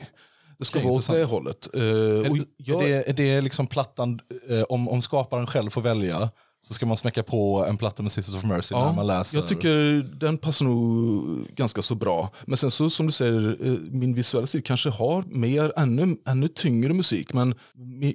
Det 0.58 0.66
ska 0.66 0.80
vara 0.84 0.94
åt 0.94 1.08
det 1.12 1.24
hållet. 1.24 1.68
Eh, 1.74 1.82
Är, 1.82 2.32
och 2.32 2.38
är, 2.38 2.46
jag, 2.58 2.80
det, 2.80 3.10
är 3.10 3.14
det 3.14 3.42
liksom 3.42 3.68
plattan, 3.68 4.20
eh, 4.50 4.64
om, 4.64 4.90
om 4.90 5.02
skaparen 5.02 5.48
själv 5.48 5.70
får 5.70 5.82
välja, 5.82 6.30
så 6.62 6.74
ska 6.74 6.86
man 6.86 6.98
smäcka 6.98 7.24
på 7.24 7.66
en 7.70 7.78
platta 7.78 8.04
med 8.04 8.12
Sisters 8.12 8.36
of 8.36 8.44
Mercy 8.44 8.76
när 8.76 8.94
man 8.94 9.08
läser? 9.08 9.38
Jag 9.38 9.48
tycker 9.48 10.04
den 10.20 10.38
passar 10.38 10.66
nog 10.66 11.26
ganska 11.56 11.82
så 11.82 11.96
bra. 11.96 12.30
Men 12.46 12.58
sen 12.58 12.72
så 12.72 12.90
som 12.90 13.06
du 13.06 13.12
säger, 13.12 13.58
eh, 13.66 13.72
min 13.72 14.14
visuella 14.14 14.48
stil 14.48 14.64
kanske 14.64 14.90
har 14.90 15.24
mer, 15.24 15.74
ännu, 15.78 16.18
ännu 16.28 16.48
tyngre 16.48 16.94
musik. 16.94 17.34
Men 17.34 17.56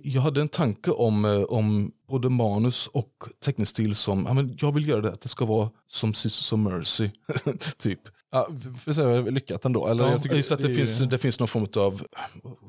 jag 0.02 0.22
hade 0.22 0.40
en 0.40 0.48
tanke 0.48 0.90
om, 0.90 1.24
eh, 1.24 1.42
om 1.42 1.92
både 2.08 2.28
manus 2.28 2.86
och 2.86 3.10
teckningsstil 3.44 3.94
som, 3.94 4.24
ja, 4.26 4.32
men 4.32 4.56
jag 4.60 4.72
vill 4.72 4.88
göra 4.88 5.00
det 5.00 5.12
att 5.12 5.20
det 5.20 5.28
ska 5.28 5.44
vara 5.44 5.70
som 5.88 6.14
Sisters 6.14 6.52
of 6.52 6.58
Mercy. 6.58 7.10
typ. 7.78 8.00
Ja, 8.34 8.48
för 8.84 8.90
att 8.90 8.96
säga 8.96 9.20
lyckat 9.20 9.64
ändå. 9.64 9.86
Eller, 9.86 10.04
Ja, 10.04 10.10
jag 10.10 10.22
tycker 10.22 10.36
just 10.36 10.52
att 10.52 10.60
det, 10.62 10.70
är- 10.72 10.76
finns, 10.76 10.98
det 10.98 11.18
finns 11.18 11.38
någon 11.38 11.48
form 11.48 11.66
av 11.76 12.02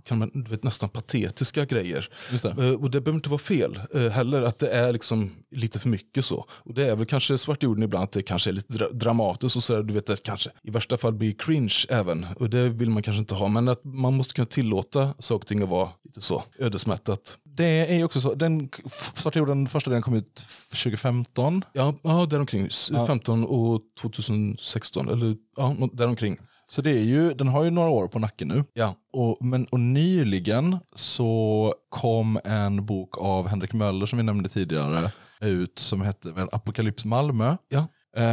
kan 0.04 0.17
man, 0.17 0.32
du 0.34 0.49
vet, 0.49 0.63
nästan 0.63 0.89
patetiska 0.89 1.65
grejer. 1.65 2.10
Det. 2.32 2.45
Eh, 2.45 2.71
Och 2.71 2.91
det 2.91 3.01
behöver 3.01 3.15
inte 3.17 3.30
vara 3.30 3.39
fel 3.39 3.80
eh, 3.93 4.01
heller, 4.10 4.41
att 4.41 4.60
det 4.60 4.69
är 4.69 4.93
liksom 4.93 5.32
lite 5.51 5.80
för 5.80 5.89
mycket 5.89 6.25
så. 6.25 6.45
Och 6.51 6.73
det 6.73 6.86
är 6.86 6.95
väl 6.95 7.06
kanske 7.06 7.38
svart 7.38 7.63
jorden 7.63 7.84
ibland, 7.84 8.04
att 8.04 8.12
det 8.12 8.21
kanske 8.21 8.49
är 8.49 8.54
lite 8.54 8.73
dra 8.73 8.89
dramatiskt 8.89 9.56
och 9.56 9.63
så 9.63 9.73
där, 9.75 9.84
du 9.84 9.93
vet, 9.93 10.06
det 10.06 10.23
kanske 10.23 10.49
i 10.63 10.69
värsta 10.69 10.97
fall 10.97 11.13
blir 11.13 11.32
cringe 11.32 11.75
även. 11.89 12.25
Och 12.39 12.49
det 12.49 12.69
vill 12.69 12.89
man 12.89 13.04
kanske 13.04 13.19
inte 13.19 13.36
ha, 13.36 13.47
men 13.47 13.67
att 13.67 13.84
man 13.84 14.13
måste 14.13 14.34
kunna 14.34 14.45
tillåta 14.45 15.13
saker 15.19 15.36
och 15.43 15.47
ting 15.47 15.63
att 15.63 15.69
vara 15.69 15.89
lite 16.04 16.21
så 16.21 16.43
ödesmättat. 16.60 17.38
Det 17.58 18.00
är 18.00 18.04
också 18.04 18.22
så, 18.22 18.34
den 18.34 18.70
Svarta 18.89 19.39
jorden, 19.39 19.68
första 19.68 19.89
delen 19.89 20.02
kom 20.04 20.13
ut 20.13 20.36
2015. 20.74 21.65
Ja, 21.74 21.96
ja 22.04 22.26
däromkring. 22.26 22.70
Ja. 22.91 23.08
15 23.08 23.46
och 23.46 23.82
2016, 24.02 25.10
eller 25.10 25.36
ja, 25.58 25.76
däromkring. 25.94 26.38
Så 26.68 26.82
det 26.82 26.91
är 26.91 27.04
ju, 27.04 27.34
den 27.34 27.48
har 27.48 27.63
ju 27.63 27.70
några 27.70 27.89
år 27.89 28.08
på 28.08 28.20
nacken 28.20 28.48
nu. 28.48 28.63
Ja. 28.74 28.96
Och, 29.13 29.46
men, 29.46 29.65
och 29.65 29.80
nyligen 29.80 30.78
så 30.96 31.74
kom 31.89 32.39
en 32.44 32.86
bok 32.86 33.18
av 33.18 33.48
Henrik 33.48 33.74
Möller 33.74 34.06
som 34.06 34.18
vi 34.18 34.24
nämnde 34.24 34.50
tidigare 34.50 35.12
ut 35.41 35.80
som 35.80 36.02
hette 36.02 36.48
Apokalyps 36.52 37.06
Malmö. 37.06 37.56
Ja. 37.70 37.88
Eh, 38.15 38.23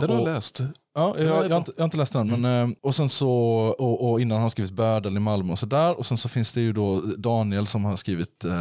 Den 0.00 0.10
har 0.10 0.16
jag 0.16 0.24
läst. 0.24 0.60
Ja, 0.94 1.14
jag, 1.18 1.26
jag, 1.26 1.50
har 1.50 1.56
inte, 1.56 1.72
jag 1.76 1.82
har 1.82 1.84
inte 1.84 1.96
läst 1.96 2.12
den. 2.12 2.40
Men, 2.40 2.70
eh, 2.70 2.76
och, 2.82 2.94
sen 2.94 3.08
så, 3.08 3.30
och, 3.78 4.10
och 4.10 4.20
innan 4.20 4.34
har 4.36 4.40
han 4.40 4.50
skrivit 4.50 4.72
Bördel 4.72 5.16
i 5.16 5.20
Malmö 5.20 5.52
och 5.52 5.58
sådär. 5.58 5.98
Och 5.98 6.06
sen 6.06 6.16
så 6.16 6.28
finns 6.28 6.52
det 6.52 6.60
ju 6.60 6.72
då 6.72 7.00
Daniel 7.00 7.66
som 7.66 7.84
har 7.84 7.96
skrivit 7.96 8.44
eh, 8.44 8.52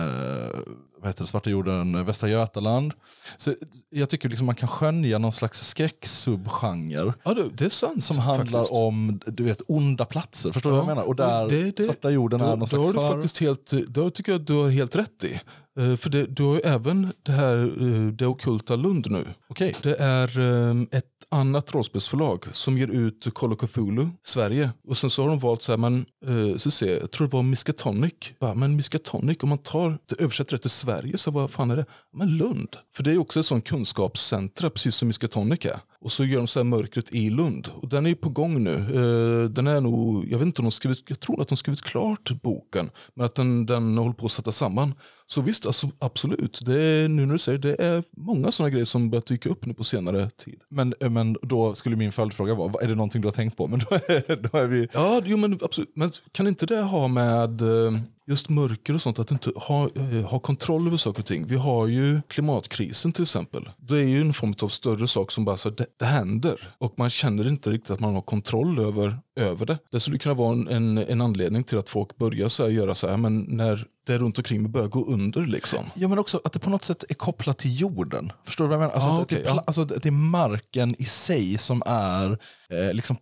vad 1.05 1.09
heter 1.09 1.23
det, 1.23 1.27
Svarta 1.27 1.49
jorden, 1.49 2.05
Västra 2.05 2.29
Götaland. 2.29 2.93
Så 3.37 3.53
jag 3.89 4.09
tycker 4.09 4.29
liksom 4.29 4.45
man 4.45 4.55
kan 4.55 4.69
skönja 4.69 5.17
någon 5.17 5.31
slags 5.31 5.67
skräcksubgenre. 5.67 7.13
Ja, 7.23 7.33
det, 7.33 7.49
det 7.53 7.65
är 7.65 7.69
sant. 7.69 8.03
Som 8.03 8.17
handlar 8.19 8.59
faktiskt. 8.59 8.73
om 8.73 9.19
du 9.27 9.43
vet, 9.43 9.61
onda 9.67 10.05
platser. 10.05 10.51
Förstår 10.51 10.69
du 10.69 10.75
vad 10.75 10.83
jag 10.85 10.87
menar? 10.87 11.03
Och 11.07 11.15
där 11.15 11.47
Det- 11.49 11.71
det- 11.77 11.83
Svarta 11.83 12.09
jorden 12.09 12.41
är 12.41 12.45
då, 12.45 12.49
någon 12.49 12.59
då 12.59 12.65
slags 12.67 12.85
har 12.85 12.93
du 12.93 13.13
faktiskt 13.13 13.37
helt, 13.37 13.71
då 13.87 14.09
tycker 14.09 14.31
jag 14.31 14.41
att 14.41 14.47
du 14.47 14.53
har 14.53 14.69
helt 14.69 14.95
rätt 14.95 15.23
i. 15.23 15.39
Eh, 15.79 15.95
För 15.97 16.09
det, 16.09 16.25
du 16.25 16.43
har 16.43 16.53
ju 16.55 16.61
även 16.61 17.11
det 17.23 17.31
här 17.31 17.57
eh, 17.57 18.07
Det 18.11 18.25
Ockulta 18.27 18.75
Lund 18.75 19.11
nu. 19.11 19.25
Okej. 19.47 19.75
Det 19.81 19.95
är 19.99 20.39
eh, 20.39 20.75
ett 20.91 21.05
annat 21.35 21.73
rollspelsförlag 21.73 22.45
som 22.51 22.77
ger 22.77 22.87
ut 22.87 23.27
Call 23.35 23.53
of 23.53 23.59
Cthulhu 23.59 24.07
Sverige. 24.23 24.69
Och 24.87 24.97
sen 24.97 25.09
så 25.09 25.21
har 25.21 25.29
de 25.29 25.39
valt 25.39 25.61
så 25.61 25.71
här, 25.71 25.77
men, 25.77 26.05
eh, 26.25 26.57
så 26.57 26.71
se, 26.71 26.99
jag 26.99 27.11
tror 27.11 27.27
det 27.27 27.33
var 27.33 27.43
Miskatonic. 27.43 28.13
Bara, 28.39 28.53
men 28.53 28.75
Miskatonic, 28.75 29.37
om 29.43 29.49
man 29.49 29.57
tar 29.57 29.97
det 30.05 30.21
översätter 30.21 30.51
det 30.51 30.61
till 30.61 30.69
Sverige, 30.69 31.17
så 31.17 31.31
vad 31.31 31.51
fan 31.51 31.71
är 31.71 31.75
det? 31.75 31.85
Men 32.13 32.37
Lund. 32.37 32.75
För 32.95 33.03
det 33.03 33.11
är 33.11 33.17
också 33.17 33.39
ett 33.39 33.45
sånt 33.45 33.67
kunskapscentra, 33.67 34.69
precis 34.69 34.95
som 34.95 35.07
Miskatonic 35.07 35.65
är. 35.65 35.79
Och 35.99 36.11
så 36.11 36.25
gör 36.25 36.37
de 36.37 36.47
så 36.47 36.59
här 36.59 36.63
mörkret 36.63 37.13
i 37.13 37.29
Lund. 37.29 37.69
Och 37.75 37.89
den 37.89 38.05
är 38.05 38.09
ju 38.09 38.15
på 38.15 38.29
gång 38.29 38.63
nu. 38.63 38.75
Eh, 38.75 39.49
den 39.49 39.67
är 39.67 39.81
nog, 39.81 40.25
jag 40.31 40.37
vet 40.37 40.45
inte 40.45 40.61
om 40.61 40.65
de 40.65 40.71
skrivit, 40.71 41.03
jag 41.07 41.19
tror 41.19 41.41
att 41.41 41.47
de 41.47 41.57
skrivit 41.57 41.81
klart 41.81 42.31
boken. 42.41 42.89
Men 43.13 43.25
att 43.25 43.35
den, 43.35 43.65
den 43.65 43.97
håller 43.97 44.13
på 44.13 44.25
att 44.25 44.31
sätta 44.31 44.51
samman. 44.51 44.93
Så 45.27 45.41
visst, 45.41 45.65
alltså, 45.65 45.89
absolut. 45.99 46.59
Det 46.65 46.81
är, 46.83 47.07
nu 47.07 47.25
när 47.25 47.33
du 47.33 47.39
säger 47.39 47.59
det, 47.59 47.75
är 47.83 48.03
många 48.17 48.51
sådana 48.51 48.69
grejer 48.69 48.85
som 48.85 49.09
börjat 49.09 49.25
dyka 49.25 49.49
upp 49.49 49.65
nu 49.65 49.73
på 49.73 49.83
senare 49.83 50.29
tid. 50.29 50.59
Men, 50.69 50.93
men 50.99 51.37
då 51.41 51.73
skulle 51.73 51.95
min 51.95 52.11
följdfråga 52.11 52.55
vara, 52.55 52.83
är 52.83 52.87
det 52.87 52.95
någonting 52.95 53.21
du 53.21 53.27
har 53.27 53.33
tänkt 53.33 53.57
på? 53.57 53.67
Men 53.67 53.79
då 53.79 53.95
är, 53.95 54.35
då 54.35 54.57
är 54.57 54.67
vi... 54.67 54.87
Ja, 54.93 55.21
jo, 55.25 55.37
men 55.37 55.59
absolut. 55.61 55.91
Men 55.95 56.11
kan 56.31 56.47
inte 56.47 56.65
det 56.65 56.81
ha 56.81 57.07
med 57.07 57.61
eh, 57.61 57.99
just 58.27 58.49
mörker 58.49 58.93
och 58.93 59.01
sånt, 59.01 59.19
att 59.19 59.31
inte 59.31 59.51
ha, 59.55 59.89
eh, 59.95 60.25
ha 60.29 60.39
kontroll 60.39 60.87
över 60.87 60.97
saker 60.97 61.19
och 61.19 61.25
ting? 61.25 61.47
Vi 61.47 61.55
har 61.55 61.87
ju 61.87 62.21
klimatkrisen 62.27 63.11
till 63.11 63.21
exempel. 63.23 63.69
Det 63.77 63.95
är 63.95 64.07
ju 64.07 64.21
en 64.21 64.33
form 64.33 64.53
av 64.61 64.67
större 64.67 65.07
sak 65.07 65.31
som 65.31 65.45
bara 65.45 65.57
så 65.57 65.69
det, 65.69 65.85
det 65.99 66.05
händer 66.05 66.73
och 66.77 66.93
man 66.97 67.09
känner 67.09 67.47
inte 67.47 67.69
riktigt 67.69 67.89
att 67.91 67.99
man 67.99 68.13
har 68.15 68.21
kontroll 68.21 68.79
över, 68.79 69.17
över 69.39 69.65
det. 69.65 69.77
Det 69.91 69.99
skulle 69.99 70.17
kunna 70.17 70.35
vara 70.35 70.51
en, 70.53 70.67
en, 70.67 70.97
en 70.97 71.21
anledning 71.21 71.63
till 71.63 71.77
att 71.77 71.89
folk 71.89 72.17
börjar 72.17 72.49
så 72.49 72.63
här, 72.63 72.69
göra 72.69 72.95
så 72.95 73.07
här, 73.07 73.17
men 73.17 73.39
när 73.49 73.87
det 74.07 74.17
runt 74.17 74.37
omkring 74.37 74.61
mig 74.61 74.71
börjar 74.71 74.87
gå 74.87 75.05
under 75.05 75.45
liksom. 75.45 75.79
Ja 75.95 76.07
men 76.07 76.19
också 76.19 76.41
att 76.43 76.53
det 76.53 76.59
på 76.59 76.69
något 76.69 76.83
sätt 76.83 77.03
är 77.09 77.13
kopplat 77.13 77.57
till 77.57 77.79
jorden. 77.81 78.31
Förstår 78.43 78.63
du 78.65 78.69
vad 78.69 78.75
jag 78.75 78.79
menar? 78.79 78.93
Alltså, 78.93 79.09
Ja, 79.09 79.21
att, 79.21 79.29
det, 79.29 79.41
ja. 79.45 79.63
alltså 79.67 79.85
det 79.85 80.05
är 80.05 80.11
marken 80.11 80.95
i 80.99 81.05
sig 81.05 81.57
som 81.57 81.83
är 81.85 82.31
eh, 82.69 82.93
liksom, 82.93 83.17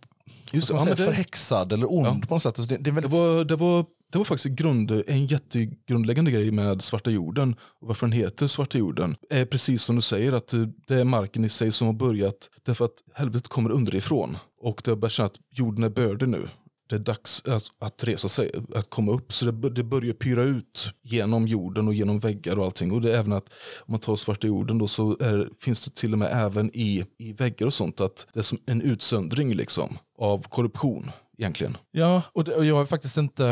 Just 0.52 0.66
säga, 0.68 0.78
ja, 0.78 0.84
men 0.84 0.96
det- 0.96 1.04
förhäxad 1.04 1.72
eller 1.72 1.92
ond 1.92 2.06
Ja. 2.22 2.26
på 2.28 2.34
något 2.34 2.42
sätt. 2.42 2.58
Alltså, 2.58 2.74
det, 2.74 2.76
det 2.76 2.80
är 2.80 2.84
Det 2.84 2.90
väldigt... 3.00 3.12
var, 3.12 3.44
det 3.44 3.56
var, 3.56 3.84
det 4.14 4.18
var 4.18 4.24
faktiskt 4.24 4.56
grund, 4.56 5.02
en 5.06 5.26
jättegrundläggande 5.26 6.30
grej 6.30 6.50
med 6.50 6.82
Svarta 6.82 7.10
jorden 7.10 7.56
och 7.80 7.88
varför 7.88 8.06
den 8.06 8.12
heter 8.12 8.46
Svarta 8.46 8.78
jorden 8.78 9.16
är 9.30 9.44
precis 9.44 9.82
som 9.82 9.96
du 9.96 10.02
säger 10.02 10.32
att 10.32 10.54
det 10.86 10.94
är 10.94 11.04
marken 11.04 11.44
i 11.44 11.48
sig 11.48 11.72
som 11.72 11.86
har 11.86 11.94
börjat 11.94 12.50
därför 12.62 12.84
att 12.84 12.94
helvetet 13.14 13.48
kommer 13.48 13.70
underifrån 13.70 14.36
och 14.60 14.80
det 14.84 14.90
har 14.90 14.96
börjat 14.96 15.12
känna 15.12 15.26
att 15.26 15.38
jorden 15.50 15.84
är 15.84 15.88
bördig 15.88 16.28
nu. 16.28 16.48
Det 16.88 16.94
är 16.94 16.98
dags 16.98 17.42
att, 17.46 17.64
att 17.78 18.04
resa 18.04 18.28
sig, 18.28 18.50
att 18.74 18.90
komma 18.90 19.12
upp. 19.12 19.32
Så 19.32 19.46
det, 19.46 19.70
det 19.70 19.84
börjar 19.84 20.12
pyra 20.12 20.42
ut 20.42 20.90
genom 21.02 21.48
jorden 21.48 21.88
och 21.88 21.94
genom 21.94 22.18
väggar 22.18 22.58
och 22.58 22.64
allting. 22.64 22.92
Och 22.92 23.00
det 23.00 23.14
är 23.14 23.18
även 23.18 23.32
att 23.32 23.48
om 23.80 23.92
man 23.92 24.00
tar 24.00 24.16
svarta 24.16 24.46
jorden 24.46 24.78
då 24.78 24.86
så 24.86 25.10
är, 25.20 25.48
finns 25.60 25.84
det 25.84 25.94
till 25.94 26.12
och 26.12 26.18
med 26.18 26.30
även 26.32 26.70
i, 26.74 27.04
i 27.18 27.32
väggar 27.32 27.66
och 27.66 27.74
sånt 27.74 28.00
att 28.00 28.26
det 28.32 28.40
är 28.40 28.42
som 28.42 28.58
en 28.66 28.82
utsöndring 28.82 29.54
liksom 29.54 29.98
av 30.18 30.48
korruption 30.48 31.10
egentligen. 31.38 31.76
Ja, 31.90 32.22
och, 32.32 32.44
det, 32.44 32.54
och 32.54 32.64
jag 32.64 32.80
är 32.80 32.86
faktiskt 32.86 33.16
inte 33.16 33.46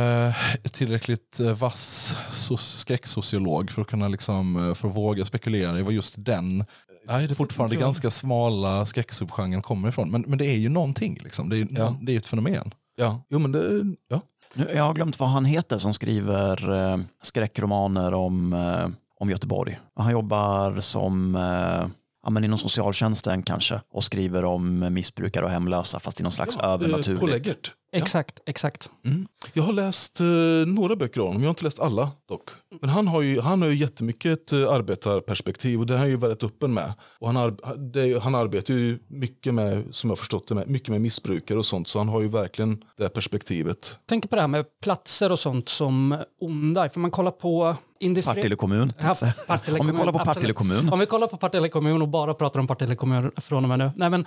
eh, 0.64 0.70
tillräckligt 0.70 1.40
eh, 1.40 1.52
vass 1.54 2.16
so- 2.28 2.56
skräcksociolog 2.56 3.70
för 3.70 3.82
att 3.82 3.88
kunna 3.88 4.08
liksom, 4.08 4.68
eh, 4.68 4.74
för 4.74 4.88
att 4.88 4.96
våga 4.96 5.24
spekulera 5.24 5.78
i 5.78 5.82
vad 5.82 5.92
just 5.92 6.14
den 6.18 6.64
Nej, 7.06 7.26
det 7.26 7.34
fortfarande 7.34 7.76
ganska 7.76 8.10
smala 8.10 8.86
skräcksubgenren 8.86 9.62
kommer 9.62 9.88
ifrån. 9.88 10.10
Men, 10.10 10.24
men 10.26 10.38
det 10.38 10.46
är 10.46 10.56
ju 10.58 10.68
någonting, 10.68 11.18
liksom. 11.22 11.48
det, 11.48 11.58
är, 11.58 11.66
Ja. 11.70 11.96
det 12.00 12.12
är 12.12 12.16
ett 12.16 12.26
fenomen. 12.26 12.70
Ja, 12.96 13.22
jo 13.30 13.38
men 13.38 13.52
det, 13.52 13.94
ja. 14.08 14.20
Nu, 14.54 14.70
jag 14.74 14.82
har 14.84 14.94
glömt 14.94 15.18
vad 15.18 15.28
han 15.28 15.44
heter 15.44 15.78
som 15.78 15.94
skriver 15.94 16.72
eh, 16.92 16.98
skräckromaner 17.22 18.14
om, 18.14 18.52
eh, 18.52 18.88
om 19.20 19.30
Göteborg. 19.30 19.78
Han 19.96 20.12
jobbar 20.12 20.80
som 20.80 21.36
eh, 21.36 21.86
ja, 22.22 22.30
men 22.30 22.44
inom 22.44 22.58
socialtjänsten 22.58 23.42
kanske 23.42 23.80
och 23.92 24.04
skriver 24.04 24.44
om 24.44 24.94
missbrukare 24.94 25.44
och 25.44 25.50
hemlösa 25.50 26.00
fast 26.00 26.20
i 26.20 26.22
någon 26.22 26.32
slags 26.32 26.56
ja, 26.60 26.72
eh, 26.72 26.78
På 26.78 26.84
övernaturligt. 26.84 27.30
läggert. 27.32 27.72
Exakt, 27.94 28.40
exakt. 28.46 28.90
Mm. 29.04 29.26
Jag 29.52 29.62
har 29.62 29.72
läst 29.72 30.20
eh, 30.20 30.26
några 30.66 30.96
böcker 30.96 31.20
av 31.20 31.26
honom, 31.26 31.42
jag 31.42 31.48
har 31.48 31.52
inte 31.52 31.64
läst 31.64 31.80
alla 31.80 32.10
dock. 32.28 32.50
Men 32.80 32.90
han 32.90 33.08
har 33.08 33.22
ju, 33.22 33.40
han 33.40 33.62
har 33.62 33.68
ju 33.68 33.76
jättemycket 33.76 34.32
ett 34.32 34.52
eh, 34.52 34.72
arbetarperspektiv 34.72 35.80
och 35.80 35.86
det 35.86 35.94
är 35.94 35.98
han 35.98 36.08
ju 36.08 36.16
väldigt 36.16 36.42
öppen 36.42 36.74
med. 36.74 36.92
Och 37.18 37.26
han, 37.26 37.36
ar, 37.36 37.76
det, 37.76 38.22
han 38.22 38.34
arbetar 38.34 38.74
ju 38.74 38.98
mycket 39.08 39.54
med, 39.54 39.94
som 39.94 40.10
jag 40.10 40.18
förstått 40.18 40.48
det, 40.48 40.54
med, 40.54 40.68
mycket 40.68 40.88
med 40.88 41.00
missbrukare 41.00 41.58
och 41.58 41.66
sånt. 41.66 41.88
Så 41.88 41.98
han 41.98 42.08
har 42.08 42.20
ju 42.20 42.28
verkligen 42.28 42.84
det 42.96 43.08
perspektivet. 43.08 43.98
Tänk 44.06 44.30
på 44.30 44.36
det 44.36 44.42
här 44.42 44.48
med 44.48 44.64
platser 44.82 45.32
och 45.32 45.38
sånt 45.38 45.68
som 45.68 46.16
onda. 46.40 46.88
För 46.88 47.00
man 47.00 47.10
kollar 47.10 47.30
på 47.30 47.76
industri... 48.02 48.34
Partille 48.34 48.56
kommun. 48.56 48.92
säga. 49.14 49.32
Partille 49.46 49.78
Om 49.78 49.86
vi 49.86 49.92
kollar 49.92 50.12
på 50.12 50.18
absolut. 50.18 50.34
Partille 50.34 50.52
kommun. 50.52 50.92
Om 50.92 50.98
vi 50.98 51.06
kollar 51.06 51.26
på 51.26 51.36
Partille 51.36 51.68
kommun 51.68 52.02
och 52.02 52.08
bara 52.08 52.34
pratar 52.34 52.60
om 52.60 52.66
Partille 52.66 52.94
kommun 52.94 53.30
från 53.36 53.62
och 53.64 53.68
med 53.68 53.78
nu. 53.78 53.90
Nej, 53.96 54.10
men 54.10 54.26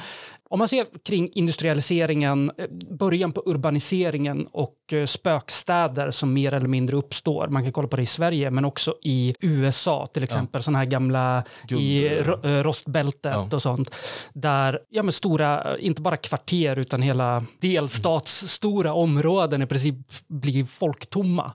om 0.50 0.60
man 0.60 0.68
ser 0.68 0.86
kring 1.06 1.30
industrialiseringen, 1.34 2.52
eh, 2.58 2.66
början 2.98 3.32
på 3.32 3.44
urbaniseringen 3.46 4.48
och 4.52 4.94
eh, 4.94 5.06
spökstäder 5.06 6.12
som 6.12 6.34
mer 6.34 6.54
eller 6.54 6.68
mindre 6.68 6.96
uppstår. 6.96 7.48
Man 7.48 7.64
kan 7.64 7.72
kolla 7.72 7.88
på 7.88 7.96
det 7.96 8.02
i 8.02 8.06
Sverige 8.06 8.52
men 8.52 8.66
också 8.66 8.96
i 9.02 9.36
USA 9.40 10.08
till 10.14 10.24
exempel. 10.24 10.64
Sådana 10.64 10.78
här 10.80 10.86
gamla 10.86 11.44
Guld- 11.68 11.82
i 11.82 12.08
eh, 12.44 12.64
rostbältet 12.64 13.32
Ja. 13.34 13.48
och 13.52 13.62
sånt. 13.62 13.96
Där 14.34 14.80
ja, 14.90 15.04
men 15.04 15.12
stora, 15.12 15.78
inte 15.78 16.02
bara 16.02 16.18
kvarter 16.18 16.80
utan 16.80 17.02
hela 17.02 17.44
delstatsstora 17.62 18.94
områden 18.94 19.62
i 19.62 19.66
princip 19.66 19.96
blir 20.28 20.66
folktomma. 20.66 21.52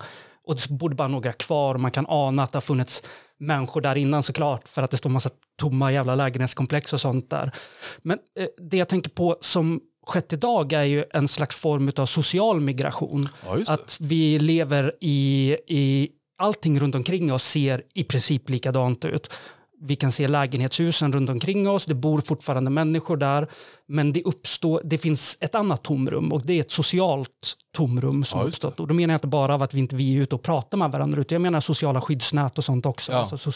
Och 0.51 0.57
det 0.57 0.69
borde 0.69 0.95
bara 0.95 1.09
några 1.09 1.33
kvar 1.33 1.79
man 1.79 1.91
kan 1.91 2.07
ana 2.09 2.43
att 2.43 2.53
det 2.53 2.57
har 2.57 2.61
funnits 2.61 3.03
människor 3.39 3.81
där 3.81 3.97
innan 3.97 4.23
såklart 4.23 4.69
för 4.69 4.83
att 4.83 4.91
det 4.91 4.97
står 4.97 5.11
massa 5.11 5.31
tomma 5.59 5.93
jävla 5.93 6.15
lägenhetskomplex 6.15 6.93
och 6.93 7.01
sånt 7.01 7.31
där. 7.31 7.51
Men 8.03 8.19
eh, 8.39 8.47
det 8.71 8.77
jag 8.77 8.89
tänker 8.89 9.11
på 9.11 9.39
som 9.41 9.81
skett 10.07 10.33
idag 10.33 10.73
är 10.73 10.85
ju 10.85 11.05
en 11.11 11.29
slags 11.29 11.61
form 11.61 11.93
av 11.97 12.07
social 12.07 12.61
migration. 12.61 13.29
Ja. 13.47 13.59
Att 13.67 13.99
vi 14.01 14.39
lever 14.39 14.93
i, 15.01 15.57
i 15.67 16.09
allting 16.39 16.81
runt 16.81 16.95
omkring 16.95 17.33
oss 17.33 17.45
ser 17.45 17.83
i 17.95 18.05
princip 18.05 18.49
likadant 18.49 19.05
ut. 19.05 19.33
Vi 19.83 19.97
kan 19.97 20.13
se 20.13 20.29
lägenhetshusen 20.29 21.13
runt 21.13 21.31
omkring 21.31 21.69
oss, 21.69 21.87
det 21.87 21.95
bor 21.95 22.21
fortfarande 22.21 22.71
människor 22.71 23.17
där, 23.17 23.47
men 23.89 24.13
det, 24.13 24.23
uppstår, 24.23 24.81
det 24.85 24.99
finns 24.99 25.39
ett 25.41 25.55
annat 25.55 25.83
tomrum 25.83 26.33
och 26.33 26.43
det 26.47 26.53
är 26.53 26.61
ett 26.61 26.71
socialt 26.71 27.57
tomrum 27.77 28.25
som 28.25 28.41
Ja, 28.41 28.47
uppstått. 28.47 28.81
Och 28.81 28.87
då 28.87 28.95
menar 28.95 29.15
jag 29.15 29.17
inte 29.17 29.27
bara 29.27 29.55
av 29.55 29.63
att 29.63 29.75
vi 29.75 29.79
inte 29.79 29.97
vi 29.97 30.17
är 30.17 30.21
ute 30.23 30.35
och 30.35 30.43
pratar 30.43 30.79
med 30.79 30.91
varandra, 30.93 31.21
utan 31.21 31.35
jag 31.37 31.43
menar 31.43 31.61
sociala 31.61 32.01
skyddsnät 32.01 32.59
och 32.59 32.65
sånt 32.65 32.87
också. 32.87 33.13
Ja. 33.13 33.19
Alltså, 33.33 33.51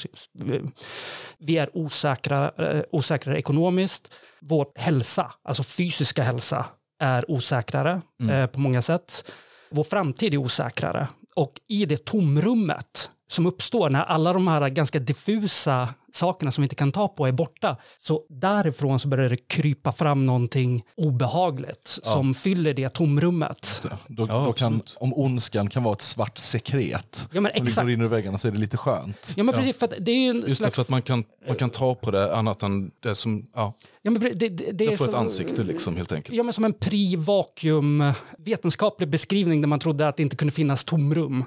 vi 1.38 1.56
är 1.58 1.70
osäkra, 1.76 2.50
eh, 2.58 2.82
osäkrare 2.92 3.38
ekonomiskt. 3.38 4.12
Vår 4.40 4.66
hälsa, 4.74 5.32
alltså 5.44 5.62
fysiska 5.62 6.22
hälsa, 6.22 6.64
är 7.00 7.30
osäkrare 7.30 8.00
Mm. 8.22 8.36
eh, 8.40 8.46
på 8.46 8.60
många 8.60 8.82
sätt. 8.82 9.32
Vår 9.70 9.84
framtid 9.84 10.34
är 10.34 10.38
osäkrare. 10.38 11.08
Och 11.36 11.52
i 11.68 11.84
det 11.86 12.04
tomrummet 12.04 13.10
som 13.28 13.46
uppstår 13.46 13.90
när 13.90 14.02
alla 14.04 14.32
de 14.32 14.48
här 14.48 14.68
ganska 14.68 14.98
diffusa 14.98 15.88
sakerna 16.14 16.52
som 16.52 16.62
vi 16.62 16.64
inte 16.64 16.74
kan 16.74 16.92
ta 16.92 17.08
på 17.08 17.26
är 17.26 17.32
borta, 17.32 17.76
så 17.98 18.22
därifrån 18.28 18.98
så 19.00 19.08
börjar 19.08 19.28
det 19.28 19.36
krypa 19.36 19.92
fram 19.92 20.26
någonting 20.26 20.82
obehagligt 20.96 21.88
som 22.02 22.34
fyller 22.34 22.74
det 22.74 22.88
tomrummet. 22.88 23.80
Det. 23.82 23.88
Då, 24.08 24.26
Ja, 24.28 24.44
då 24.46 24.52
kan, 24.52 24.80
om 24.96 25.12
ondskan 25.14 25.68
kan 25.68 25.82
vara 25.82 25.92
ett 25.92 26.00
svart 26.02 26.38
sekret 26.38 27.28
Ja, 27.32 27.40
men 27.40 27.52
som 27.52 27.62
exakt. 27.66 27.84
går 27.84 27.90
in 27.92 28.02
i 28.02 28.08
väggarna 28.08 28.38
så 28.38 28.48
är 28.48 28.52
det 28.52 28.58
lite 28.58 28.76
skönt. 28.76 29.34
Ja, 29.36 29.44
men 29.44 29.54
precis, 29.54 29.76
för 29.76 29.86
att 29.86 29.92
det 30.00 30.10
är 30.12 30.16
ju 30.24 30.30
en 30.30 30.36
Just 30.36 30.48
det, 30.48 30.54
slags... 30.54 30.74
för 30.74 30.82
att 30.82 30.88
man 30.88 31.02
kan, 31.02 31.24
man 31.46 31.56
kan 31.56 31.70
ta 31.70 31.94
på 31.94 32.10
det 32.10 32.36
annat 32.36 32.62
än 32.62 32.90
det 33.02 33.14
som, 33.14 33.46
ja, 33.54 33.72
Ja, 34.02 34.10
men 34.10 34.20
det, 34.22 34.30
det, 34.30 34.48
det 34.48 34.84
är 34.86 34.90
det 34.90 34.96
får 34.96 35.04
ett 35.04 35.10
så- 35.10 35.16
ansikte 35.16 35.62
liksom 35.62 35.96
helt 35.96 36.12
enkelt. 36.12 36.36
Ja, 36.36 36.42
men 36.42 36.52
som 36.52 36.64
en 36.64 36.72
pri-vakuum 36.72 38.12
vetenskaplig 38.38 39.08
beskrivning 39.08 39.60
där 39.60 39.68
man 39.68 39.78
trodde 39.78 40.08
att 40.08 40.16
det 40.16 40.22
inte 40.22 40.36
kunde 40.36 40.52
finnas 40.52 40.84
tomrum. 40.84 41.44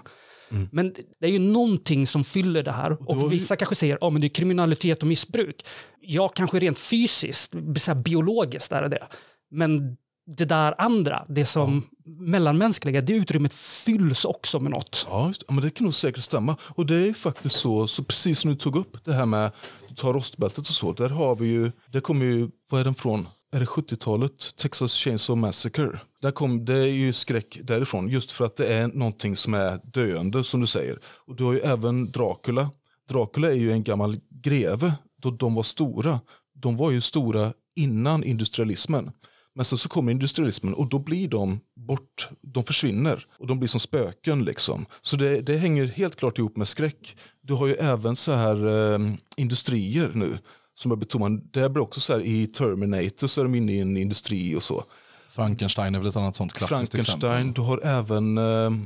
Men 0.71 0.93
det 1.19 1.27
är 1.27 1.31
ju 1.31 1.39
någonting 1.39 2.07
som 2.07 2.23
fyller 2.23 2.63
det 2.63 2.71
här. 2.71 3.09
Och, 3.09 3.23
vi- 3.23 3.27
vissa 3.27 3.55
kanske 3.55 3.75
säger 3.75 3.95
att 3.95 4.01
oh, 4.03 4.19
det 4.19 4.27
är 4.27 4.29
kriminalitet 4.29 5.01
och 5.01 5.07
missbruk. 5.07 5.65
Ja, 6.01 6.27
kanske 6.27 6.59
rent 6.59 6.79
fysiskt, 6.79 7.51
så 7.77 7.91
här 7.93 8.01
biologiskt 8.01 8.71
är 8.71 8.81
det 8.81 8.89
det. 8.89 9.07
Men 9.51 9.97
det 10.37 10.45
där 10.45 10.75
andra, 10.81 11.25
det 11.29 11.45
som 11.45 11.87
mellanmänskliga, 12.19 13.01
det 13.01 13.13
utrymmet 13.13 13.53
fylls 13.53 14.25
också 14.25 14.59
med 14.59 14.71
något. 14.71 15.05
Ja, 15.09 15.33
ja, 15.47 15.53
men 15.53 15.63
det 15.63 15.69
kan 15.69 15.83
nog 15.83 15.93
säkert 15.93 16.23
stämma. 16.23 16.55
Och 16.61 16.85
det 16.85 16.95
är 16.95 17.13
faktiskt 17.13 17.55
så, 17.55 17.87
så 17.87 18.03
precis 18.03 18.39
som 18.39 18.51
du 18.51 18.57
tog 18.57 18.75
upp 18.75 19.05
det 19.05 19.13
här 19.13 19.25
med 19.25 19.51
du 19.89 19.95
tar 19.95 20.13
rostbältet 20.13 20.57
och 20.57 20.75
så. 20.75 20.91
Där 20.93 21.09
har 21.09 21.35
vi 21.35 21.47
ju, 21.47 21.71
det 21.91 22.01
kommer 22.01 22.25
ju, 22.25 22.49
vad 22.69 22.81
är 22.81 22.85
den 22.85 22.95
från? 22.95 23.27
Är 23.57 23.59
det 23.59 23.65
70-talet? 23.65 24.55
Texas 24.55 24.93
Chainsaw 24.93 25.41
Massacre. 25.41 25.99
Där 26.21 26.31
kom, 26.31 26.65
det 26.65 26.77
är 26.77 26.85
ju 26.85 27.13
skräck 27.13 27.59
därifrån. 27.63 28.09
Just 28.09 28.31
för 28.31 28.45
att 28.45 28.55
det 28.55 28.67
är 28.67 28.87
någonting 28.87 29.35
som 29.35 29.53
är 29.53 29.79
döende 29.83 30.43
som 30.43 30.59
du 30.59 30.67
säger. 30.67 30.99
Och 31.05 31.35
du 31.35 31.43
har 31.43 31.53
ju 31.53 31.59
även 31.59 32.11
Dracula. 32.11 32.71
Dracula 33.09 33.47
är 33.47 33.55
ju 33.55 33.71
en 33.71 33.83
gammal 33.83 34.19
greve 34.29 34.93
då 35.21 35.31
de 35.31 35.53
var 35.53 35.63
stora. 35.63 36.19
De 36.53 36.77
var 36.77 36.91
ju 36.91 37.01
stora 37.01 37.53
innan 37.75 38.23
industrialismen. 38.23 39.11
Men 39.55 39.65
sen 39.65 39.77
så 39.77 39.89
kommer 39.89 40.11
industrialismen 40.11 40.73
och 40.73 40.89
då 40.89 40.99
blir 40.99 41.27
de 41.27 41.59
bort, 41.75 42.29
de 42.41 42.63
försvinner 42.63 43.25
och 43.39 43.47
de 43.47 43.59
blir 43.59 43.69
som 43.69 43.79
spöken 43.79 44.45
liksom. 44.45 44.85
Så 45.01 45.15
det, 45.15 45.41
det 45.41 45.57
hänger 45.57 45.85
helt 45.85 46.15
klart 46.15 46.37
ihop 46.37 46.57
med 46.57 46.67
skräck. 46.67 47.17
Du 47.41 47.53
har 47.53 47.67
ju 47.67 47.73
även 47.73 48.15
så 48.15 48.31
här 48.31 48.67
eh, 48.93 48.99
industrier 49.37 50.11
nu 50.13 50.37
som 50.77 50.91
jag 50.91 50.99
betonar, 50.99 51.41
det 51.51 51.69
blir 51.69 51.83
också 51.83 51.99
så 51.99 52.13
här 52.13 52.19
i 52.19 52.47
Terminator 52.47 53.27
så 53.27 53.41
är 53.41 53.43
de 53.45 53.55
inne 53.55 53.71
i 53.71 53.79
en 53.79 53.97
industri 53.97 54.55
och 54.55 54.63
så. 54.63 54.83
Frankenstein 55.29 55.95
är 55.95 55.99
väl 55.99 56.07
ett 56.07 56.15
annat 56.15 56.35
sånt 56.35 56.53
klassiskt 56.53 56.91
Frankenstein, 56.91 57.31
exempel. 57.31 57.53
du 57.53 57.61
har 57.61 57.79
även, 57.83 58.37
eh, 58.37 58.43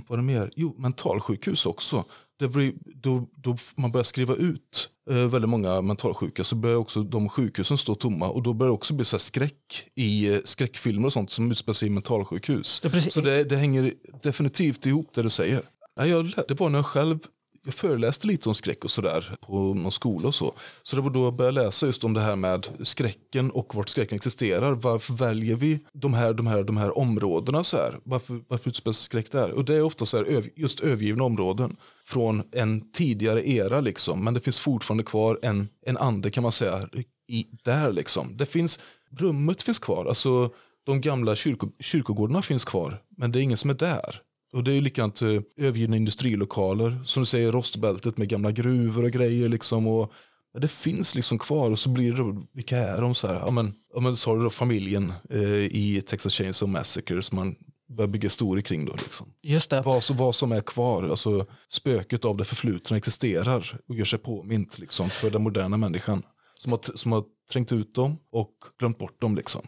vad 0.08 0.12
är 0.12 0.18
det 0.18 0.24
mer? 0.24 0.52
Jo, 0.56 0.76
mentalsjukhus 0.78 1.66
också. 1.66 2.04
Det 2.40 2.48
blir, 2.48 2.74
då, 2.96 3.28
då 3.36 3.58
man 3.76 3.92
börjar 3.92 4.04
skriva 4.04 4.36
ut 4.36 4.90
eh, 5.10 5.16
väldigt 5.16 5.50
många 5.50 5.82
mentalsjuka 5.82 6.44
så 6.44 6.56
börjar 6.56 6.76
också 6.76 7.04
de 7.04 7.30
sjukhusen 7.30 7.78
stå 7.78 7.96
tomma 7.96 8.30
och 8.30 8.44
då 8.44 8.54
börjar 8.54 8.70
det 8.70 8.74
också 8.74 8.94
bli 8.94 9.06
så 9.06 9.16
här 9.16 9.20
skräck 9.20 9.86
i 9.96 10.34
eh, 10.34 10.40
skräckfilmer 10.44 11.06
och 11.06 11.14
sånt 11.14 11.32
som 11.32 11.52
utspelar 11.52 11.74
sig 11.74 11.88
i 11.88 11.92
mentalsjukhus. 11.92 12.80
Det 12.80 13.02
Så 13.02 13.22
det, 13.22 13.44
det 13.44 13.56
hänger 13.56 13.94
definitivt 14.24 14.86
ihop 14.86 15.10
det 15.14 15.22
du 15.22 15.30
säger. 15.30 15.62
Ja, 15.96 16.06
jag, 16.06 16.34
det 16.48 16.60
var 16.60 16.70
när 16.70 16.80
jag 16.80 16.86
själv 16.86 17.20
jag 17.66 17.74
föreläste 17.74 18.28
lite 18.28 18.50
om 18.50 18.56
skräck 18.56 18.84
och 18.84 18.92
sådär 18.92 19.36
på 19.42 19.74
någon 19.74 19.92
skola 19.92 20.28
och 20.28 20.36
så. 20.36 20.54
Så 20.84 20.96
det 20.96 21.02
var 21.02 21.10
då 21.10 21.24
jag 21.24 21.36
började 21.36 21.64
läsa 21.64 21.86
just 21.86 22.04
om 22.04 22.14
det 22.14 22.22
här 22.22 22.36
med 22.36 22.68
skräcken 22.84 23.52
och 23.52 23.76
vart 23.76 23.90
skräcken 23.90 24.16
existerar. 24.16 24.72
Varför 24.72 25.14
väljer 25.14 25.56
vi 25.56 25.80
de 25.94 26.14
här, 26.14 26.34
de 26.34 26.48
här, 26.48 26.64
de 26.64 26.78
här 26.78 26.98
områdena 26.98 27.64
så 27.64 27.78
här? 27.78 28.00
Varför, 28.04 28.42
varför 28.48 28.70
utspelar 28.70 28.94
sig 28.94 29.04
skräck 29.04 29.32
där? 29.32 29.52
Och 29.52 29.66
det 29.66 29.76
är 29.76 29.82
ofta 29.82 30.06
så 30.06 30.18
här, 30.18 30.50
just 30.56 30.80
övergivna 30.80 31.24
områden 31.24 31.78
från 32.06 32.44
en 32.52 32.92
tidigare 32.92 33.50
era 33.50 33.82
liksom. 33.82 34.24
Men 34.24 34.34
det 34.34 34.40
finns 34.40 34.60
fortfarande 34.60 35.04
kvar 35.04 35.40
en, 35.42 35.70
en 35.86 35.98
ande 35.98 36.32
kan 36.32 36.44
man 36.44 36.52
säga 36.52 36.90
i, 37.28 37.48
där 37.64 37.92
liksom. 37.92 38.38
Det 38.38 38.46
finns, 38.46 38.80
rummet 39.12 39.62
finns 39.62 39.80
kvar, 39.80 40.06
alltså 40.06 40.50
de 40.86 41.02
gamla 41.02 41.36
kyrko, 41.36 41.68
kyrkogårdarna 41.80 42.42
finns 42.42 42.66
kvar. 42.66 43.02
Men 43.18 43.32
det 43.32 43.40
är 43.40 43.42
ingen 43.42 43.58
som 43.58 43.70
är 43.70 43.74
där. 43.74 44.22
Och 44.54 44.64
det 44.64 44.74
är 44.74 44.82
likadant 44.82 45.22
eh, 45.22 45.42
övergivna 45.58 45.96
industrilokaler, 45.96 47.02
som 47.06 47.22
du 47.22 47.26
säger 47.28 47.52
rostbältet 47.52 48.18
med 48.18 48.30
gamla 48.30 48.52
gruvor 48.52 49.04
och 49.04 49.12
grejer 49.12 49.50
liksom. 49.50 49.88
Och, 49.88 50.14
det 50.62 50.68
finns 50.68 51.16
liksom 51.16 51.40
kvar 51.40 51.72
och 51.72 51.80
så 51.80 51.90
blir 51.90 52.12
det, 52.12 52.18
då, 52.18 52.44
vilka 52.54 52.78
är 52.78 53.02
de 53.02 53.16
så 53.16 53.28
här? 53.28 53.36
Ja 53.36 53.52
men, 53.52 53.74
ja, 53.94 54.00
men 54.00 54.16
så 54.16 54.30
har 54.30 54.38
du 54.38 54.44
då 54.44 54.50
familjen 54.50 55.14
eh, 55.30 55.66
i 55.66 56.04
Texas 56.08 56.34
Chainsaw 56.34 56.80
Massacre 56.80 57.22
som 57.22 57.36
man 57.36 57.56
börjar 57.90 58.08
bygga 58.08 58.26
historia 58.26 58.64
kring 58.64 58.86
då 58.86 58.92
liksom. 58.92 59.34
Just 59.42 59.70
det. 59.70 59.82
Vad, 59.82 60.04
så, 60.04 60.14
vad 60.14 60.36
som 60.36 60.52
är 60.52 60.62
kvar, 60.62 61.04
alltså 61.04 61.46
spöket 61.70 62.26
av 62.26 62.38
det 62.38 62.46
förflutna 62.46 62.98
existerar 62.98 63.80
och 63.88 63.96
gör 63.96 64.06
sig 64.06 64.20
påmint 64.20 64.80
liksom 64.80 65.10
för 65.10 65.30
den 65.30 65.44
moderna 65.44 65.78
människan. 65.78 66.24
Som 66.56 66.72
har, 66.72 66.98
som 66.98 67.12
har 67.12 67.24
trängt 67.52 67.72
ut 67.72 67.96
dem 67.96 68.18
och 68.32 68.52
glömt 68.80 68.98
bort 68.98 69.22
dem 69.22 69.36
liksom. 69.36 69.62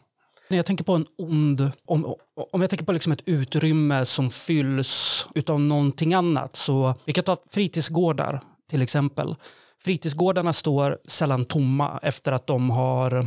När 0.53 0.57
jag 0.57 0.65
tänker 0.65 0.83
på 0.83 0.95
en 0.95 1.05
ond, 1.17 1.71
om, 1.85 2.15
om 2.51 2.61
jag 2.61 2.69
tänker 2.69 2.85
på 2.85 2.91
liksom 2.91 3.11
ett 3.11 3.23
utrymme 3.25 4.05
som 4.05 4.29
fylls 4.29 5.27
utav 5.35 5.59
någonting 5.59 6.13
annat, 6.13 6.55
så 6.55 6.95
vi 7.05 7.13
kan 7.13 7.23
ta 7.23 7.37
fritidsgårdar 7.49 8.41
till 8.69 8.81
exempel. 8.81 9.35
Fritidsgårdarna 9.83 10.53
står 10.53 10.97
sällan 11.07 11.45
tomma 11.45 11.99
efter 12.03 12.31
att 12.31 12.47
de 12.47 12.69
har 12.69 13.25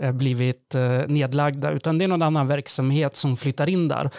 eh, 0.00 0.12
blivit 0.12 0.74
eh, 0.74 1.02
nedlagda, 1.06 1.70
utan 1.70 1.98
det 1.98 2.04
är 2.04 2.08
någon 2.08 2.22
annan 2.22 2.46
verksamhet 2.46 3.16
som 3.16 3.36
flyttar 3.36 3.68
in 3.68 3.88
där. 3.88 4.10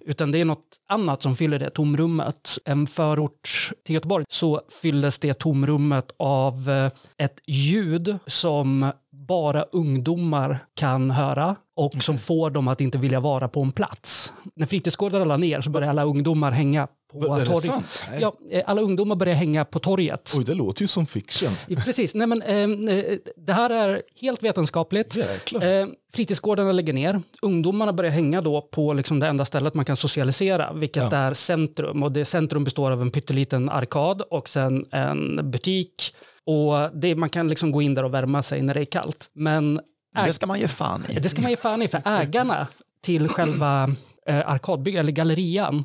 Utan 0.00 0.32
det 0.32 0.40
är 0.40 0.44
något 0.44 0.80
annat 0.88 1.22
som 1.22 1.36
fyller 1.36 1.58
det 1.58 1.70
tomrummet. 1.70 2.58
En 2.64 2.86
förort 2.86 3.70
till 3.84 3.94
Göteborg 3.94 4.24
så 4.28 4.60
fylldes 4.82 5.18
det 5.18 5.34
tomrummet 5.34 6.12
av 6.16 6.70
eh, 6.70 6.90
ett 7.16 7.40
ljud 7.46 8.18
som 8.26 8.92
bara 9.28 9.62
ungdomar 9.62 10.58
kan 10.74 11.10
höra 11.10 11.56
och 11.76 12.02
som 12.02 12.18
får 12.18 12.50
dem 12.50 12.68
att 12.68 12.80
inte 12.80 12.98
vilja 12.98 13.20
vara 13.20 13.48
på 13.48 13.62
en 13.62 13.72
plats. 13.72 14.32
När 14.54 14.66
fritidsgårdarna 14.66 15.24
la 15.24 15.36
ner 15.36 15.60
så 15.60 15.70
började 15.70 15.90
alla 15.90 16.04
ungdomar 16.04 16.50
hänga 16.50 16.88
på 17.12 17.44
torget. 17.44 17.84
Ja, 18.20 18.32
eh, 18.50 18.62
alla 18.66 18.80
ungdomar 18.80 19.16
började 19.16 19.38
hänga 19.38 19.64
på 19.64 19.78
torget. 19.78 20.34
Oj, 20.38 20.44
det 20.44 20.54
låter 20.54 20.82
ju 20.82 20.88
som 20.88 21.06
fiction. 21.06 21.52
Ja, 21.66 21.80
Precis. 21.84 22.14
Nej, 22.14 22.26
men, 22.26 22.42
eh, 22.42 22.96
eh, 22.96 23.04
det 23.36 23.52
här 23.52 23.70
är 23.70 24.02
helt 24.20 24.42
vetenskapligt. 24.42 25.16
Eh, 25.16 25.86
fritidsgårdarna 26.12 26.72
lägger 26.72 26.92
ner. 26.92 27.22
Ungdomarna 27.42 27.92
börjar 27.92 28.10
hänga 28.10 28.40
då 28.40 28.60
på 28.60 28.92
liksom 28.92 29.20
det 29.20 29.26
enda 29.26 29.44
stället 29.44 29.74
man 29.74 29.84
kan 29.84 29.96
socialisera, 29.96 30.72
vilket 30.72 31.12
är 31.12 31.34
centrum. 31.34 32.02
Och 32.02 32.12
det 32.12 32.24
centrum 32.24 32.64
består 32.64 32.90
av 32.90 33.02
en 33.02 33.10
pytteliten 33.10 33.68
arkad 33.68 34.22
och 34.30 34.48
sen 34.48 34.84
en 34.90 35.50
butik. 35.50 36.14
Och 36.46 36.98
det, 37.00 37.14
man 37.14 37.28
kan 37.28 37.48
liksom 37.48 37.72
gå 37.72 37.82
in 37.82 37.94
där 37.94 38.04
och 38.04 38.14
värma 38.14 38.42
sig 38.42 38.62
när 38.62 38.74
det 38.74 38.80
är 38.80 38.84
kallt. 38.84 39.30
Men 39.32 39.80
Det 40.26 40.32
ska 40.32 40.46
man 40.46 40.60
ge 40.60 40.68
fan 40.68 41.04
i. 41.08 41.14
det 41.14 41.28
ska 41.28 41.42
man 41.42 41.50
ge 41.50 41.56
fan 41.56 41.82
i, 41.82 41.88
för 41.88 42.02
ägarna 42.04 42.66
till 43.02 43.28
själva 43.28 43.88
eh, 44.26 44.48
arkadbygget, 44.50 45.00
eller 45.00 45.12
gallerian, 45.12 45.84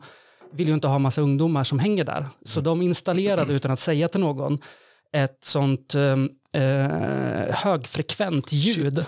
vill 0.53 0.67
ju 0.67 0.73
inte 0.73 0.87
ha 0.87 0.99
massa 0.99 1.21
ungdomar 1.21 1.63
som 1.63 1.79
hänger 1.79 2.03
där. 2.03 2.27
Så 2.45 2.61
de 2.61 2.81
installerade, 2.81 3.53
utan 3.53 3.71
att 3.71 3.79
säga 3.79 4.07
till 4.07 4.19
någon, 4.19 4.57
ett 5.13 5.37
sånt 5.43 5.95
eh, 5.95 6.61
eh, 6.63 7.55
högfrekvent 7.55 8.51
ljud 8.53 9.05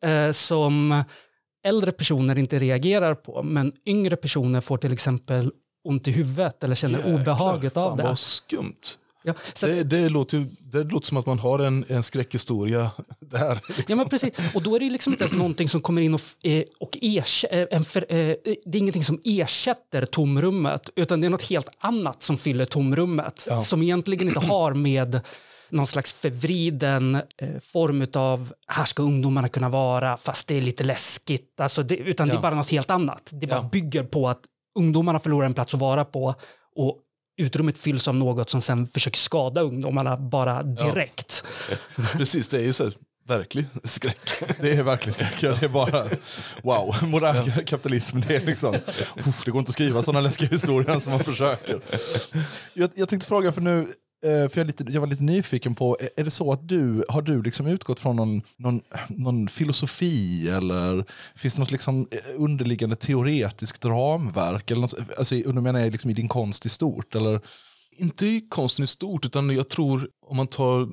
eh, 0.00 0.30
som 0.30 1.04
äldre 1.64 1.92
personer 1.92 2.38
inte 2.38 2.58
reagerar 2.58 3.14
på, 3.14 3.42
men 3.42 3.72
yngre 3.86 4.16
personer 4.16 4.60
får 4.60 4.78
till 4.78 4.92
exempel 4.92 5.52
ont 5.84 6.08
i 6.08 6.10
huvudet 6.10 6.64
eller 6.64 6.74
känner 6.74 6.98
Jäklar, 6.98 7.14
obehaget 7.14 7.76
av 7.76 7.96
det. 7.96 8.02
Vad 8.02 8.18
skumt. 8.18 8.80
Ja, 9.26 9.34
så, 9.54 9.66
Det, 9.66 9.84
det, 9.84 10.08
låter, 10.08 10.38
ju- 10.38 10.46
det 10.60 10.84
låter 10.84 11.06
som 11.06 11.16
att 11.16 11.26
man 11.26 11.38
har 11.38 11.58
en, 11.58 11.84
en 11.88 12.02
skräckhistoria 12.02 12.90
där. 13.20 13.54
Liksom. 13.68 13.84
Ja, 13.88 13.96
men 13.96 14.08
precis. 14.08 14.54
Och 14.54 14.62
då 14.62 14.76
är 14.76 14.80
det 14.80 14.90
liksom 14.90 15.12
inte 15.12 15.24
ens 15.24 15.36
någonting 15.36 15.68
som 15.68 15.80
kommer 15.80 16.02
in 16.02 16.14
och, 16.14 16.20
eh, 16.42 16.62
och 16.80 16.96
erk- 17.02 17.66
eh, 17.70 17.82
för, 17.82 18.00
eh, 18.08 18.16
det 18.64 18.72
är 18.72 18.76
ingenting 18.76 19.04
som 19.04 19.20
ersätter 19.24 20.04
tomrummet, 20.04 20.90
utan 20.96 21.20
det 21.20 21.26
är 21.26 21.30
något 21.30 21.42
helt 21.50 21.68
annat 21.78 22.22
som 22.22 22.38
fyller 22.38 22.64
tomrummet, 22.64 23.46
Ja. 23.50 23.60
som 23.60 23.82
egentligen 23.82 24.28
inte 24.28 24.40
har 24.40 24.74
med 24.74 25.20
någon 25.70 25.86
slags 25.86 26.12
förvriden 26.12 27.22
form 27.62 28.06
av 28.14 28.52
här 28.66 28.84
ska 28.84 29.02
ungdomarna 29.02 29.48
kunna 29.48 29.68
vara 29.68 30.16
fast 30.16 30.46
det 30.46 30.54
är 30.56 30.62
lite 30.62 30.84
läskigt, 30.84 31.60
alltså 31.60 31.82
det, 31.82 31.96
utan 31.96 32.28
det 32.28 32.34
Ja. 32.34 32.38
är 32.38 32.42
bara 32.42 32.54
något 32.54 32.70
helt 32.70 32.90
annat. 32.90 33.30
Det 33.32 33.46
bara 33.46 33.62
bygger 33.62 34.02
på 34.02 34.28
att 34.28 34.40
ungdomarna 34.78 35.18
förlorar 35.18 35.46
en 35.46 35.54
plats 35.54 35.74
att 35.74 35.80
vara 35.80 36.04
på 36.04 36.34
och 36.76 36.98
utrymmet 37.36 37.78
fylls 37.78 38.08
av 38.08 38.14
något 38.14 38.50
som 38.50 38.62
sen 38.62 38.88
försöker 38.88 39.18
skada 39.18 39.60
ungdomarna 39.60 40.16
bara 40.16 40.62
direkt. 40.62 41.44
Precis, 42.12 42.48
det 42.48 42.58
är 42.58 42.62
ju 42.64 42.72
så 42.72 42.84
här, 42.84 42.92
verklig 43.26 43.66
skräck. 43.84 44.30
Det 44.60 44.72
är 44.72 44.82
verkligen 44.82 45.14
skräck. 45.14 45.42
Ja, 45.42 45.56
Det 45.60 45.66
är 45.66 45.68
bara 45.68 46.04
wow, 46.62 46.96
modern 47.02 47.64
kapitalism. 47.64 48.20
Det, 48.20 48.36
är 48.36 48.40
liksom, 48.40 48.74
uff, 49.26 49.44
det 49.44 49.50
går 49.50 49.58
inte 49.58 49.70
att 49.70 49.72
skriva 49.72 50.02
sådana 50.02 50.20
läskiga 50.20 50.48
historier 50.48 51.00
som 51.00 51.12
man 51.12 51.20
försöker. 51.20 51.80
Jag, 52.74 52.90
jag 52.94 53.08
tänkte 53.08 53.28
fråga, 53.28 53.52
för 53.52 53.60
nu 53.60 53.88
Eh, 54.24 54.48
för 54.48 54.58
jag, 54.58 54.58
är 54.58 54.64
lite, 54.64 54.84
jag 54.88 55.00
var 55.00 55.08
lite 55.08 55.22
nyfiken 55.22 55.74
på, 55.74 55.98
är- 56.16 56.24
det 56.24 56.30
så 56.30 56.52
att 56.52 56.68
du 56.68 57.04
har 57.08 57.22
du 57.22 57.42
liksom 57.42 57.66
utgått 57.66 58.00
från 58.00 58.16
någon, 58.16 58.42
någon, 58.56 58.80
någon 59.08 59.48
filosofi 59.48 60.48
eller 60.48 61.04
finns 61.34 61.54
det 61.54 61.60
något 61.60 61.70
liksom 61.70 62.08
eh, 62.10 62.18
underliggande 62.36 62.96
teoretiskt 62.96 63.84
ramverk? 63.84 64.70
Eller 64.70 64.80
något, 64.80 64.94
alltså, 65.18 65.34
nu 65.34 65.60
menar 65.60 65.80
jag 65.80 65.92
liksom 65.92 66.10
i 66.10 66.14
din 66.14 66.28
konst 66.28 66.66
i 66.66 66.68
stort? 66.68 67.14
Eller? 67.14 67.40
Inte 67.96 68.26
i 68.26 68.46
konsten 68.48 68.84
i 68.84 68.86
stort, 68.86 69.24
utan 69.26 69.50
jag 69.50 69.68
tror 69.68 70.08
om 70.26 70.36
man 70.36 70.46
tar 70.46 70.88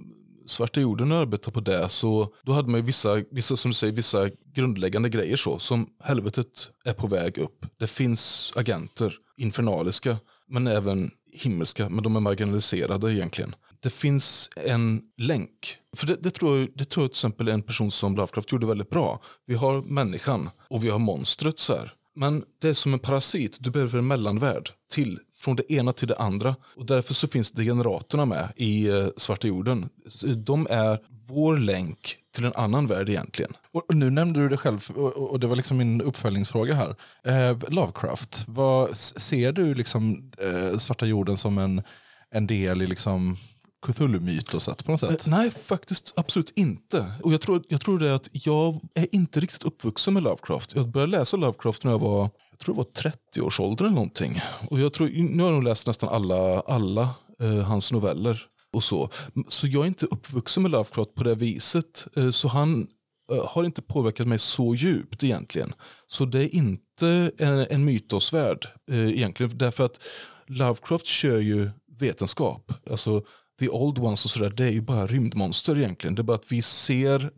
Svarta 0.47 0.80
jorden 0.80 1.11
och 1.11 1.17
arbetar 1.17 1.51
på 1.51 1.59
det 1.59 1.89
så 1.89 2.28
då 2.43 2.51
hade 2.51 2.69
man 2.69 2.80
ju 2.80 2.86
vissa, 2.86 3.21
vissa, 3.32 3.55
som 3.55 3.71
du 3.71 3.76
säger, 3.76 3.93
vissa 3.93 4.30
grundläggande 4.55 5.09
grejer 5.09 5.36
så 5.38 5.59
som 5.59 5.88
helvetet 6.03 6.47
är 6.86 6.93
på 6.93 7.07
väg 7.07 7.38
upp. 7.38 7.65
Det 7.80 7.88
finns 7.88 8.53
agenter, 8.55 9.13
infernaliska, 9.38 10.17
men 10.50 10.68
även 10.68 11.12
himmelska, 11.32 11.89
men 11.89 12.04
de 12.04 12.16
är 12.16 12.20
marginaliserade 12.20 13.14
egentligen. 13.14 13.56
Det 13.80 13.89
finns 13.89 14.50
en 14.56 15.02
länk. 15.18 15.78
För 15.96 16.08
det, 16.08 16.16
det, 16.16 16.32
tror 16.32 16.60
jag, 16.60 16.70
det 16.76 16.86
tror 16.86 17.04
jag 17.04 17.12
till 17.12 17.18
exempel 17.18 17.48
en 17.48 17.62
person 17.62 17.91
som 17.91 18.16
Lovecraft 18.16 18.52
gjorde 18.52 18.68
väldigt 18.68 18.89
bra. 18.89 19.22
Vi 19.46 19.56
har 19.56 19.82
människan 19.82 20.50
och 20.70 20.84
vi 20.84 20.89
har 20.89 21.00
monstret 21.00 21.60
så 21.60 21.74
här. 21.74 21.94
Men 22.16 22.44
det 22.62 22.70
är 22.70 22.74
som 22.74 22.94
en 22.94 23.00
parasit, 23.00 23.58
du 23.60 23.72
behöver 23.72 24.00
en 24.00 24.08
mellanvärld 24.08 24.70
till 24.91 25.20
från 25.44 25.56
det 25.56 25.72
ena 25.72 25.94
till 25.94 26.08
det 26.08 26.18
andra. 26.18 26.56
Och 26.78 26.86
därför 26.86 27.14
så 27.14 27.28
finns 27.28 27.52
degeneraterna 27.52 28.26
med 28.26 28.48
i 28.56 28.88
eh, 28.88 29.08
Svarta 29.18 29.48
jorden. 29.48 29.89
De 30.36 30.68
är 30.70 31.00
vår 31.28 31.58
länk 31.58 32.18
till 32.36 32.46
en 32.46 32.54
annan 32.56 32.88
värld 32.88 33.10
egentligen. 33.10 33.52
Och 33.72 33.96
nu 33.96 34.10
nämnde 34.10 34.39
du 34.39 34.50
det 34.50 34.58
själv, 34.58 34.89
och, 34.96 35.39
det 35.39 35.48
var 35.48 35.56
liksom 35.56 35.78
min 35.78 36.02
uppföljningsfråga 36.02 36.76
här. 36.76 36.96
Eh, 37.26 37.58
Lovecraft, 37.70 38.44
vad, 38.48 38.98
ser 38.98 39.52
du 39.52 39.74
liksom, 39.74 40.32
eh, 40.38 40.78
Svarta 40.78 41.06
jorden 41.06 41.38
som 41.38 41.58
en, 41.58 41.82
en 42.32 42.48
del 42.48 42.82
i 42.82 42.88
liksom 42.88 43.38
Cthulhu-mytoset 43.84 44.86
på 44.86 44.91
något 44.91 45.00
sätt? 45.00 45.26
Nej, 45.28 45.52
faktiskt 45.52 46.14
absolut 46.16 46.54
inte. 46.56 47.14
Och 47.24 47.34
jag 47.34 47.41
tror, 47.41 47.64
jag 47.68 47.82
tror 47.82 48.00
det 48.00 48.16
att 48.16 48.30
jag 48.32 48.80
är 48.94 49.08
inte 49.12 49.39
riktigt 49.39 49.64
uppvuxen 49.64 50.14
med 50.14 50.24
Lovecraft. 50.24 50.76
Jag 50.76 50.88
började 50.88 51.12
läsa 51.12 51.38
Lovecraft 51.38 51.84
när 51.84 51.91
jag 51.91 52.00
var, 52.00 52.30
tror 52.64 52.76
det 52.76 52.78
var 52.78 53.11
30-årsåldern 53.11 53.86
eller 53.86 53.95
någonting. 53.95 54.41
Och 54.70 54.80
jag 54.80 54.93
tror, 54.93 55.09
nu 55.09 55.43
har 55.43 55.49
jag 55.49 55.55
nog 55.55 55.64
läst 55.64 55.88
nästan 55.88 56.09
alla, 56.09 56.59
alla 56.59 57.09
eh, 57.39 57.57
hans 57.57 57.91
noveller 57.91 58.45
och 58.74 58.84
så. 58.84 59.09
Så 59.47 59.68
jag 59.68 59.84
är 59.84 59.88
inte 59.88 60.05
uppvuxen 60.05 60.64
med 60.64 60.72
Lovecraft 60.72 61.16
på 61.16 61.24
det 61.24 61.36
viset. 61.36 62.07
Eh, 62.16 62.30
så 62.30 62.47
han 62.47 62.88
eh, 63.32 63.47
har 63.47 63.64
inte 63.64 63.82
påverkat 63.82 64.28
mig 64.28 64.39
så 64.39 64.76
djupt 64.76 65.24
egentligen. 65.24 65.74
Så 66.07 66.26
det 66.26 66.43
är 66.43 66.55
inte 66.55 67.32
en, 67.38 67.68
en 67.70 67.86
mytosvärld 67.86 68.68
eh, 68.91 69.09
egentligen. 69.09 69.57
Därför 69.57 69.86
att 69.86 69.99
Lovecraft 70.47 71.05
kör 71.05 71.39
ju 71.39 71.70
vetenskap. 71.99 72.74
Alltså 72.91 73.22
The 73.60 73.70
Old 73.70 73.99
Ones 73.99 74.26
och 74.26 74.32
sådär, 74.32 74.49
det 74.49 74.64
är 74.64 74.72
ju 74.72 74.82
bara 74.82 75.08
rymdmonster 75.08 75.78
egentligen. 75.78 76.16
Det 76.16 76.22
är 76.22 76.24
bara 76.24 76.38
att 76.38 76.51
vi 76.51 76.62
ser 76.62 77.32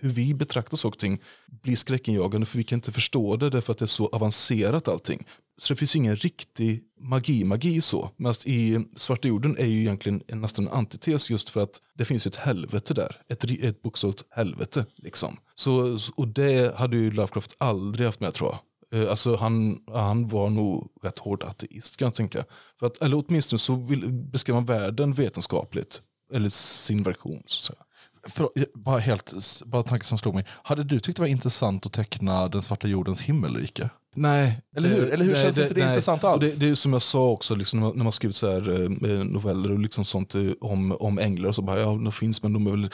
hur 0.00 0.10
vi 0.10 0.34
betraktar 0.34 0.76
saker 0.76 0.96
och 0.96 0.98
ting 0.98 1.20
blir 1.62 1.76
skräckinjagande 1.76 2.46
för 2.46 2.58
vi 2.58 2.64
kan 2.64 2.76
inte 2.76 2.92
förstå 2.92 3.36
det 3.36 3.50
därför 3.50 3.72
att 3.72 3.78
det 3.78 3.84
är 3.84 3.86
så 3.86 4.06
avancerat 4.06 4.88
allting. 4.88 5.26
Så 5.58 5.72
det 5.72 5.78
finns 5.78 5.96
ingen 5.96 6.16
riktig 6.16 6.82
magi-magi 7.00 7.80
så. 7.80 8.10
Men 8.16 8.34
i 8.44 8.84
Svarta 8.96 9.28
jorden 9.28 9.56
är 9.58 9.66
ju 9.66 9.80
egentligen 9.80 10.22
en, 10.28 10.40
nästan 10.40 10.66
en 10.66 10.72
antites 10.72 11.30
just 11.30 11.48
för 11.48 11.62
att 11.62 11.80
det 11.94 12.04
finns 12.04 12.26
ju 12.26 12.28
ett 12.28 12.36
helvete 12.36 12.94
där. 12.94 13.16
Ett, 13.28 13.44
ett 13.44 13.82
bokstavligt 13.82 14.24
helvete 14.30 14.86
liksom. 14.96 15.36
Så, 15.54 15.98
och 16.14 16.28
det 16.28 16.76
hade 16.76 16.96
ju 16.96 17.10
Lovecraft 17.10 17.54
aldrig 17.58 18.06
haft 18.06 18.20
med 18.20 18.32
tror 18.32 18.50
jag. 18.50 18.58
Eh, 18.92 19.10
Alltså 19.10 19.36
han, 19.36 19.78
han 19.92 20.28
var 20.28 20.50
nog 20.50 20.88
rätt 21.02 21.18
hård 21.18 21.42
ateist 21.42 21.96
kan 21.96 22.06
jag 22.06 22.14
tänka. 22.14 22.44
För 22.78 22.86
att, 22.86 23.02
eller 23.02 23.22
åtminstone 23.28 23.58
så 23.58 23.74
vill, 23.74 24.12
beskrev 24.12 24.54
han 24.56 24.64
världen 24.64 25.12
vetenskapligt. 25.12 26.00
Eller 26.32 26.48
sin 26.48 27.02
version 27.02 27.42
så 27.46 27.58
att 27.60 27.64
säga. 27.64 27.82
För, 28.28 28.48
bara 28.74 28.98
helt, 28.98 29.32
bara 29.66 29.78
en 29.78 29.88
tanke 29.88 30.04
som 30.06 30.18
slog 30.18 30.34
mig. 30.34 30.44
Hade 30.48 30.84
du 30.84 31.00
tyckt 31.00 31.16
det 31.16 31.22
var 31.22 31.26
intressant 31.28 31.86
att 31.86 31.92
teckna 31.92 32.48
den 32.48 32.62
svarta 32.62 32.88
jordens 32.88 33.20
himmelrike? 33.22 33.90
Nej. 34.14 34.62
Eller 34.76 34.88
hur? 34.88 35.10
Eller 35.12 35.24
hur? 35.24 35.34
Känns 35.34 35.58
inte 35.58 35.74
det 35.74 35.80
intressant 35.88 36.24
alls? 36.24 36.40
Det, 36.40 36.60
det 36.66 36.70
är 36.70 36.74
som 36.74 36.92
jag 36.92 37.02
sa 37.02 37.28
också, 37.28 37.54
liksom, 37.54 37.80
när 37.80 38.04
man- 38.04 38.12
skrivit 38.12 38.36
så 38.36 38.50
här, 38.52 38.82
eh, 38.82 39.24
noveller 39.24 39.72
och 39.72 39.78
liksom 39.78 40.04
sånt 40.04 40.34
eh, 40.34 40.42
om, 40.60 40.92
om 41.00 41.18
änglar. 41.18 41.52
Så 41.52 41.62
bara, 41.62 41.80
ja, 41.80 41.86
de 41.86 42.12
finns 42.12 42.42
men 42.42 42.52
de 42.52 42.66
är 42.66 42.70
väl 42.70 42.90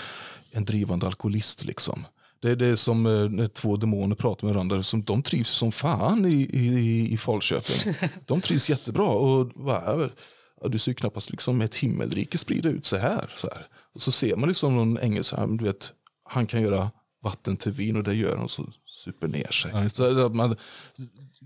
en 0.51 0.65
drivande 0.65 1.07
alkoholist. 1.07 1.65
Liksom. 1.65 2.07
Det, 2.43 2.55
det 2.55 2.67
är 2.67 2.77
som 2.77 3.07
eh, 3.07 3.29
när 3.29 3.47
två 3.49 3.77
demoner 3.77 4.17
pratar 4.17 4.47
med 4.47 4.55
varandra. 4.55 4.83
Som, 4.83 5.03
de 5.05 5.23
trivs 5.23 5.51
som 5.51 5.73
fan 5.73 6.27
i, 6.27 6.49
i, 6.53 7.13
i 7.13 7.17
Falköping. 7.17 7.95
De 8.27 8.41
trivs 8.41 8.71
jättebra. 8.71 9.07
Och, 9.09 9.47
bara, 9.49 10.11
du 10.65 10.79
ser 10.79 10.91
ju 10.91 10.95
knappast 10.95 11.31
liksom 11.31 11.61
ett 11.61 11.75
himmelrike 11.75 12.39
sprida 12.39 12.69
ut 12.69 12.87
så 12.87 12.97
här. 12.97 13.33
Så 13.37 13.49
här. 13.53 13.67
Och 13.95 14.03
så 14.03 14.13
ser 14.13 14.37
man 14.37 14.49
liksom 14.49 14.77
någon 14.77 14.99
ängel 14.99 15.25
så 15.25 15.37
här, 15.37 15.47
du 15.47 15.65
vet, 15.65 15.93
han 16.29 16.47
kan 16.47 16.63
göra 16.63 16.91
vatten 17.23 17.57
till 17.57 17.73
vin 17.73 17.97
och 17.97 18.03
det 18.03 18.15
gör 18.15 18.35
han 18.37 18.45
och 18.45 18.51
så 18.51 18.67
super 18.87 19.29
ner 19.29 19.51
sig. 19.51 19.71
Ja, 19.75 19.89
så 19.89 20.27
att 20.27 20.35
man, 20.35 20.57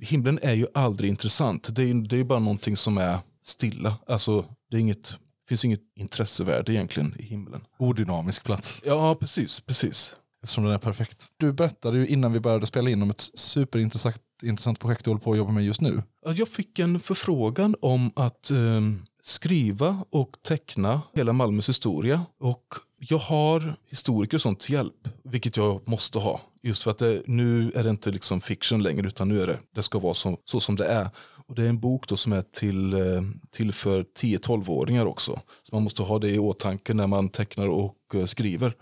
himlen 0.01 0.39
är 0.43 0.55
ju 0.55 0.67
aldrig 0.75 1.11
intressant. 1.11 1.69
Det 1.77 1.83
är, 1.83 1.87
ju- 1.87 2.03
det 2.03 2.17
är 2.17 2.25
bara 2.25 2.39
någonting 2.39 2.77
som 2.77 2.99
är 2.99 3.19
stilla. 3.45 3.97
Alltså, 4.09 4.45
det 4.71 4.77
är 4.77 4.81
inget, 4.81 5.15
finns 5.49 5.65
inget 5.65 5.81
intressevärde 5.97 6.73
egentligen 6.73 7.15
i 7.19 7.23
himlen. 7.23 7.61
Odynamisk 7.79 8.45
plats. 8.45 8.83
Ja, 8.87 9.15
precis. 9.15 9.61
precis. 9.61 10.15
Eftersom 10.47 10.65
den 10.65 10.73
är 10.73 10.79
perfekt. 10.79 11.27
Du 11.37 11.53
berättade 11.53 11.99
ju 11.99 12.07
innan 12.07 12.33
vi 12.33 12.41
började 12.41 12.67
spela 12.67 12.91
in 12.91 13.03
om 13.03 13.11
ett 13.11 13.31
superintressant 13.35 14.23
intressant 14.43 14.81
projekt 14.81 15.05
du 15.05 15.11
håller 15.11 15.21
på 15.21 15.33
att 15.33 15.39
jobba 15.39 15.53
med 15.53 15.65
just 15.65 15.81
nu. 15.81 16.03
Jag 16.23 16.49
fick 16.49 16.79
en 16.79 17.01
förfrågan 17.01 17.75
om 17.81 18.11
att 18.17 18.51
eh, 18.51 18.81
skriva 19.23 20.05
och 20.11 20.31
teckna 20.43 21.03
hela 21.15 21.33
Malmös 21.33 21.69
historia. 21.69 22.23
Och 22.41 22.65
jag 22.99 23.19
har 23.19 23.75
historiker 23.91 24.37
och 24.37 24.41
sånt 24.41 24.61
till 24.61 24.75
hjälp, 24.75 25.09
vilket 25.25 25.57
jag 25.57 25.89
måste 25.89 26.19
ha. 26.19 26.41
Just 26.63 26.83
för 26.83 26.91
att 26.91 26.99
det, 26.99 27.23
nu 27.27 27.73
är 27.75 27.85
det 27.85 27.91
inte 27.91 28.11
liksom 28.11 28.41
fiction 28.41 28.83
längre, 28.83 29.07
utan 29.07 29.29
nu 29.29 29.43
är 29.43 29.47
det, 29.47 29.59
det 29.75 29.83
ska 29.83 29.99
vara 29.99 30.15
så, 30.15 30.39
så 30.45 30.61
som 30.61 30.77
det 30.77 30.87
är. 30.87 31.09
Och 31.49 31.55
det 31.55 31.65
är 31.65 31.69
en 31.69 31.81
bok 31.81 32.09
då 32.09 32.17
som 32.17 32.33
är 32.33 32.43
till, 32.43 32.93
eh, 32.93 33.23
till 33.51 33.73
för 33.73 34.05
10-12-åringar 34.21 35.07
också. 35.07 35.41
Så 35.63 35.75
man 35.75 35.83
måste 35.83 36.03
ha 36.03 36.19
det 36.19 36.31
i 36.31 36.39
åtanke 36.39 36.95
när 36.95 37.07
man 37.07 37.29
tecknar 37.29 37.69
och 37.69 37.95
eh, 38.15 38.25
skriver. 38.25 38.75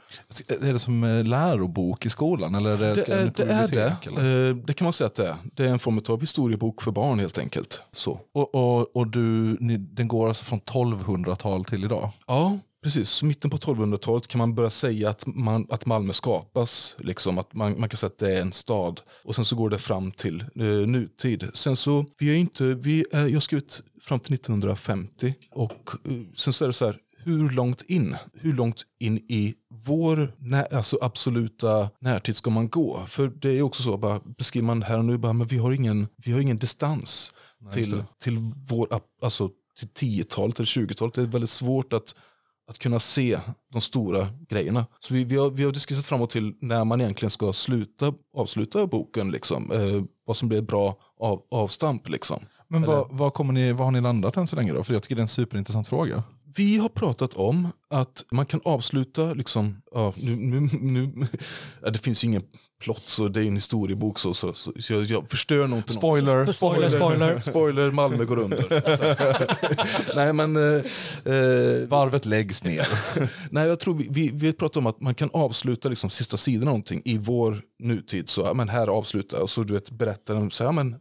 Är 0.49 0.73
det 0.73 0.79
som 0.79 1.05
eh, 1.05 1.25
lärobok 1.25 2.07
i 2.07 2.11
skolan? 2.11 2.55
Eller 2.55 2.71
är 2.71 2.79
det, 2.79 2.95
Det 2.95 3.13
är 3.13 3.33
det. 3.37 3.97
Är 4.05 4.53
det. 4.53 4.63
det 4.67 4.75
kan 4.75 4.85
man 4.85 4.93
säga 4.93 5.07
att 5.07 5.15
det 5.15 5.29
är. 5.29 5.37
Det 5.55 5.65
är 5.65 5.69
en 5.69 5.79
form 5.79 6.01
av 6.09 6.21
historiebok 6.21 6.83
för 6.83 6.91
barn 6.91 7.19
helt 7.19 7.39
enkelt. 7.39 7.83
Så. 7.93 8.21
Och, 8.35 8.55
och, 8.55 8.97
och 8.97 9.07
du, 9.07 9.57
ni, 9.61 9.77
den 9.77 10.09
går 10.09 10.29
alltså 10.29 10.45
från 10.45 10.61
1200-tal 10.61 11.65
till 11.65 11.85
idag? 11.85 12.11
Ja, 12.27 12.59
precis. 12.85 13.23
Mitten 13.23 13.51
på 13.51 13.57
1200-talet 13.57 14.27
kan 14.27 14.39
man 14.39 14.55
börja 14.55 14.71
säga 14.71 15.11
att, 15.11 15.27
man, 15.27 15.67
att 15.71 15.87
Malmö 15.87 16.13
skapas. 16.13 16.97
Liksom, 16.99 17.39
att 17.39 17.55
man, 17.55 17.81
man 17.81 17.89
kan 17.89 17.97
säga 17.97 18.11
att 18.11 18.19
det 18.19 18.37
är 18.37 18.41
en 18.41 18.53
stad. 18.53 19.01
Och 19.25 19.35
sen 19.35 19.45
så 19.45 19.57
går 19.57 19.71
det 19.71 19.79
fram 19.79 20.13
till 20.13 20.41
eh, 20.41 20.67
nutid. 20.67 21.51
Sen 21.55 21.77
så, 21.77 22.05
vi 22.19 22.31
är 22.31 22.35
inte, 22.35 22.65
vi 22.65 23.05
är, 23.13 23.27
jag 23.27 23.35
har 23.35 23.41
skrivit 23.41 23.83
fram 24.01 24.21
till 24.21 24.35
1950 24.35 25.35
och 25.51 25.91
eh, 26.05 26.13
sen 26.35 26.53
så 26.53 26.65
är 26.65 26.69
det 26.69 26.73
så 26.73 26.87
här, 26.87 26.97
hur 27.25 27.51
långt 27.51 27.83
in, 27.83 28.17
hur 28.33 28.53
långt 28.53 28.83
in 28.99 29.19
i 29.19 29.55
vår 29.85 30.35
nä, 30.39 30.65
alltså 30.65 30.99
absoluta 31.03 31.91
närtid 32.01 32.37
ska 32.37 32.51
man 32.51 32.69
gå? 32.69 33.05
För 33.07 33.29
det 33.29 33.49
är 33.49 33.63
också 33.63 33.83
så, 33.83 33.97
bara, 33.97 34.21
beskriver 34.39 34.67
man 34.67 34.83
här 34.83 34.99
och 34.99 35.05
nu, 35.05 35.19
bara, 35.19 35.33
men 35.33 35.47
vi 35.47 35.59
har 35.59 35.73
ingen, 35.73 36.07
vi 36.17 36.33
har 36.33 36.41
ingen 36.41 36.57
distans 36.57 37.33
just 37.65 37.75
till, 37.75 38.05
till, 38.19 38.39
vår, 38.69 39.01
alltså, 39.23 39.51
till 39.79 39.89
10-talet 39.89 40.59
eller 40.59 40.67
20-talet. 40.67 41.15
Det 41.15 41.23
är 41.23 41.27
väldigt 41.27 41.51
svårt 41.51 41.93
att, 41.93 42.15
att 42.69 42.79
kunna 42.79 43.01
se 43.01 43.39
de 43.73 43.81
stora 43.81 44.29
grejerna. 44.49 44.87
Så 45.01 45.15
vi, 45.15 45.25
vi, 45.25 45.37
har, 45.37 45.51
vi 45.51 45.65
har 45.65 45.73
diskuterat 45.73 46.07
fram 46.07 46.23
och 46.23 46.31
till 46.31 46.55
när 46.61 46.85
man 46.85 47.01
egentligen 47.01 47.31
ska 47.31 47.53
sluta, 47.53 48.13
avsluta 48.37 48.87
boken, 48.87 49.31
liksom, 49.31 49.73
eh, 49.73 50.05
vad 50.27 50.37
som 50.37 50.49
blir 50.49 50.59
ett 50.59 50.67
bra 50.67 50.97
av, 51.21 51.43
avstamp. 51.51 52.09
Liksom. 52.09 52.41
Men 52.69 52.83
vad, 52.83 53.07
vad, 53.11 53.35
kommer 53.35 53.53
ni, 53.53 53.73
vad 53.73 53.87
har 53.87 53.93
ni 53.93 54.01
landat 54.01 54.37
än 54.37 54.47
så 54.47 54.57
länge 54.57 54.73
då? 54.73 54.85
För 54.85 54.93
jag 54.93 55.03
tycker 55.03 55.15
det 55.17 55.21
är 55.21 55.23
en 55.23 55.29
superintressant 55.29 55.89
fråga. 55.89 56.23
Vi 56.57 56.79
har 56.79 56.89
pratat 56.89 57.35
om 57.35 57.69
att 57.91 58.25
man 58.31 58.47
kan 58.47 58.61
avsluta, 58.65 59.35
liksom, 59.35 59.83
ja, 59.95 60.15
nu, 60.17 60.37
nu, 60.37 60.69
nu, 60.81 61.27
ja, 61.83 61.91
det 61.91 61.99
finns 61.99 62.25
ju 62.25 62.29
ingen 62.29 62.43
plott 62.81 63.03
så 63.09 63.29
det 63.29 63.41
är 63.41 63.45
en 63.45 63.55
historiebok 63.55 64.19
så, 64.19 64.35
så, 64.35 64.55
så, 64.55 64.73
så 64.81 64.93
jag, 64.93 65.05
jag 65.05 65.31
förstör 65.31 65.67
nog 65.67 65.79
inte 65.79 65.93
något. 65.93 66.01
Spoiler! 66.01 66.53
Spoiler, 66.53 66.89
spoiler. 66.89 67.41
Spoiler, 67.41 67.91
Malmö 67.91 68.25
går 68.25 68.39
under. 68.39 68.65
nej 70.17 70.33
men, 70.33 70.57
eh, 70.57 70.85
eh, 71.35 71.89
Varvet 71.89 72.27
läggs 72.27 72.65
ner. 72.65 72.89
nej, 73.51 73.69
jag 73.69 73.81
tror 73.81 73.95
vi, 73.95 74.09
vi, 74.11 74.31
vi 74.35 74.53
pratar 74.53 74.81
om 74.81 74.87
att 74.87 75.01
man 75.01 75.15
kan 75.15 75.31
avsluta 75.33 75.89
liksom, 75.89 76.11
sista 76.11 76.37
sidan 76.37 76.63
av 76.63 76.67
någonting 76.67 77.03
i 77.05 77.19
vår 77.19 77.63
nutid. 77.79 78.29
Så 78.29 78.41
ja, 78.41 78.55
men 78.55 78.69
här 78.69 78.87
avslutar 78.87 79.41
och 79.41 79.51
så 79.51 79.63
du 79.63 79.75
vet, 79.75 79.91
berättaren 79.91 80.51
säger 80.51 80.69
ja, 80.69 80.73
men 80.73 80.97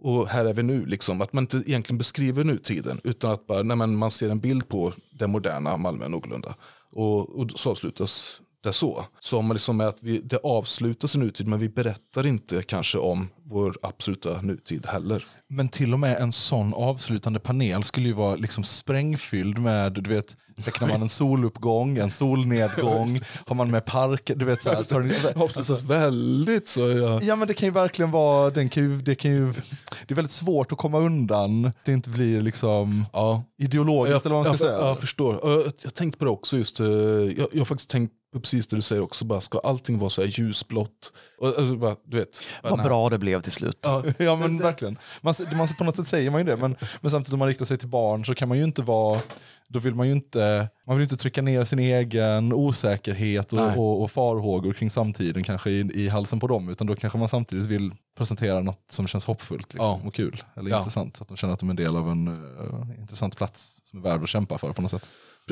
och 0.00 0.28
här 0.28 0.44
är 0.44 0.54
vi 0.54 0.62
nu. 0.62 0.86
Liksom. 0.86 1.20
Att 1.20 1.32
man 1.32 1.44
inte 1.44 1.56
egentligen 1.56 1.98
beskriver 1.98 2.44
nutiden 2.44 3.00
utan 3.04 3.30
att 3.30 3.46
bara, 3.46 3.62
nej, 3.62 3.76
man 3.86 4.10
ser 4.10 4.30
en 4.30 4.40
bild 4.40 4.68
på 4.68 4.92
det 5.10 5.26
moderna 5.26 5.76
Malmö 5.76 6.08
någorlunda. 6.08 6.54
Och, 6.92 7.38
och 7.38 7.50
så 7.50 7.70
avslutas 7.70 8.40
det 8.62 8.72
så. 8.72 9.04
Så 9.20 9.38
om 9.38 9.46
man 9.46 9.54
liksom 9.54 9.80
är 9.80 9.84
att 9.84 10.02
vi, 10.02 10.18
det 10.18 10.36
avslutas 10.36 11.14
i 11.14 11.18
nutid 11.18 11.46
men 11.46 11.58
vi 11.58 11.68
berättar 11.68 12.26
inte 12.26 12.62
kanske 12.62 12.98
om 12.98 13.28
vår 13.42 13.76
absoluta 13.82 14.40
nutid 14.42 14.86
heller. 14.86 15.24
Men 15.48 15.68
till 15.68 15.92
och 15.92 16.00
med 16.00 16.16
en 16.16 16.32
sån 16.32 16.74
avslutande 16.74 17.38
panel 17.40 17.84
skulle 17.84 18.06
ju 18.06 18.14
vara 18.14 18.36
liksom 18.36 18.64
sprängfylld 18.64 19.58
med, 19.58 19.92
du 19.92 20.10
vet, 20.10 20.36
tecknar 20.64 20.88
man 20.88 21.02
en 21.02 21.08
soluppgång, 21.08 21.98
en 21.98 22.10
solnedgång, 22.10 23.06
har 23.46 23.54
man 23.54 23.70
med 23.70 23.84
park, 23.84 24.30
du 24.36 24.44
vet 24.44 24.62
så 24.62 24.70
här. 24.70 24.82
tar 24.82 25.42
avslutas 25.42 25.82
väldigt 25.82 26.68
så. 26.68 26.88
Ja. 26.90 27.20
Ja 27.22 27.36
men 27.36 27.48
det 27.48 27.54
kan 27.54 27.66
ju 27.66 27.72
verkligen 27.72 28.10
vara, 28.10 28.50
den 28.50 28.68
kan 28.68 28.82
ju, 28.82 29.00
det, 29.02 29.14
kan 29.14 29.30
ju, 29.30 29.52
det 30.06 30.14
är 30.14 30.14
väldigt 30.14 30.32
svårt 30.32 30.72
att 30.72 30.78
komma 30.78 30.98
undan, 30.98 31.64
att 31.64 31.76
det 31.84 31.92
inte 31.92 32.10
blir 32.10 32.40
liksom 32.40 33.04
Ja. 33.12 33.44
ideologiskt 33.58 34.26
eller 34.26 34.36
vad 34.36 34.46
man 34.46 34.56
ska 34.56 34.66
jag, 34.66 34.74
säga. 34.76 34.88
Jag 34.88 34.98
förstår. 35.00 35.34
Och 35.44 35.50
Jag, 35.50 35.72
jag 35.82 35.94
tänkte 35.94 36.18
på 36.18 36.24
det 36.24 36.30
också. 36.30 36.56
just. 36.56 36.80
eh, 36.80 36.86
Jag, 36.86 37.48
jag 37.52 37.58
har 37.60 37.64
faktiskt 37.64 37.90
tänkt 37.90 38.12
på 38.32 38.40
precis 38.40 38.66
det 38.66 38.76
du 38.76 38.82
säger 38.82 39.02
också. 39.02 39.24
Bara, 39.24 39.40
ska 39.40 39.58
allting 39.58 39.98
vara 39.98 40.10
så 40.10 40.20
här 40.22 40.28
ljusblått? 40.28 41.12
Alltså, 41.44 41.76
bara, 41.76 41.96
du 42.06 42.16
vet. 42.18 42.40
Bara, 42.62 42.70
Vad 42.70 42.78
nej. 42.78 42.86
bra 42.88 43.08
det 43.08 43.18
blev 43.18 43.40
till 43.40 43.52
slut. 43.52 43.78
Ja, 43.82 44.02
ja 44.18 44.36
men 44.36 44.58
verkligen. 44.58 44.98
Man, 45.20 45.34
man, 45.56 45.68
på 45.78 45.84
något 45.84 45.96
sätt 45.96 46.06
säger 46.06 46.30
man 46.30 46.40
ju 46.40 46.46
det, 46.46 46.56
men, 46.56 46.76
men 47.00 47.10
samtidigt 47.10 47.32
om 47.32 47.38
man 47.38 47.48
riktar 47.48 47.64
sig 47.64 47.78
till 47.78 47.88
barn 47.88 48.24
så 48.24 48.34
kan 48.34 48.48
man 48.48 48.58
ju 48.58 48.64
inte 48.64 48.82
vara, 48.82 49.20
då 49.72 49.78
vill 49.78 49.94
man 49.94 50.06
ju 50.06 50.12
inte, 50.12 50.68
man 50.86 50.96
vill 50.96 51.02
inte 51.02 51.16
trycka 51.16 51.42
ner 51.42 51.64
sin 51.64 51.78
egen 51.78 52.52
osäkerhet 52.52 53.52
och, 53.52 53.76
och, 53.76 54.02
och 54.02 54.10
farhågor 54.10 54.72
kring 54.72 54.90
samtiden 54.90 55.42
kanske 55.42 55.70
i, 55.70 55.90
i 55.94 56.08
halsen 56.08 56.40
på 56.40 56.46
dem, 56.46 56.68
utan 56.68 56.86
då 56.86 56.96
kanske 56.96 57.18
man 57.18 57.28
samtidigt 57.28 57.66
vill 57.66 57.90
presentera 58.18 58.60
något 58.60 58.84
som 58.88 59.06
känns 59.06 59.26
hoppfullt 59.26 59.74
liksom, 59.74 60.00
Ja. 60.02 60.06
och 60.08 60.14
kul, 60.14 60.42
eller 60.56 60.70
Ja. 60.70 60.78
intressant, 60.78 61.16
så 61.16 61.22
att 61.22 61.28
de 61.28 61.36
känner 61.36 61.54
att 61.54 61.60
de 61.60 61.68
är 61.68 61.72
en 61.72 61.76
del 61.76 61.96
av 61.96 62.10
en 62.10 62.26
eh, 62.28 63.00
intressant 63.00 63.36
plats 63.36 63.80
som 63.84 63.98
är 63.98 64.02
värd 64.02 64.22
att 64.22 64.28
kämpa 64.28 64.58
för 64.58 64.72
på 64.72 64.82
något 64.82 64.90
sätt. 64.90 65.08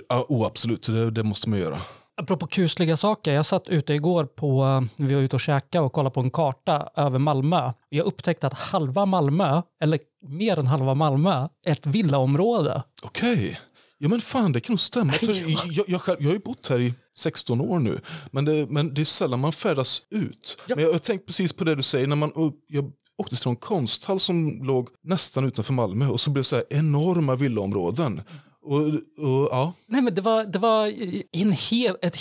Ja, 0.08 0.26
oh, 0.28 0.46
absolut, 0.46 0.82
det, 0.86 1.10
det 1.10 1.22
måste 1.24 1.48
man 1.48 1.58
göra. 1.58 1.78
Apropå 2.20 2.46
kusliga 2.46 2.96
saker, 2.96 3.32
jag 3.32 3.46
satt 3.46 3.68
ute 3.68 3.94
igår 3.94 4.24
på, 4.24 4.64
eh, 4.64 5.04
vi 5.06 5.14
var 5.14 5.20
ute 5.22 5.36
och 5.36 5.40
käkade 5.40 5.84
och 5.84 5.92
kollade 5.92 6.14
på 6.14 6.20
en 6.20 6.30
karta 6.30 6.88
över 6.96 7.18
Malmö. 7.18 7.72
Jag 7.88 8.06
upptäckte 8.06 8.46
att 8.46 8.54
halva 8.58 9.06
Malmö, 9.06 9.62
eller 9.82 9.98
mer 10.26 10.58
än 10.58 10.66
halva 10.66 10.94
Malmö, 10.94 11.48
är 11.66 11.72
ett 11.72 11.86
villaområde. 11.86 12.82
Okej. 13.02 13.60
Ja 13.98 14.08
men 14.08 14.20
fan 14.20 14.52
det 14.52 14.60
kan 14.60 14.72
nog 14.72 14.80
stämma. 14.80 15.12
För 15.12 15.50
jag, 15.76 15.88
jag, 15.88 16.00
själv, 16.00 16.18
jag 16.20 16.28
har 16.28 16.34
ju 16.34 16.40
bott 16.40 16.68
här 16.68 16.80
i 16.80 16.94
16 17.18 17.60
år 17.60 17.78
nu. 17.78 18.00
Men 18.30 18.44
det, 18.44 18.66
men 18.70 18.94
det 18.94 19.00
är 19.00 19.04
sällan 19.04 19.40
man 19.40 19.52
färdas 19.52 20.02
ut. 20.10 20.62
Men 20.68 20.78
jag 20.78 20.92
har 20.92 20.98
tänkt 20.98 21.26
precis 21.26 21.52
på 21.52 21.64
det 21.64 21.74
du 21.74 21.82
säger. 21.82 22.06
När 22.06 22.16
man, 22.16 22.32
jag 22.68 22.92
åkte 23.18 23.36
till 23.36 23.48
en 23.48 23.56
konsthall 23.56 24.20
som 24.20 24.62
låg 24.64 24.88
nästan 25.02 25.44
utanför 25.44 25.72
Malmö. 25.72 26.06
Och 26.06 26.20
så 26.20 26.30
blev 26.30 26.40
det 26.40 26.48
så 26.48 26.56
här 26.56 26.64
enorma 26.70 27.36
villaområden. 27.36 28.20
Och, 28.62 28.80
och, 29.26 29.48
ja. 29.50 29.72
Nej, 29.86 30.02
men 30.02 30.14
det 30.14 30.20
var, 30.20 30.44
det 30.44 30.58
var 30.58 30.92
en 31.32 31.52
hel, 31.52 31.96
ett, 32.02 32.18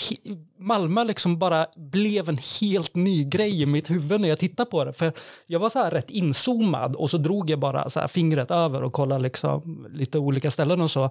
Malmö 0.60 1.04
liksom 1.04 1.40
bara 1.40 1.68
blev 1.76 2.30
en 2.30 2.38
helt 2.62 2.96
ny 2.96 3.24
grej 3.24 3.62
i 3.62 3.66
mitt 3.66 3.90
huvud 3.90 4.22
när 4.22 4.30
jag 4.30 4.40
tittade 4.40 4.72
på 4.72 4.86
det. 4.86 4.94
För 4.94 5.14
jag 5.48 5.60
var 5.60 5.70
så 5.70 5.80
här 5.80 5.92
rätt 5.92 6.10
inzoomad 6.10 6.96
och 6.96 7.10
så 7.10 7.18
drog 7.18 7.50
jag 7.50 7.60
bara 7.60 7.90
så 7.90 8.08
fingret 8.08 8.52
över 8.52 8.84
och 8.84 8.94
kollade 8.94 9.22
liksom 9.22 9.88
lite 9.92 10.20
olika 10.20 10.52
ställen 10.52 10.82
och 10.82 10.92
så. 10.92 11.10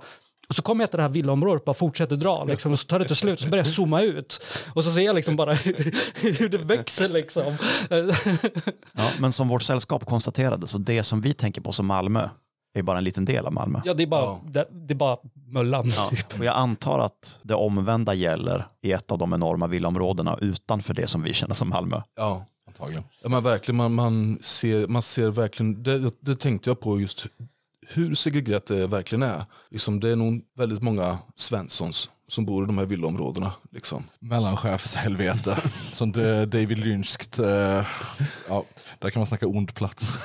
Och 0.48 0.54
så 0.56 0.62
kommer 0.62 0.82
jag 0.82 0.90
till 0.90 0.96
det 0.96 1.02
här 1.02 1.10
villaområdet 1.10 1.60
och 1.60 1.64
bara 1.66 1.74
fortsätter 1.74 2.16
dra. 2.16 2.44
Liksom, 2.44 2.72
och 2.72 2.78
så 2.80 2.86
tar 2.86 2.98
det 2.98 3.04
till 3.04 3.16
slut 3.16 3.38
och 3.38 3.42
så 3.44 3.48
börjar 3.48 3.64
jag 3.64 3.72
zooma 3.74 4.02
ut. 4.02 4.42
Och 4.74 4.84
så 4.84 4.90
ser 4.90 5.00
jag 5.00 5.14
liksom 5.14 5.36
bara 5.36 5.52
hur 6.22 6.48
det 6.48 6.58
växer. 6.58 7.08
Liksom. 7.08 7.42
Ja, 8.92 9.10
men 9.20 9.32
som 9.32 9.48
vårt 9.48 9.62
sällskap 9.62 10.06
konstaterade, 10.06 10.66
så 10.66 10.78
det 10.78 11.02
som 11.02 11.20
vi 11.20 11.32
tänker 11.32 11.60
på 11.60 11.72
som 11.72 11.86
Malmö 11.86 12.28
är 12.78 12.82
bara 12.82 12.98
en 12.98 13.04
liten 13.04 13.24
del 13.24 13.46
av 13.46 13.52
Malmö. 13.52 13.80
Ja, 13.84 13.94
det 13.94 14.02
är 14.02 14.06
bara, 14.06 14.22
Ja. 14.24 14.40
det, 14.46 14.68
det 14.70 14.94
är 14.94 14.96
bara 14.96 15.16
Möllan. 15.48 15.92
Ja, 15.96 16.08
Typ. 16.10 16.38
och 16.38 16.44
jag 16.44 16.56
antar 16.56 16.98
att 16.98 17.38
det 17.42 17.54
omvända 17.54 18.14
gäller 18.14 18.66
i 18.82 18.92
ett 18.92 19.12
av 19.12 19.18
de 19.18 19.32
enorma 19.34 19.66
villaområdena 19.66 20.38
utanför 20.40 20.94
det 20.94 21.06
som 21.06 21.22
vi 21.22 21.32
känner 21.32 21.54
som 21.54 21.68
Malmö. 21.68 22.02
ja. 22.16 22.44
Antagligen. 22.68 23.04
Ja, 23.22 23.28
men 23.28 23.42
verkligen, 23.42 23.76
man, 23.76 23.94
man, 23.94 24.38
ser, 24.40 24.86
man 24.86 25.02
ser 25.02 25.30
verkligen, 25.30 25.82
det, 25.82 26.10
det 26.20 26.36
tänkte 26.36 26.70
jag 26.70 26.80
på 26.80 27.00
just 27.00 27.26
hur 27.88 28.14
segregerat 28.14 28.66
det 28.66 28.86
verkligen 28.86 29.22
är. 29.22 29.44
Liksom, 29.70 30.00
det 30.00 30.08
är 30.10 30.16
nog 30.16 30.42
väldigt 30.56 30.82
många 30.82 31.18
Svenssons 31.36 32.10
som 32.28 32.44
bor 32.44 32.64
i 32.64 32.66
de 32.66 32.78
här 32.78 32.86
villaområdena. 32.86 33.52
Liksom. 33.72 34.04
Mellanchefshelvete, 34.18 35.56
som 35.92 36.12
David 36.48 36.78
Lynchskt, 36.78 37.38
eh, 37.38 37.86
ja, 38.48 38.64
där 38.98 39.10
kan 39.10 39.20
man 39.20 39.26
snacka 39.26 39.46
ond 39.46 39.74
plats. 39.74 40.18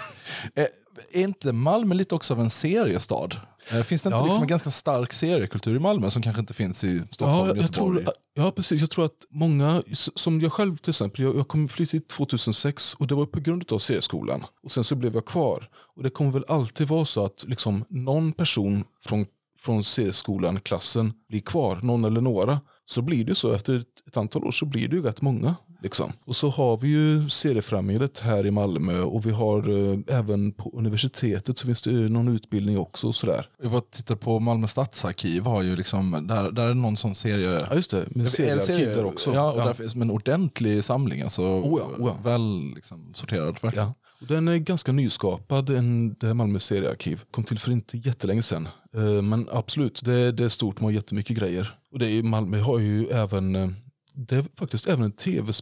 Eh, 0.56 0.66
är 1.14 1.22
inte 1.22 1.54
Malmö 1.54 1.96
lite 1.96 2.16
också 2.16 2.34
av 2.34 2.40
en 2.40 2.50
seriestad? 2.50 3.36
Eh, 3.72 3.82
finns 3.84 4.02
det 4.04 4.08
inte 4.08 4.18
Ja. 4.18 4.26
liksom 4.26 4.42
en 4.44 4.48
ganska 4.48 4.72
stark 4.72 5.14
seriekultur 5.14 5.76
i 5.76 5.80
Malmö 5.80 6.10
som 6.10 6.22
kanske 6.22 6.40
inte 6.40 6.54
finns 6.54 6.84
i 6.84 7.02
Stockholm, 7.12 7.40
Ja, 7.40 7.48
jag 7.48 7.58
Göteborg? 7.58 8.04
tror, 8.04 8.14
ja, 8.34 8.52
precis. 8.52 8.82
Jag 8.82 8.90
tror 8.90 9.06
att 9.06 9.26
många, 9.30 9.84
som 10.16 10.42
jag 10.42 10.52
själv 10.54 10.78
till 10.78 10.90
exempel, 10.90 11.24
jag, 11.26 11.36
jag 11.38 11.48
kom 11.48 11.68
flytta 11.70 11.92
hit 11.98 12.08
2006 12.10 12.94
och 12.94 13.08
det 13.08 13.16
var 13.16 13.26
på 13.26 13.40
grund 13.40 13.72
av 13.72 13.80
C-skolan. 13.80 14.44
Och 14.64 14.72
sen 14.72 14.84
så 14.84 14.96
blev 14.96 15.14
jag 15.16 15.26
kvar. 15.26 15.70
Och 15.96 16.04
det 16.04 16.10
kommer 16.10 16.32
väl 16.32 16.46
alltid 16.48 16.88
vara 16.88 17.06
så 17.06 17.26
att 17.26 17.44
liksom, 17.48 17.86
någon 17.90 18.32
person 18.34 18.84
från, 19.06 19.26
från 19.60 19.84
C-skolan, 19.84 20.60
klassen, 20.60 21.14
blir 21.30 21.40
kvar, 21.42 21.80
någon 21.84 22.06
eller 22.06 22.22
några. 22.22 22.60
Så 22.86 23.02
blir 23.02 23.26
det 23.26 23.36
så 23.36 23.54
efter 23.54 23.76
ett, 23.76 24.08
ett 24.08 24.18
antal 24.18 24.44
år 24.44 24.52
så 24.52 24.66
blir 24.66 24.88
det 24.88 24.96
ju 24.96 25.02
rätt 25.04 25.22
många. 25.22 25.56
Liksom. 25.82 26.12
Och 26.26 26.36
så 26.36 26.50
har 26.50 26.78
vi 26.78 26.88
ju 26.88 27.30
seriefrämjandet 27.30 28.20
här 28.20 28.46
i 28.46 28.52
Malmö 28.52 29.02
och 29.02 29.26
vi 29.26 29.32
har 29.32 29.90
eh, 29.92 30.00
även 30.08 30.52
på 30.52 30.72
universitetet 30.74 31.60
så 31.60 31.66
finns 31.68 31.82
det 31.82 31.92
någon 31.92 32.28
utbildning 32.28 32.80
också. 32.80 33.08
Och 33.08 33.16
sådär. 33.16 33.46
Jag 33.64 33.70
var 33.70 33.78
och 33.78 33.92
tittade 33.92 34.20
på 34.20 34.40
Malmö 34.40 34.68
stadsarkiv, 34.68 35.44
har 35.44 35.62
ju 35.62 35.76
liksom, 35.76 36.28
där, 36.28 36.52
där 36.52 36.68
är 36.68 36.74
någon 36.74 36.98
sån 36.98 37.16
serie... 37.16 37.66
Ja 37.70 37.76
just 37.76 37.92
det, 37.92 38.06
med 38.16 38.30
seriearkiv 38.30 38.66
serie- 38.66 38.96
där 38.96 39.06
också. 39.06 39.34
Ja, 39.34 39.52
och 39.52 39.58
där 39.58 39.74
finns 39.74 39.96
en 39.96 40.12
ordentlig 40.12 40.84
samling. 40.84 41.22
Alltså, 41.22 41.42
Oh 41.42 41.82
ja, 41.82 42.04
oh 42.04 42.14
ja. 42.24 42.30
Väl 42.32 42.72
liksom, 42.76 43.12
sorterad. 43.14 43.58
Ja. 43.76 43.94
Och 44.22 44.28
den 44.28 44.48
är 44.48 44.58
ganska 44.58 44.92
nyskapad, 44.92 45.70
en, 45.70 46.16
det 46.20 46.28
här 46.28 46.34
Malmö 46.34 46.60
seriearkiv. 46.60 47.22
Kom 47.32 47.44
till 47.44 47.60
för 47.60 47.72
inte 47.72 47.98
jättelänge 47.98 48.42
sedan. 48.44 48.68
Eh, 48.94 49.22
Men 49.22 49.48
absolut, 49.52 50.02
det, 50.06 50.32
det 50.32 50.44
är 50.44 50.50
stort, 50.50 50.80
man 50.80 50.86
har 50.86 50.92
jättemycket 50.92 51.38
grejer. 51.38 51.76
Och 51.92 52.00
det 52.00 52.12
är, 52.12 52.24
Malmö 52.24 52.60
har 52.60 52.80
ju 52.80 53.08
även, 53.08 53.56
eh, 53.56 53.70
det 54.14 54.36
är 54.36 54.46
faktiskt 54.56 54.88
även 54.88 55.04
en 55.04 55.12
tv, 55.12 55.54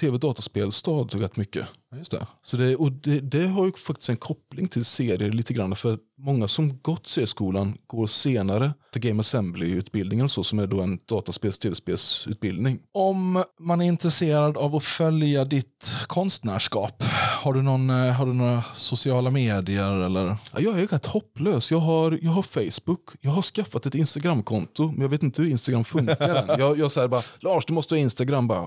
tv-dataspelstad 0.00 1.04
rätt 1.04 1.36
mycket. 1.36 1.66
Just 1.96 2.10
det. 2.10 2.26
Så 2.42 2.56
det, 2.56 2.76
och 2.76 2.92
det, 2.92 3.20
det 3.20 3.46
har 3.46 3.66
ju 3.66 3.72
faktiskt 3.72 4.08
en 4.08 4.16
koppling 4.16 4.68
till 4.68 4.84
serier 4.84 5.30
lite 5.30 5.54
grann. 5.54 5.76
För 5.76 5.98
många 6.18 6.48
som 6.48 6.78
gått 6.82 7.06
C-skolan 7.06 7.78
går 7.86 8.06
senare 8.06 8.72
till 8.92 9.02
Game 9.02 9.20
Assembly-utbildningen 9.20 10.28
så, 10.28 10.44
som 10.44 10.58
är 10.58 10.66
då 10.66 10.80
en 10.80 10.98
dataspels 11.06 11.58
tv-spelsutbildning. 11.58 12.78
Om 12.92 13.44
man 13.60 13.80
är 13.80 13.84
intresserad 13.84 14.56
av 14.56 14.76
att 14.76 14.84
följa 14.84 15.44
ditt 15.44 15.96
konstnärskap, 16.06 17.02
har 17.42 17.52
du, 17.52 17.62
någon, 17.62 17.90
eh, 17.90 18.12
har 18.12 18.26
du 18.26 18.32
några 18.32 18.62
sociala 18.72 19.30
medier? 19.30 20.00
Eller? 20.00 20.36
Ja, 20.52 20.60
jag 20.60 20.80
är 20.80 20.86
rätt 20.86 21.06
hopplös. 21.06 21.70
Jag 21.70 21.78
har, 21.78 22.18
jag 22.22 22.30
har 22.30 22.42
Facebook, 22.42 23.10
jag 23.20 23.30
har 23.30 23.42
skaffat 23.42 23.86
ett 23.86 23.94
Instagramkonto, 23.94 24.88
men 24.92 25.00
jag 25.00 25.08
vet 25.08 25.22
inte 25.22 25.42
hur 25.42 25.50
Instagram 25.50 25.84
funkar 25.84 26.28
än. 26.28 26.48
Jag, 26.58 26.78
jag 26.78 26.92
säger 26.92 27.08
bara, 27.08 27.22
Lars 27.40 27.66
du 27.66 27.72
måste 27.72 27.94
ha 27.94 27.98
Instagram. 27.98 28.48
Bara, 28.48 28.66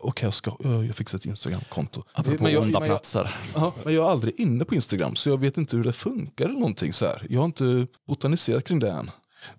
Okej, 0.00 0.26
jag, 0.26 0.34
ska, 0.34 0.52
jag 0.86 0.96
fixar 0.96 1.18
ett 1.18 1.24
Instagramkonto. 1.24 2.02
Apropå 2.12 2.42
Men 2.42 2.52
jag- 2.52 2.62
onda 2.62 2.80
men 2.80 2.88
jag- 2.88 2.96
platser. 2.98 3.34
Ja, 3.54 3.72
men 3.84 3.94
jag 3.94 4.06
är 4.06 4.10
aldrig 4.10 4.40
inne 4.40 4.64
på 4.64 4.74
Instagram, 4.74 5.16
så 5.16 5.28
jag 5.28 5.38
vet 5.38 5.56
inte 5.58 5.76
hur 5.76 5.84
det 5.84 5.92
funkar 5.92 6.44
eller 6.44 6.54
någonting 6.58 6.92
så 6.92 7.06
här. 7.06 7.26
Jag 7.30 7.40
har 7.40 7.44
inte 7.44 7.86
botaniserat 8.08 8.64
kring 8.64 8.78
det 8.78 8.90
än. 8.90 9.10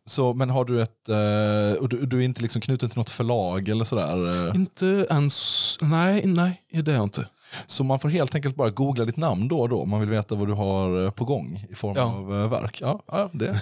Så, 0.06 0.34
men 0.34 0.50
har 0.50 0.66
du 0.66 0.82
ett, 0.82 1.10
eh, 1.10 1.82
och 1.82 1.90
du, 1.90 2.06
du 2.06 2.18
är 2.20 2.22
inte 2.22 2.42
liksom 2.42 2.62
knuten 2.62 2.90
till 2.90 2.98
något 2.98 3.10
förlag 3.10 3.70
eller 3.70 3.86
sådär? 3.86 4.48
eh? 4.50 4.56
Inte 4.56 5.08
ens, 5.10 5.78
nej, 5.82 6.26
nej, 6.26 6.62
det 6.84 6.92
är 6.92 6.96
jag 6.96 7.04
inte. 7.04 7.28
Så 7.66 7.84
man 7.84 8.00
får 8.00 8.10
helt 8.10 8.36
enkelt 8.36 8.56
bara 8.56 8.70
googla 8.70 9.06
ditt 9.06 9.18
namn 9.18 9.48
då 9.48 9.60
och 9.60 9.70
då 9.70 9.82
om 9.82 9.90
man 9.90 10.00
vill 10.00 10.10
veta 10.10 10.36
vad 10.36 10.48
du 10.48 10.54
har 10.54 11.06
eh, 11.06 11.12
på 11.12 11.26
gång 11.26 11.66
i 11.70 11.76
form 11.76 11.94
Ja. 11.98 12.04
av 12.04 12.42
eh, 12.42 12.50
verk. 12.50 12.82
Ja, 12.82 13.02
ja 13.08 13.30
det 13.34 13.62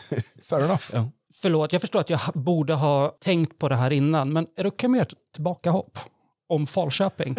fair 0.50 0.64
enough. 0.66 0.84
Ja. 0.94 1.10
Förlåt, 1.34 1.74
jag 1.74 1.82
förstår 1.82 2.00
att 2.00 2.10
jag 2.10 2.20
borde 2.34 2.74
ha 2.74 3.16
tänkt 3.24 3.60
på 3.60 3.70
det 3.70 3.76
här 3.76 3.92
innan, 3.92 4.34
men 4.34 4.48
är 4.58 4.64
det 4.64 4.70
okej 4.70 4.90
med 4.90 5.02
ett 5.02 5.14
tillbakahopp 5.34 5.98
om 6.50 6.68
Falköping? 6.68 7.36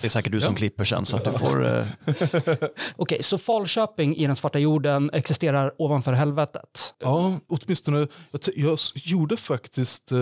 Det 0.00 0.06
är 0.06 0.08
säkert 0.08 0.32
du 0.32 0.40
som 0.40 0.54
klipper 0.54 0.84
sen 0.84 1.04
så 1.04 1.16
att 1.16 1.24
du 1.24 1.32
får... 1.32 1.66
Eh, 1.66 1.84
Okej, 2.96 3.22
så 3.22 3.38
Falköping 3.38 4.16
i 4.16 4.26
den 4.26 4.36
svarta 4.36 4.58
jorden 4.58 5.10
existerar 5.12 5.72
ovanför 5.78 6.12
helvetet. 6.12 6.94
Ja, 6.98 7.40
åtminstone. 7.48 8.06
Jag, 8.30 8.40
jag 8.56 8.78
gjorde 8.94 9.36
faktiskt, 9.36 10.12
eh, 10.12 10.18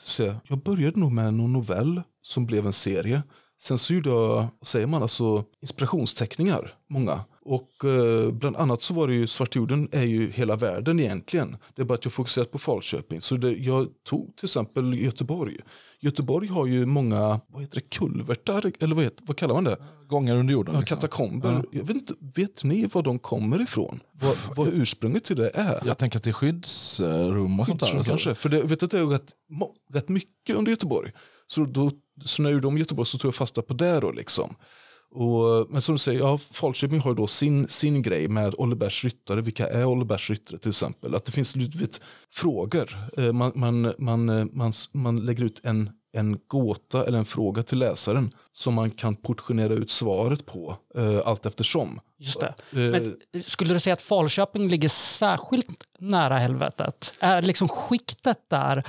se, 0.00 0.34
jag 0.48 0.62
började 0.62 1.00
nog 1.00 1.12
med 1.12 1.34
någon 1.34 1.52
novell 1.52 2.02
som 2.22 2.46
blev 2.46 2.66
en 2.66 2.72
serie. 2.72 3.22
Sen 3.60 3.78
så 3.78 3.94
gjorde 3.94 4.10
jag, 4.10 4.48
säger 4.62 4.86
man, 4.86 5.02
alltså 5.02 5.44
inspirationsteckningar, 5.62 6.74
många. 6.88 7.20
Och 7.44 7.84
eh, 7.84 8.30
bland 8.30 8.56
annat 8.56 8.82
så 8.82 8.94
var 8.94 9.08
det 9.08 9.14
ju 9.14 9.26
Svartjorden 9.26 9.88
är 9.92 10.02
ju 10.02 10.30
hela 10.30 10.56
världen 10.56 11.00
egentligen. 11.00 11.56
Det 11.74 11.82
är 11.82 11.86
bara 11.86 11.94
att 11.94 12.04
jag 12.04 12.12
fokuserat 12.12 12.50
på 12.50 12.58
Falköping. 12.58 13.20
Så 13.20 13.36
det, 13.36 13.52
jag 13.52 13.88
tog 14.04 14.36
till 14.36 14.44
exempel 14.44 14.94
Göteborg. 14.94 15.56
Göteborg 16.00 16.48
har 16.48 16.66
ju 16.66 16.86
många, 16.86 17.40
vad 17.46 17.62
heter 17.62 17.74
det, 17.74 17.90
kulvertar, 17.90 18.72
eller 18.80 18.94
vad, 18.94 19.04
heter, 19.04 19.24
vad 19.26 19.36
kallar 19.36 19.54
man 19.54 19.64
det? 19.64 19.76
Gångar 20.08 20.36
under 20.36 20.52
jorden. 20.52 20.74
Ja, 20.74 20.80
liksom. 20.80 20.96
katakomber. 20.96 21.52
Ja. 21.52 21.78
Jag 21.78 21.84
vet, 21.84 21.96
inte, 21.96 22.14
vet 22.34 22.64
ni 22.64 22.86
var 22.86 23.02
de 23.02 23.18
kommer 23.18 23.62
ifrån? 23.62 24.00
Vad, 24.12 24.36
vad 24.56 24.68
ursprunget 24.68 25.24
till 25.24 25.36
det 25.36 25.50
är? 25.54 25.82
Jag 25.84 25.98
tänker 25.98 26.18
att 26.18 26.22
det 26.22 26.30
är 26.30 26.34
skyddsrum 26.34 27.60
och 27.60 27.66
sånt 27.66 27.80
där. 27.80 27.96
Alltså. 27.96 28.10
kanske. 28.10 28.34
För 28.34 28.48
det, 28.48 28.62
vet 28.62 28.82
att 28.82 28.90
det 28.90 28.98
är 28.98 29.06
rätt, 29.06 29.32
rätt 29.92 30.08
mycket 30.08 30.56
under 30.56 30.70
Göteborg. 30.70 31.12
Så, 31.46 31.64
då, 31.64 31.90
så 32.24 32.42
när 32.42 32.50
jag 32.50 32.54
gjorde 32.54 32.68
om 32.68 32.78
Göteborg 32.78 33.06
så 33.06 33.18
tog 33.18 33.28
jag 33.28 33.34
fasta 33.34 33.62
på 33.62 33.74
det. 33.74 34.00
Då, 34.00 34.12
liksom. 34.12 34.54
Och, 35.14 35.66
men 35.70 35.82
som 35.82 35.94
du 35.94 35.98
säger, 35.98 36.20
ja, 36.20 36.38
Falköping 36.50 37.00
har 37.00 37.10
ju 37.10 37.14
då 37.14 37.26
sin, 37.26 37.68
sin 37.68 38.02
grej 38.02 38.28
med 38.28 38.54
Ollebergs 38.58 39.04
ryttare. 39.04 39.40
Vilka 39.40 39.66
är 39.68 39.84
Ollebergs 39.84 40.30
ryttare 40.30 40.58
till 40.58 40.68
exempel? 40.70 41.14
Att 41.14 41.24
det 41.24 41.32
finns 41.32 41.56
vet, 41.56 42.00
frågor. 42.34 42.98
Eh, 43.16 43.32
Man, 43.32 43.52
man, 43.54 43.94
man, 43.98 44.28
eh, 44.28 44.44
man, 44.52 44.72
man 44.92 45.16
lägger 45.16 45.44
ut 45.44 45.60
en, 45.62 45.90
en 46.12 46.38
gåta 46.46 47.06
eller 47.06 47.18
en 47.18 47.24
fråga 47.24 47.62
till 47.62 47.78
läsaren 47.78 48.32
som 48.52 48.74
man 48.74 48.90
kan 48.90 49.16
portionera 49.16 49.72
ut 49.72 49.90
svaret 49.90 50.46
på 50.46 50.76
eh, 50.94 51.20
allt 51.24 51.46
eftersom. 51.46 52.00
Just 52.18 52.40
det. 52.40 52.46
Eh, 52.72 52.78
Men 52.90 53.16
skulle 53.44 53.74
du 53.74 53.80
säga 53.80 53.94
att 53.94 54.02
Falköping 54.02 54.68
ligger 54.68 54.88
särskilt 54.88 55.66
nära 55.98 56.38
helvetet? 56.38 57.14
Är 57.20 57.42
liksom 57.42 57.68
skiktet 57.68 58.38
där 58.50 58.82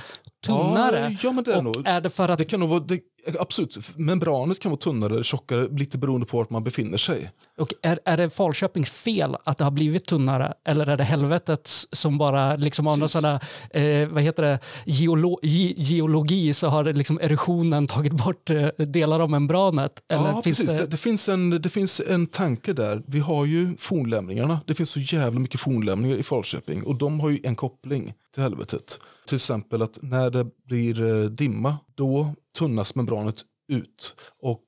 tunnare? 0.46 1.00
Ja, 1.12 1.18
ja, 1.22 1.32
men 1.32 1.44
det 1.44 1.52
är 1.52 1.56
och 1.56 1.64
nog- 1.64 1.82
är 1.86 2.00
det 2.00 2.10
för 2.10 2.28
att 2.28 2.38
Det 2.38 2.44
kan 2.44 2.60
nog 2.60 2.68
vara, 2.68 2.80
det, 2.80 3.00
absolut, 3.38 3.78
membranet 3.96 4.58
kan 4.58 4.70
vara 4.70 4.78
tunnare 4.78 5.12
eller 5.12 5.22
tjockare 5.22 5.68
lite 5.68 5.98
beroende 5.98 6.26
på 6.26 6.36
vart 6.36 6.50
man 6.50 6.64
befinner 6.64 6.98
sig. 6.98 7.30
Och 7.62 7.74
är, 7.82 7.98
är 8.04 8.16
det 8.16 8.30
Falköpings 8.30 8.90
fel 8.90 9.36
att 9.44 9.58
det 9.58 9.64
har 9.64 9.70
blivit 9.70 10.06
tunnare 10.06 10.54
eller 10.64 10.86
är 10.86 10.96
det 10.96 11.04
helvetets 11.04 11.88
som 11.92 12.18
bara 12.18 12.56
liksom 12.56 12.86
av 12.86 12.98
någon 12.98 13.08
där, 13.22 13.40
eh, 13.70 14.08
vad 14.08 14.22
heter 14.22 14.42
det, 14.42 14.58
geolo 14.86 15.38
ge, 15.42 15.74
geologi 15.76 16.52
så 16.52 16.66
har 16.66 16.84
det 16.84 16.92
liksom 16.92 17.18
erosionen 17.22 17.86
tagit 17.86 18.12
bort 18.12 18.50
eh, 18.50 18.66
delar 18.76 19.20
av 19.20 19.30
membranet? 19.30 20.02
Eller 20.08 20.24
ja, 20.24 20.42
finns 20.42 20.58
precis. 20.58 20.76
Det... 20.76 20.82
det, 20.82 20.86
Det, 20.86 20.96
finns 20.96 21.28
en, 21.28 21.50
det 21.50 21.68
finns 21.68 22.00
en 22.08 22.26
tanke 22.26 22.72
där. 22.72 23.02
Vi 23.06 23.20
har 23.20 23.46
ju 23.46 23.76
fornlämningarna. 23.78 24.60
Det 24.66 24.74
finns 24.74 24.90
så 24.90 25.00
jävla 25.00 25.40
mycket 25.40 25.60
fornlämningar 25.60 26.16
i 26.16 26.22
Falköping 26.22 26.82
och 26.82 26.94
de 26.94 27.20
har 27.20 27.30
ju 27.30 27.40
en 27.44 27.56
koppling 27.56 28.14
till 28.34 28.42
helvetet. 28.42 29.00
Till 29.26 29.36
exempel 29.36 29.82
att 29.82 29.98
när 30.02 30.30
det 30.30 30.46
blir 30.66 31.02
eh, 31.02 31.30
dimma 31.30 31.76
då 31.94 32.34
tunnas 32.58 32.94
membranet 32.94 33.36
ut. 33.68 34.14
Och 34.42 34.60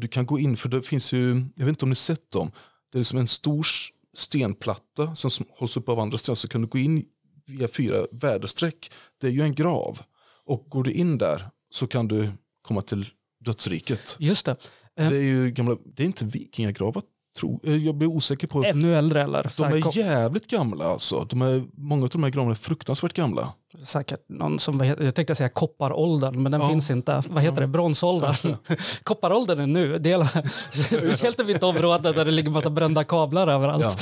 du 0.00 0.08
kan 0.08 0.26
gå 0.26 0.38
in, 0.38 0.56
för 0.56 0.68
det 0.68 0.82
finns 0.82 1.12
ju, 1.12 1.28
jag 1.56 1.64
vet 1.64 1.68
inte 1.68 1.84
om 1.84 1.88
ni 1.88 1.94
sett 1.94 2.30
dem, 2.30 2.52
det 2.92 2.98
är 2.98 3.02
som 3.02 3.18
en 3.18 3.28
stor 3.28 3.66
stenplatta 4.14 5.14
som 5.14 5.44
hålls 5.50 5.76
upp 5.76 5.88
av 5.88 6.00
andra 6.00 6.18
stenar 6.18 6.34
så 6.34 6.48
kan 6.48 6.60
du 6.60 6.66
gå 6.66 6.78
in 6.78 7.04
via 7.46 7.68
fyra 7.68 8.06
väderstreck. 8.10 8.90
Det 9.20 9.26
är 9.26 9.30
ju 9.30 9.42
en 9.42 9.54
grav. 9.54 10.00
Och 10.44 10.66
går 10.68 10.84
du 10.84 10.92
in 10.92 11.18
där 11.18 11.50
så 11.70 11.86
kan 11.86 12.08
du 12.08 12.28
komma 12.62 12.82
till 12.82 13.06
dödsriket. 13.44 14.16
just 14.18 14.46
det, 14.46 14.56
Det 14.94 15.02
är 15.02 15.22
ju 15.22 15.50
gamla, 15.50 15.76
det 15.84 16.02
är 16.02 16.06
inte 16.06 16.24
vikingagravar, 16.24 17.02
tro, 17.38 17.60
eh, 17.64 17.76
jag 17.76 17.94
blir 17.94 18.08
osäker 18.08 18.46
på. 18.46 18.64
ännu 18.64 18.96
äldre 18.96 19.22
eller? 19.22 19.52
De 19.56 19.64
är 19.64 19.98
jävligt 19.98 20.46
gamla 20.46 20.84
alltså. 20.84 21.26
De 21.30 21.42
är, 21.42 21.64
många 21.72 22.04
av 22.04 22.08
de 22.08 22.22
här 22.22 22.30
gravarna 22.30 22.50
är 22.52 22.56
fruktansvärt 22.56 23.12
gamla. 23.12 23.52
Säkert 23.84 24.20
någon 24.28 24.58
som, 24.60 24.80
jag 25.00 25.14
tänkte 25.14 25.34
säga 25.34 25.48
kopparåldern, 25.48 26.42
men 26.42 26.52
den 26.52 26.60
Ja. 26.60 26.68
finns 26.68 26.90
inte. 26.90 27.22
Vad 27.28 27.42
heter 27.42 27.60
det? 27.60 27.66
Bronsåldern. 27.66 28.56
Kopparåldern 29.02 29.60
är 29.60 29.66
nu. 29.66 29.98
Det 29.98 30.12
är, 30.12 30.28
speciellt 30.98 31.40
i 31.40 31.44
mitt 31.44 31.62
område 31.62 32.12
där 32.12 32.24
det 32.24 32.30
ligger 32.30 32.50
massa 32.50 32.70
brända 32.70 33.04
kablar 33.04 33.48
överallt. 33.48 33.98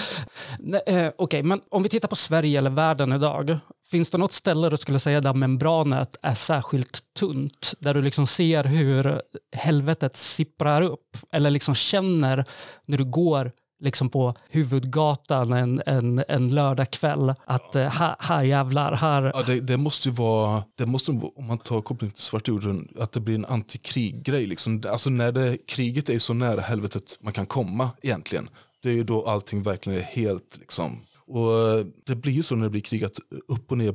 Ja. 0.58 0.78
Eh, 0.86 1.10
Okej, 1.18 1.42
men 1.42 1.60
om 1.70 1.82
vi 1.82 1.88
tittar 1.88 2.08
på 2.08 2.16
Sverige 2.16 2.58
eller 2.58 2.70
världen 2.70 3.12
idag. 3.12 3.58
Finns 3.90 4.10
det 4.10 4.18
något 4.18 4.32
ställe 4.32 4.68
du 4.70 4.76
skulle 4.76 4.98
säga 4.98 5.20
där 5.20 5.34
membranet 5.34 6.16
är 6.22 6.34
särskilt 6.34 7.00
tunt? 7.18 7.72
Där 7.78 7.94
du 7.94 8.02
liksom 8.02 8.26
ser 8.26 8.64
hur 8.64 9.20
helvetet 9.56 10.16
sipprar 10.16 10.82
upp? 10.82 11.16
Eller 11.32 11.50
liksom 11.50 11.74
känner 11.74 12.44
när 12.86 12.98
du 12.98 13.04
går 13.04 13.52
liksom 13.80 14.10
på 14.10 14.34
huvudgatan 14.48 15.52
en, 15.52 15.82
en, 15.86 16.24
en 16.28 16.48
lördagkväll 16.48 17.34
att 17.44 17.74
eh, 17.74 17.82
här, 17.82 18.16
här 18.18 18.42
jävlar, 18.42 18.92
här... 18.92 19.32
Ja, 19.34 19.42
det, 19.42 19.60
det 19.60 19.76
måste 19.76 20.08
ju 20.08 20.14
vara, 20.14 20.64
det 20.74 20.86
måste, 20.86 21.10
om 21.10 21.46
man 21.46 21.58
tar 21.58 21.80
koppling 21.80 22.10
till 22.10 22.22
Svarta 22.22 22.50
jorden, 22.50 22.88
att 22.98 23.12
det 23.12 23.20
blir 23.20 23.34
en 23.34 23.44
antikriggrej. 23.44 24.46
Liksom. 24.46 24.82
Alltså 24.88 25.10
när 25.10 25.32
det, 25.32 25.58
kriget 25.66 26.08
är 26.08 26.18
så 26.18 26.34
nära 26.34 26.60
helvetet 26.60 27.18
man 27.20 27.32
kan 27.32 27.46
komma 27.46 27.90
egentligen. 28.02 28.48
Det 28.82 28.88
är 28.88 28.94
ju 28.94 29.04
då 29.04 29.26
allting 29.26 29.62
verkligen 29.62 29.98
är 29.98 30.02
helt 30.02 30.56
liksom. 30.60 31.00
Och 31.26 31.68
eh, 31.68 31.86
det 32.06 32.16
blir 32.16 32.32
ju 32.32 32.42
så 32.42 32.54
när 32.54 32.64
det 32.64 32.70
blir 32.70 32.80
krig 32.80 33.04
att 33.04 33.18
upp 33.48 33.70
och 33.70 33.78
ner, 33.78 33.94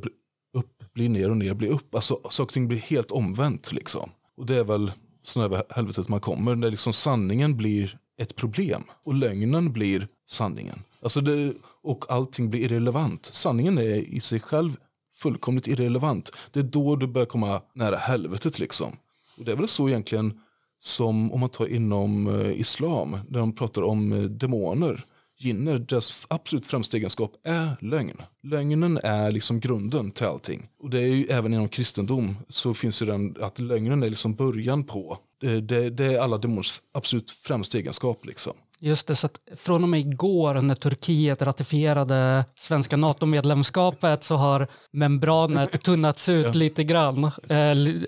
upp 0.53 0.93
blir 0.93 1.09
ner 1.09 1.29
och 1.29 1.37
ner 1.37 1.53
blir 1.53 1.69
upp. 1.69 1.95
Alltså 1.95 2.19
saker 2.29 2.43
och 2.43 2.53
ting 2.53 2.67
blir 2.67 2.77
helt 2.77 3.11
omvänt 3.11 3.71
liksom. 3.71 4.09
Och 4.37 4.45
det 4.45 4.55
är 4.55 4.63
väl 4.63 4.91
så 5.23 5.39
nära 5.39 5.63
helvetet 5.69 6.09
man 6.09 6.19
kommer. 6.19 6.55
När 6.55 6.71
liksom 6.71 6.93
sanningen 6.93 7.57
blir 7.57 7.97
ett 8.17 8.35
problem 8.35 8.83
och 9.03 9.13
lögnen 9.13 9.73
blir 9.73 10.07
sanningen. 10.29 10.83
Alltså 11.01 11.21
det, 11.21 11.53
och 11.83 12.05
allting 12.09 12.49
blir 12.49 12.61
irrelevant. 12.61 13.25
Sanningen 13.25 13.77
är 13.77 13.95
i 13.95 14.19
sig 14.19 14.39
själv 14.39 14.77
fullkomligt 15.13 15.67
irrelevant. 15.67 16.31
Det 16.51 16.59
är 16.59 16.63
då 16.63 16.95
du 16.95 17.07
börjar 17.07 17.25
komma 17.25 17.61
nära 17.73 17.97
helvetet 17.97 18.59
liksom. 18.59 18.97
Och 19.37 19.45
det 19.45 19.51
är 19.51 19.55
väl 19.55 19.67
så 19.67 19.89
egentligen 19.89 20.39
som 20.79 21.31
om 21.31 21.39
man 21.39 21.49
tar 21.49 21.67
inom 21.67 22.27
eh, 22.27 22.59
islam, 22.59 23.17
där 23.29 23.39
de 23.39 23.55
pratar 23.55 23.81
om 23.81 24.13
eh, 24.13 24.21
demoner, 24.23 25.05
jinner, 25.37 25.77
deras 25.77 26.25
absolut 26.29 26.67
främsta 26.67 26.97
egenskap 26.97 27.31
är 27.43 27.77
lögn. 27.81 28.17
Lögnen 28.43 28.99
är 29.03 29.31
liksom 29.31 29.59
grunden 29.59 30.11
till 30.11 30.25
allting. 30.25 30.67
Och 30.79 30.89
det 30.89 30.97
är 30.97 31.07
ju 31.07 31.25
även 31.25 31.53
inom 31.53 31.69
kristendom 31.69 32.35
så 32.49 32.73
finns 32.73 33.01
ju 33.01 33.05
den 33.05 33.35
att 33.41 33.59
lögnen 33.59 34.03
är 34.03 34.09
liksom 34.09 34.35
början 34.35 34.83
på, 34.83 35.17
det, 35.43 35.61
det, 35.61 35.89
det 35.89 36.05
är 36.05 36.19
alla 36.19 36.37
demoners 36.37 36.81
absolut 36.93 37.31
främsta 37.31 37.77
egenskap 37.77 38.25
liksom. 38.25 38.53
Just 38.79 39.07
det, 39.07 39.15
så 39.15 39.27
att 39.27 39.39
från 39.57 39.83
och 39.83 39.89
med 39.89 39.99
igår 39.99 40.53
när 40.61 40.75
Turkiet 40.75 41.41
ratifierade 41.41 42.45
svenska 42.55 42.97
NATO-medlemskapet 42.97 44.23
så 44.23 44.35
har 44.35 44.67
membranet 44.91 45.81
tunnats 45.83 46.29
ut 46.29 46.55
lite 46.55 46.83
grann 46.83 47.23
eh, 47.23 47.57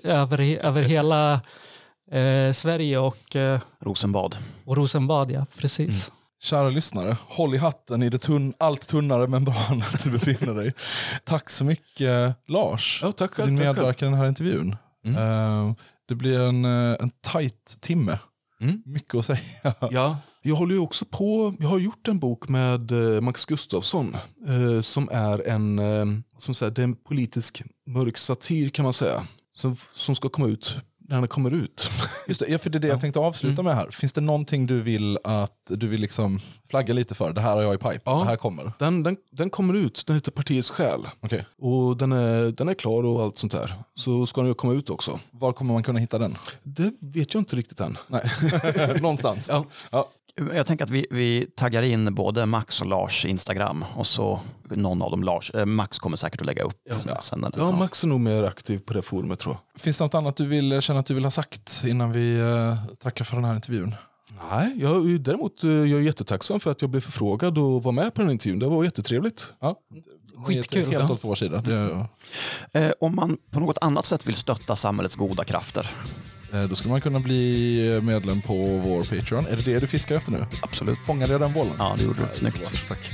över, 0.04 0.40
över 0.66 0.82
hela 0.82 1.32
eh, 2.12 2.52
Sverige 2.52 2.98
och, 2.98 3.36
eh, 3.36 3.60
Rosenbad. 3.80 4.36
och 4.64 4.76
Rosenbad. 4.76 5.30
Ja, 5.30 5.46
precis. 5.58 6.10
Kära 6.42 6.68
lyssnare, 6.68 7.16
håll 7.28 7.54
i 7.54 7.58
hatten 7.58 8.02
i 8.02 8.08
det 8.08 8.18
tunn, 8.18 8.54
allt 8.58 8.88
tunnare 8.88 9.26
membranet 9.26 10.04
du 10.04 10.10
befinner 10.10 10.54
dig. 10.54 10.72
Tack 11.24 11.50
så 11.50 11.64
mycket 11.64 12.34
Lars 12.48 13.00
Ja, 13.02 13.12
tack 13.12 13.34
för 13.34 13.42
själv, 13.42 13.48
din 13.48 13.56
tack 13.58 13.66
själv. 13.66 13.76
medverkan 13.76 14.08
i 14.08 14.10
den 14.10 14.20
här 14.20 14.28
intervjun. 14.28 14.76
Eh, 15.06 15.72
det 16.08 16.14
blir 16.14 16.40
en, 16.40 16.64
eh, 16.64 16.96
en 17.00 17.10
tight 17.10 17.78
timme. 17.80 18.18
Mm. 18.60 18.82
Mycket 18.84 19.14
att 19.14 19.24
säga. 19.24 19.74
Ja, 19.90 20.18
jag 20.42 20.56
håller 20.56 20.74
ju 20.74 20.80
också 20.80 21.04
på, 21.04 21.54
jag 21.60 21.68
har 21.68 21.78
gjort 21.78 22.08
en 22.08 22.18
bok 22.18 22.48
med 22.48 22.92
eh, 22.92 23.20
Max 23.20 23.46
Gustafsson 23.46 24.16
eh, 24.48 24.80
som 24.80 25.08
är 25.12 25.48
en, 25.48 25.78
eh, 25.78 26.04
som 26.38 26.54
säger, 26.54 26.72
det 26.72 26.82
är 26.82 26.84
en 26.84 26.96
politisk 26.96 27.62
mörk 27.86 28.16
satir 28.16 28.68
kan 28.68 28.82
man 28.82 28.92
säga. 28.92 29.22
Som, 29.52 29.76
som 29.94 30.14
ska 30.14 30.28
komma 30.28 30.48
ut 30.48 30.76
när 31.08 31.18
den 31.18 31.28
kommer 31.28 31.50
ut. 31.50 31.90
Just 32.28 32.40
det, 32.40 32.46
ja, 32.48 32.58
för 32.58 32.70
det 32.70 32.78
är 32.78 32.80
det 32.80 32.88
jag 32.88 33.00
tänkte 33.00 33.18
avsluta 33.20 33.52
Mm. 33.60 33.64
med 33.64 33.76
här. 33.76 33.90
Finns 33.90 34.12
det 34.12 34.20
någonting 34.20 34.66
du 34.66 34.80
vill 34.82 35.18
att 35.24 35.52
du 35.68 35.86
vill 35.88 36.00
liksom 36.00 36.38
flagga 36.70 36.94
lite 36.94 37.14
för? 37.14 37.32
Det 37.32 37.40
här 37.40 37.54
har 37.54 37.62
jag 37.62 37.74
i 37.74 37.78
pipe. 37.78 38.00
Ja. 38.04 38.18
Det 38.18 38.24
här 38.24 38.36
kommer. 38.36 38.72
Den, 38.78 39.02
den, 39.02 39.16
den 39.32 39.50
kommer 39.50 39.74
ut, 39.74 40.02
den 40.06 40.16
heter 40.16 40.30
Partiets 40.30 40.70
själ. 40.70 41.00
Okej. 41.20 41.46
Och 41.58 41.96
den 41.96 42.12
är, 42.12 42.50
den 42.52 42.68
är 42.68 42.74
klar 42.74 43.02
och 43.04 43.22
allt 43.22 43.38
sånt 43.38 43.52
där. 43.52 43.74
Så 43.94 44.26
ska 44.26 44.40
den 44.40 44.48
ju 44.48 44.54
komma 44.54 44.72
ut 44.72 44.90
också. 44.90 45.20
Var 45.30 45.52
kommer 45.52 45.72
man 45.74 45.82
kunna 45.82 45.98
hitta 45.98 46.18
den? 46.18 46.36
Det 46.62 46.92
vet 47.00 47.34
jag 47.34 47.40
inte 47.40 47.56
riktigt 47.56 47.80
än. 47.80 47.98
Nej. 48.08 48.30
Någonstans. 49.00 49.48
Ja. 49.52 49.64
Ja. 49.90 50.08
Jag 50.54 50.66
tänker 50.66 50.84
att 50.84 50.90
vi, 50.90 51.06
vi 51.10 51.46
taggar 51.56 51.82
in 51.82 52.14
både 52.14 52.46
Max 52.46 52.80
och 52.80 52.86
Lars 52.86 53.24
Instagram 53.24 53.84
och 53.94 54.06
så 54.06 54.40
någon 54.70 55.02
av 55.02 55.10
dem, 55.10 55.22
Lars. 55.24 55.50
Eh, 55.54 55.66
Max 55.66 55.98
kommer 55.98 56.16
säkert 56.16 56.40
att 56.40 56.46
lägga 56.46 56.62
upp 56.62 56.76
sen. 57.20 57.40
när 57.40 57.50
det 57.50 57.58
Ja. 57.58 57.70
Max 57.76 58.04
är 58.04 58.08
nog 58.08 58.20
mer 58.20 58.42
aktiv 58.42 58.78
på 58.78 58.92
det 58.92 59.02
forumet 59.02 59.38
tror 59.38 59.54
jag. 59.74 59.80
Finns 59.80 59.98
det 59.98 60.04
något 60.04 60.14
annat 60.14 60.36
du 60.36 60.46
vill, 60.46 60.80
känner 60.80 61.00
att 61.00 61.06
du 61.06 61.14
vill 61.14 61.24
ha 61.24 61.30
sagt 61.30 61.82
innan 61.86 62.12
vi 62.12 62.38
eh, 62.38 62.76
tackar 62.98 63.24
för 63.24 63.36
den 63.36 63.44
här 63.44 63.54
intervjun? 63.54 63.94
Nej, 64.50 64.72
jag 64.80 65.20
däremot 65.20 65.64
eh, 65.64 65.70
jag 65.70 65.90
är 66.00 66.04
jättetacksam 66.04 66.60
för 66.60 66.70
att 66.70 66.80
jag 66.80 66.90
blev 66.90 67.00
förfrågad 67.00 67.58
och 67.58 67.82
var 67.82 67.92
med 67.92 68.14
på 68.14 68.20
den 68.22 68.30
intervjun. 68.30 68.58
Det 68.58 68.66
var 68.66 68.84
jättetrevligt. 68.84 69.52
Ja. 69.60 69.76
Skitkul. 70.46 70.80
Helt 70.90 71.08
Ja. 71.08 71.12
åt 71.14 71.22
på 71.22 71.28
vår 71.28 71.34
sida. 71.34 71.60
Det, 71.60 71.74
är- 71.74 72.06
Eh, 72.72 72.92
om 73.00 73.16
man 73.16 73.36
på 73.50 73.60
något 73.60 73.78
annat 73.80 74.06
sätt 74.06 74.26
vill 74.26 74.34
stötta 74.34 74.76
samhällets 74.76 75.16
goda 75.16 75.44
krafter. 75.44 75.90
Eh, 76.52 76.62
då 76.62 76.74
skulle 76.74 76.92
man 76.92 77.00
kunna 77.00 77.20
bli 77.20 78.00
medlem 78.02 78.40
på 78.42 78.54
vår 78.84 79.02
Patreon. 79.04 79.46
Är 79.46 79.56
det 79.56 79.62
det 79.62 79.78
du 79.80 79.86
fiskar 79.86 80.16
efter 80.16 80.32
nu? 80.32 80.46
Absolut. 80.62 80.98
Fångade 81.06 81.32
jag 81.32 81.40
den 81.40 81.52
bollen? 81.52 81.74
Ja, 81.78 81.94
det 81.98 82.04
gjorde 82.04 82.20
du. 82.20 82.38
Snyggt. 82.38 82.88
Tack. 82.88 83.10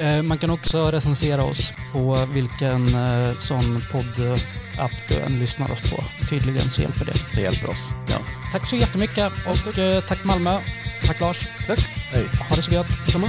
Eh, 0.00 0.22
man 0.22 0.38
kan 0.38 0.50
också 0.50 0.90
recensera 0.90 1.42
oss 1.44 1.72
på 1.92 2.26
vilken 2.32 2.94
eh, 2.94 3.38
sån 3.40 3.82
poddapp 3.92 4.92
du 5.08 5.14
än 5.14 5.38
lyssnar 5.38 5.72
oss 5.72 5.90
på. 5.90 6.04
Tydligen 6.30 6.70
så 6.70 6.82
hjälper 6.82 7.04
det. 7.04 7.14
Det 7.34 7.40
hjälper 7.40 7.70
oss. 7.70 7.94
Ja. 8.10 8.18
Tack 8.52 8.66
så 8.66 8.76
jättemycket 8.76 9.32
och 9.46 9.74
tack 10.08 10.24
Malmö. 10.24 10.60
Tack 11.06 11.20
Lars. 11.20 11.48
Tack. 11.66 11.78
Hej. 12.12 12.24
Ha 12.48 12.56
det 12.56 12.62
så 12.62 12.72
gött. 12.72 12.86
Samma. 13.12 13.26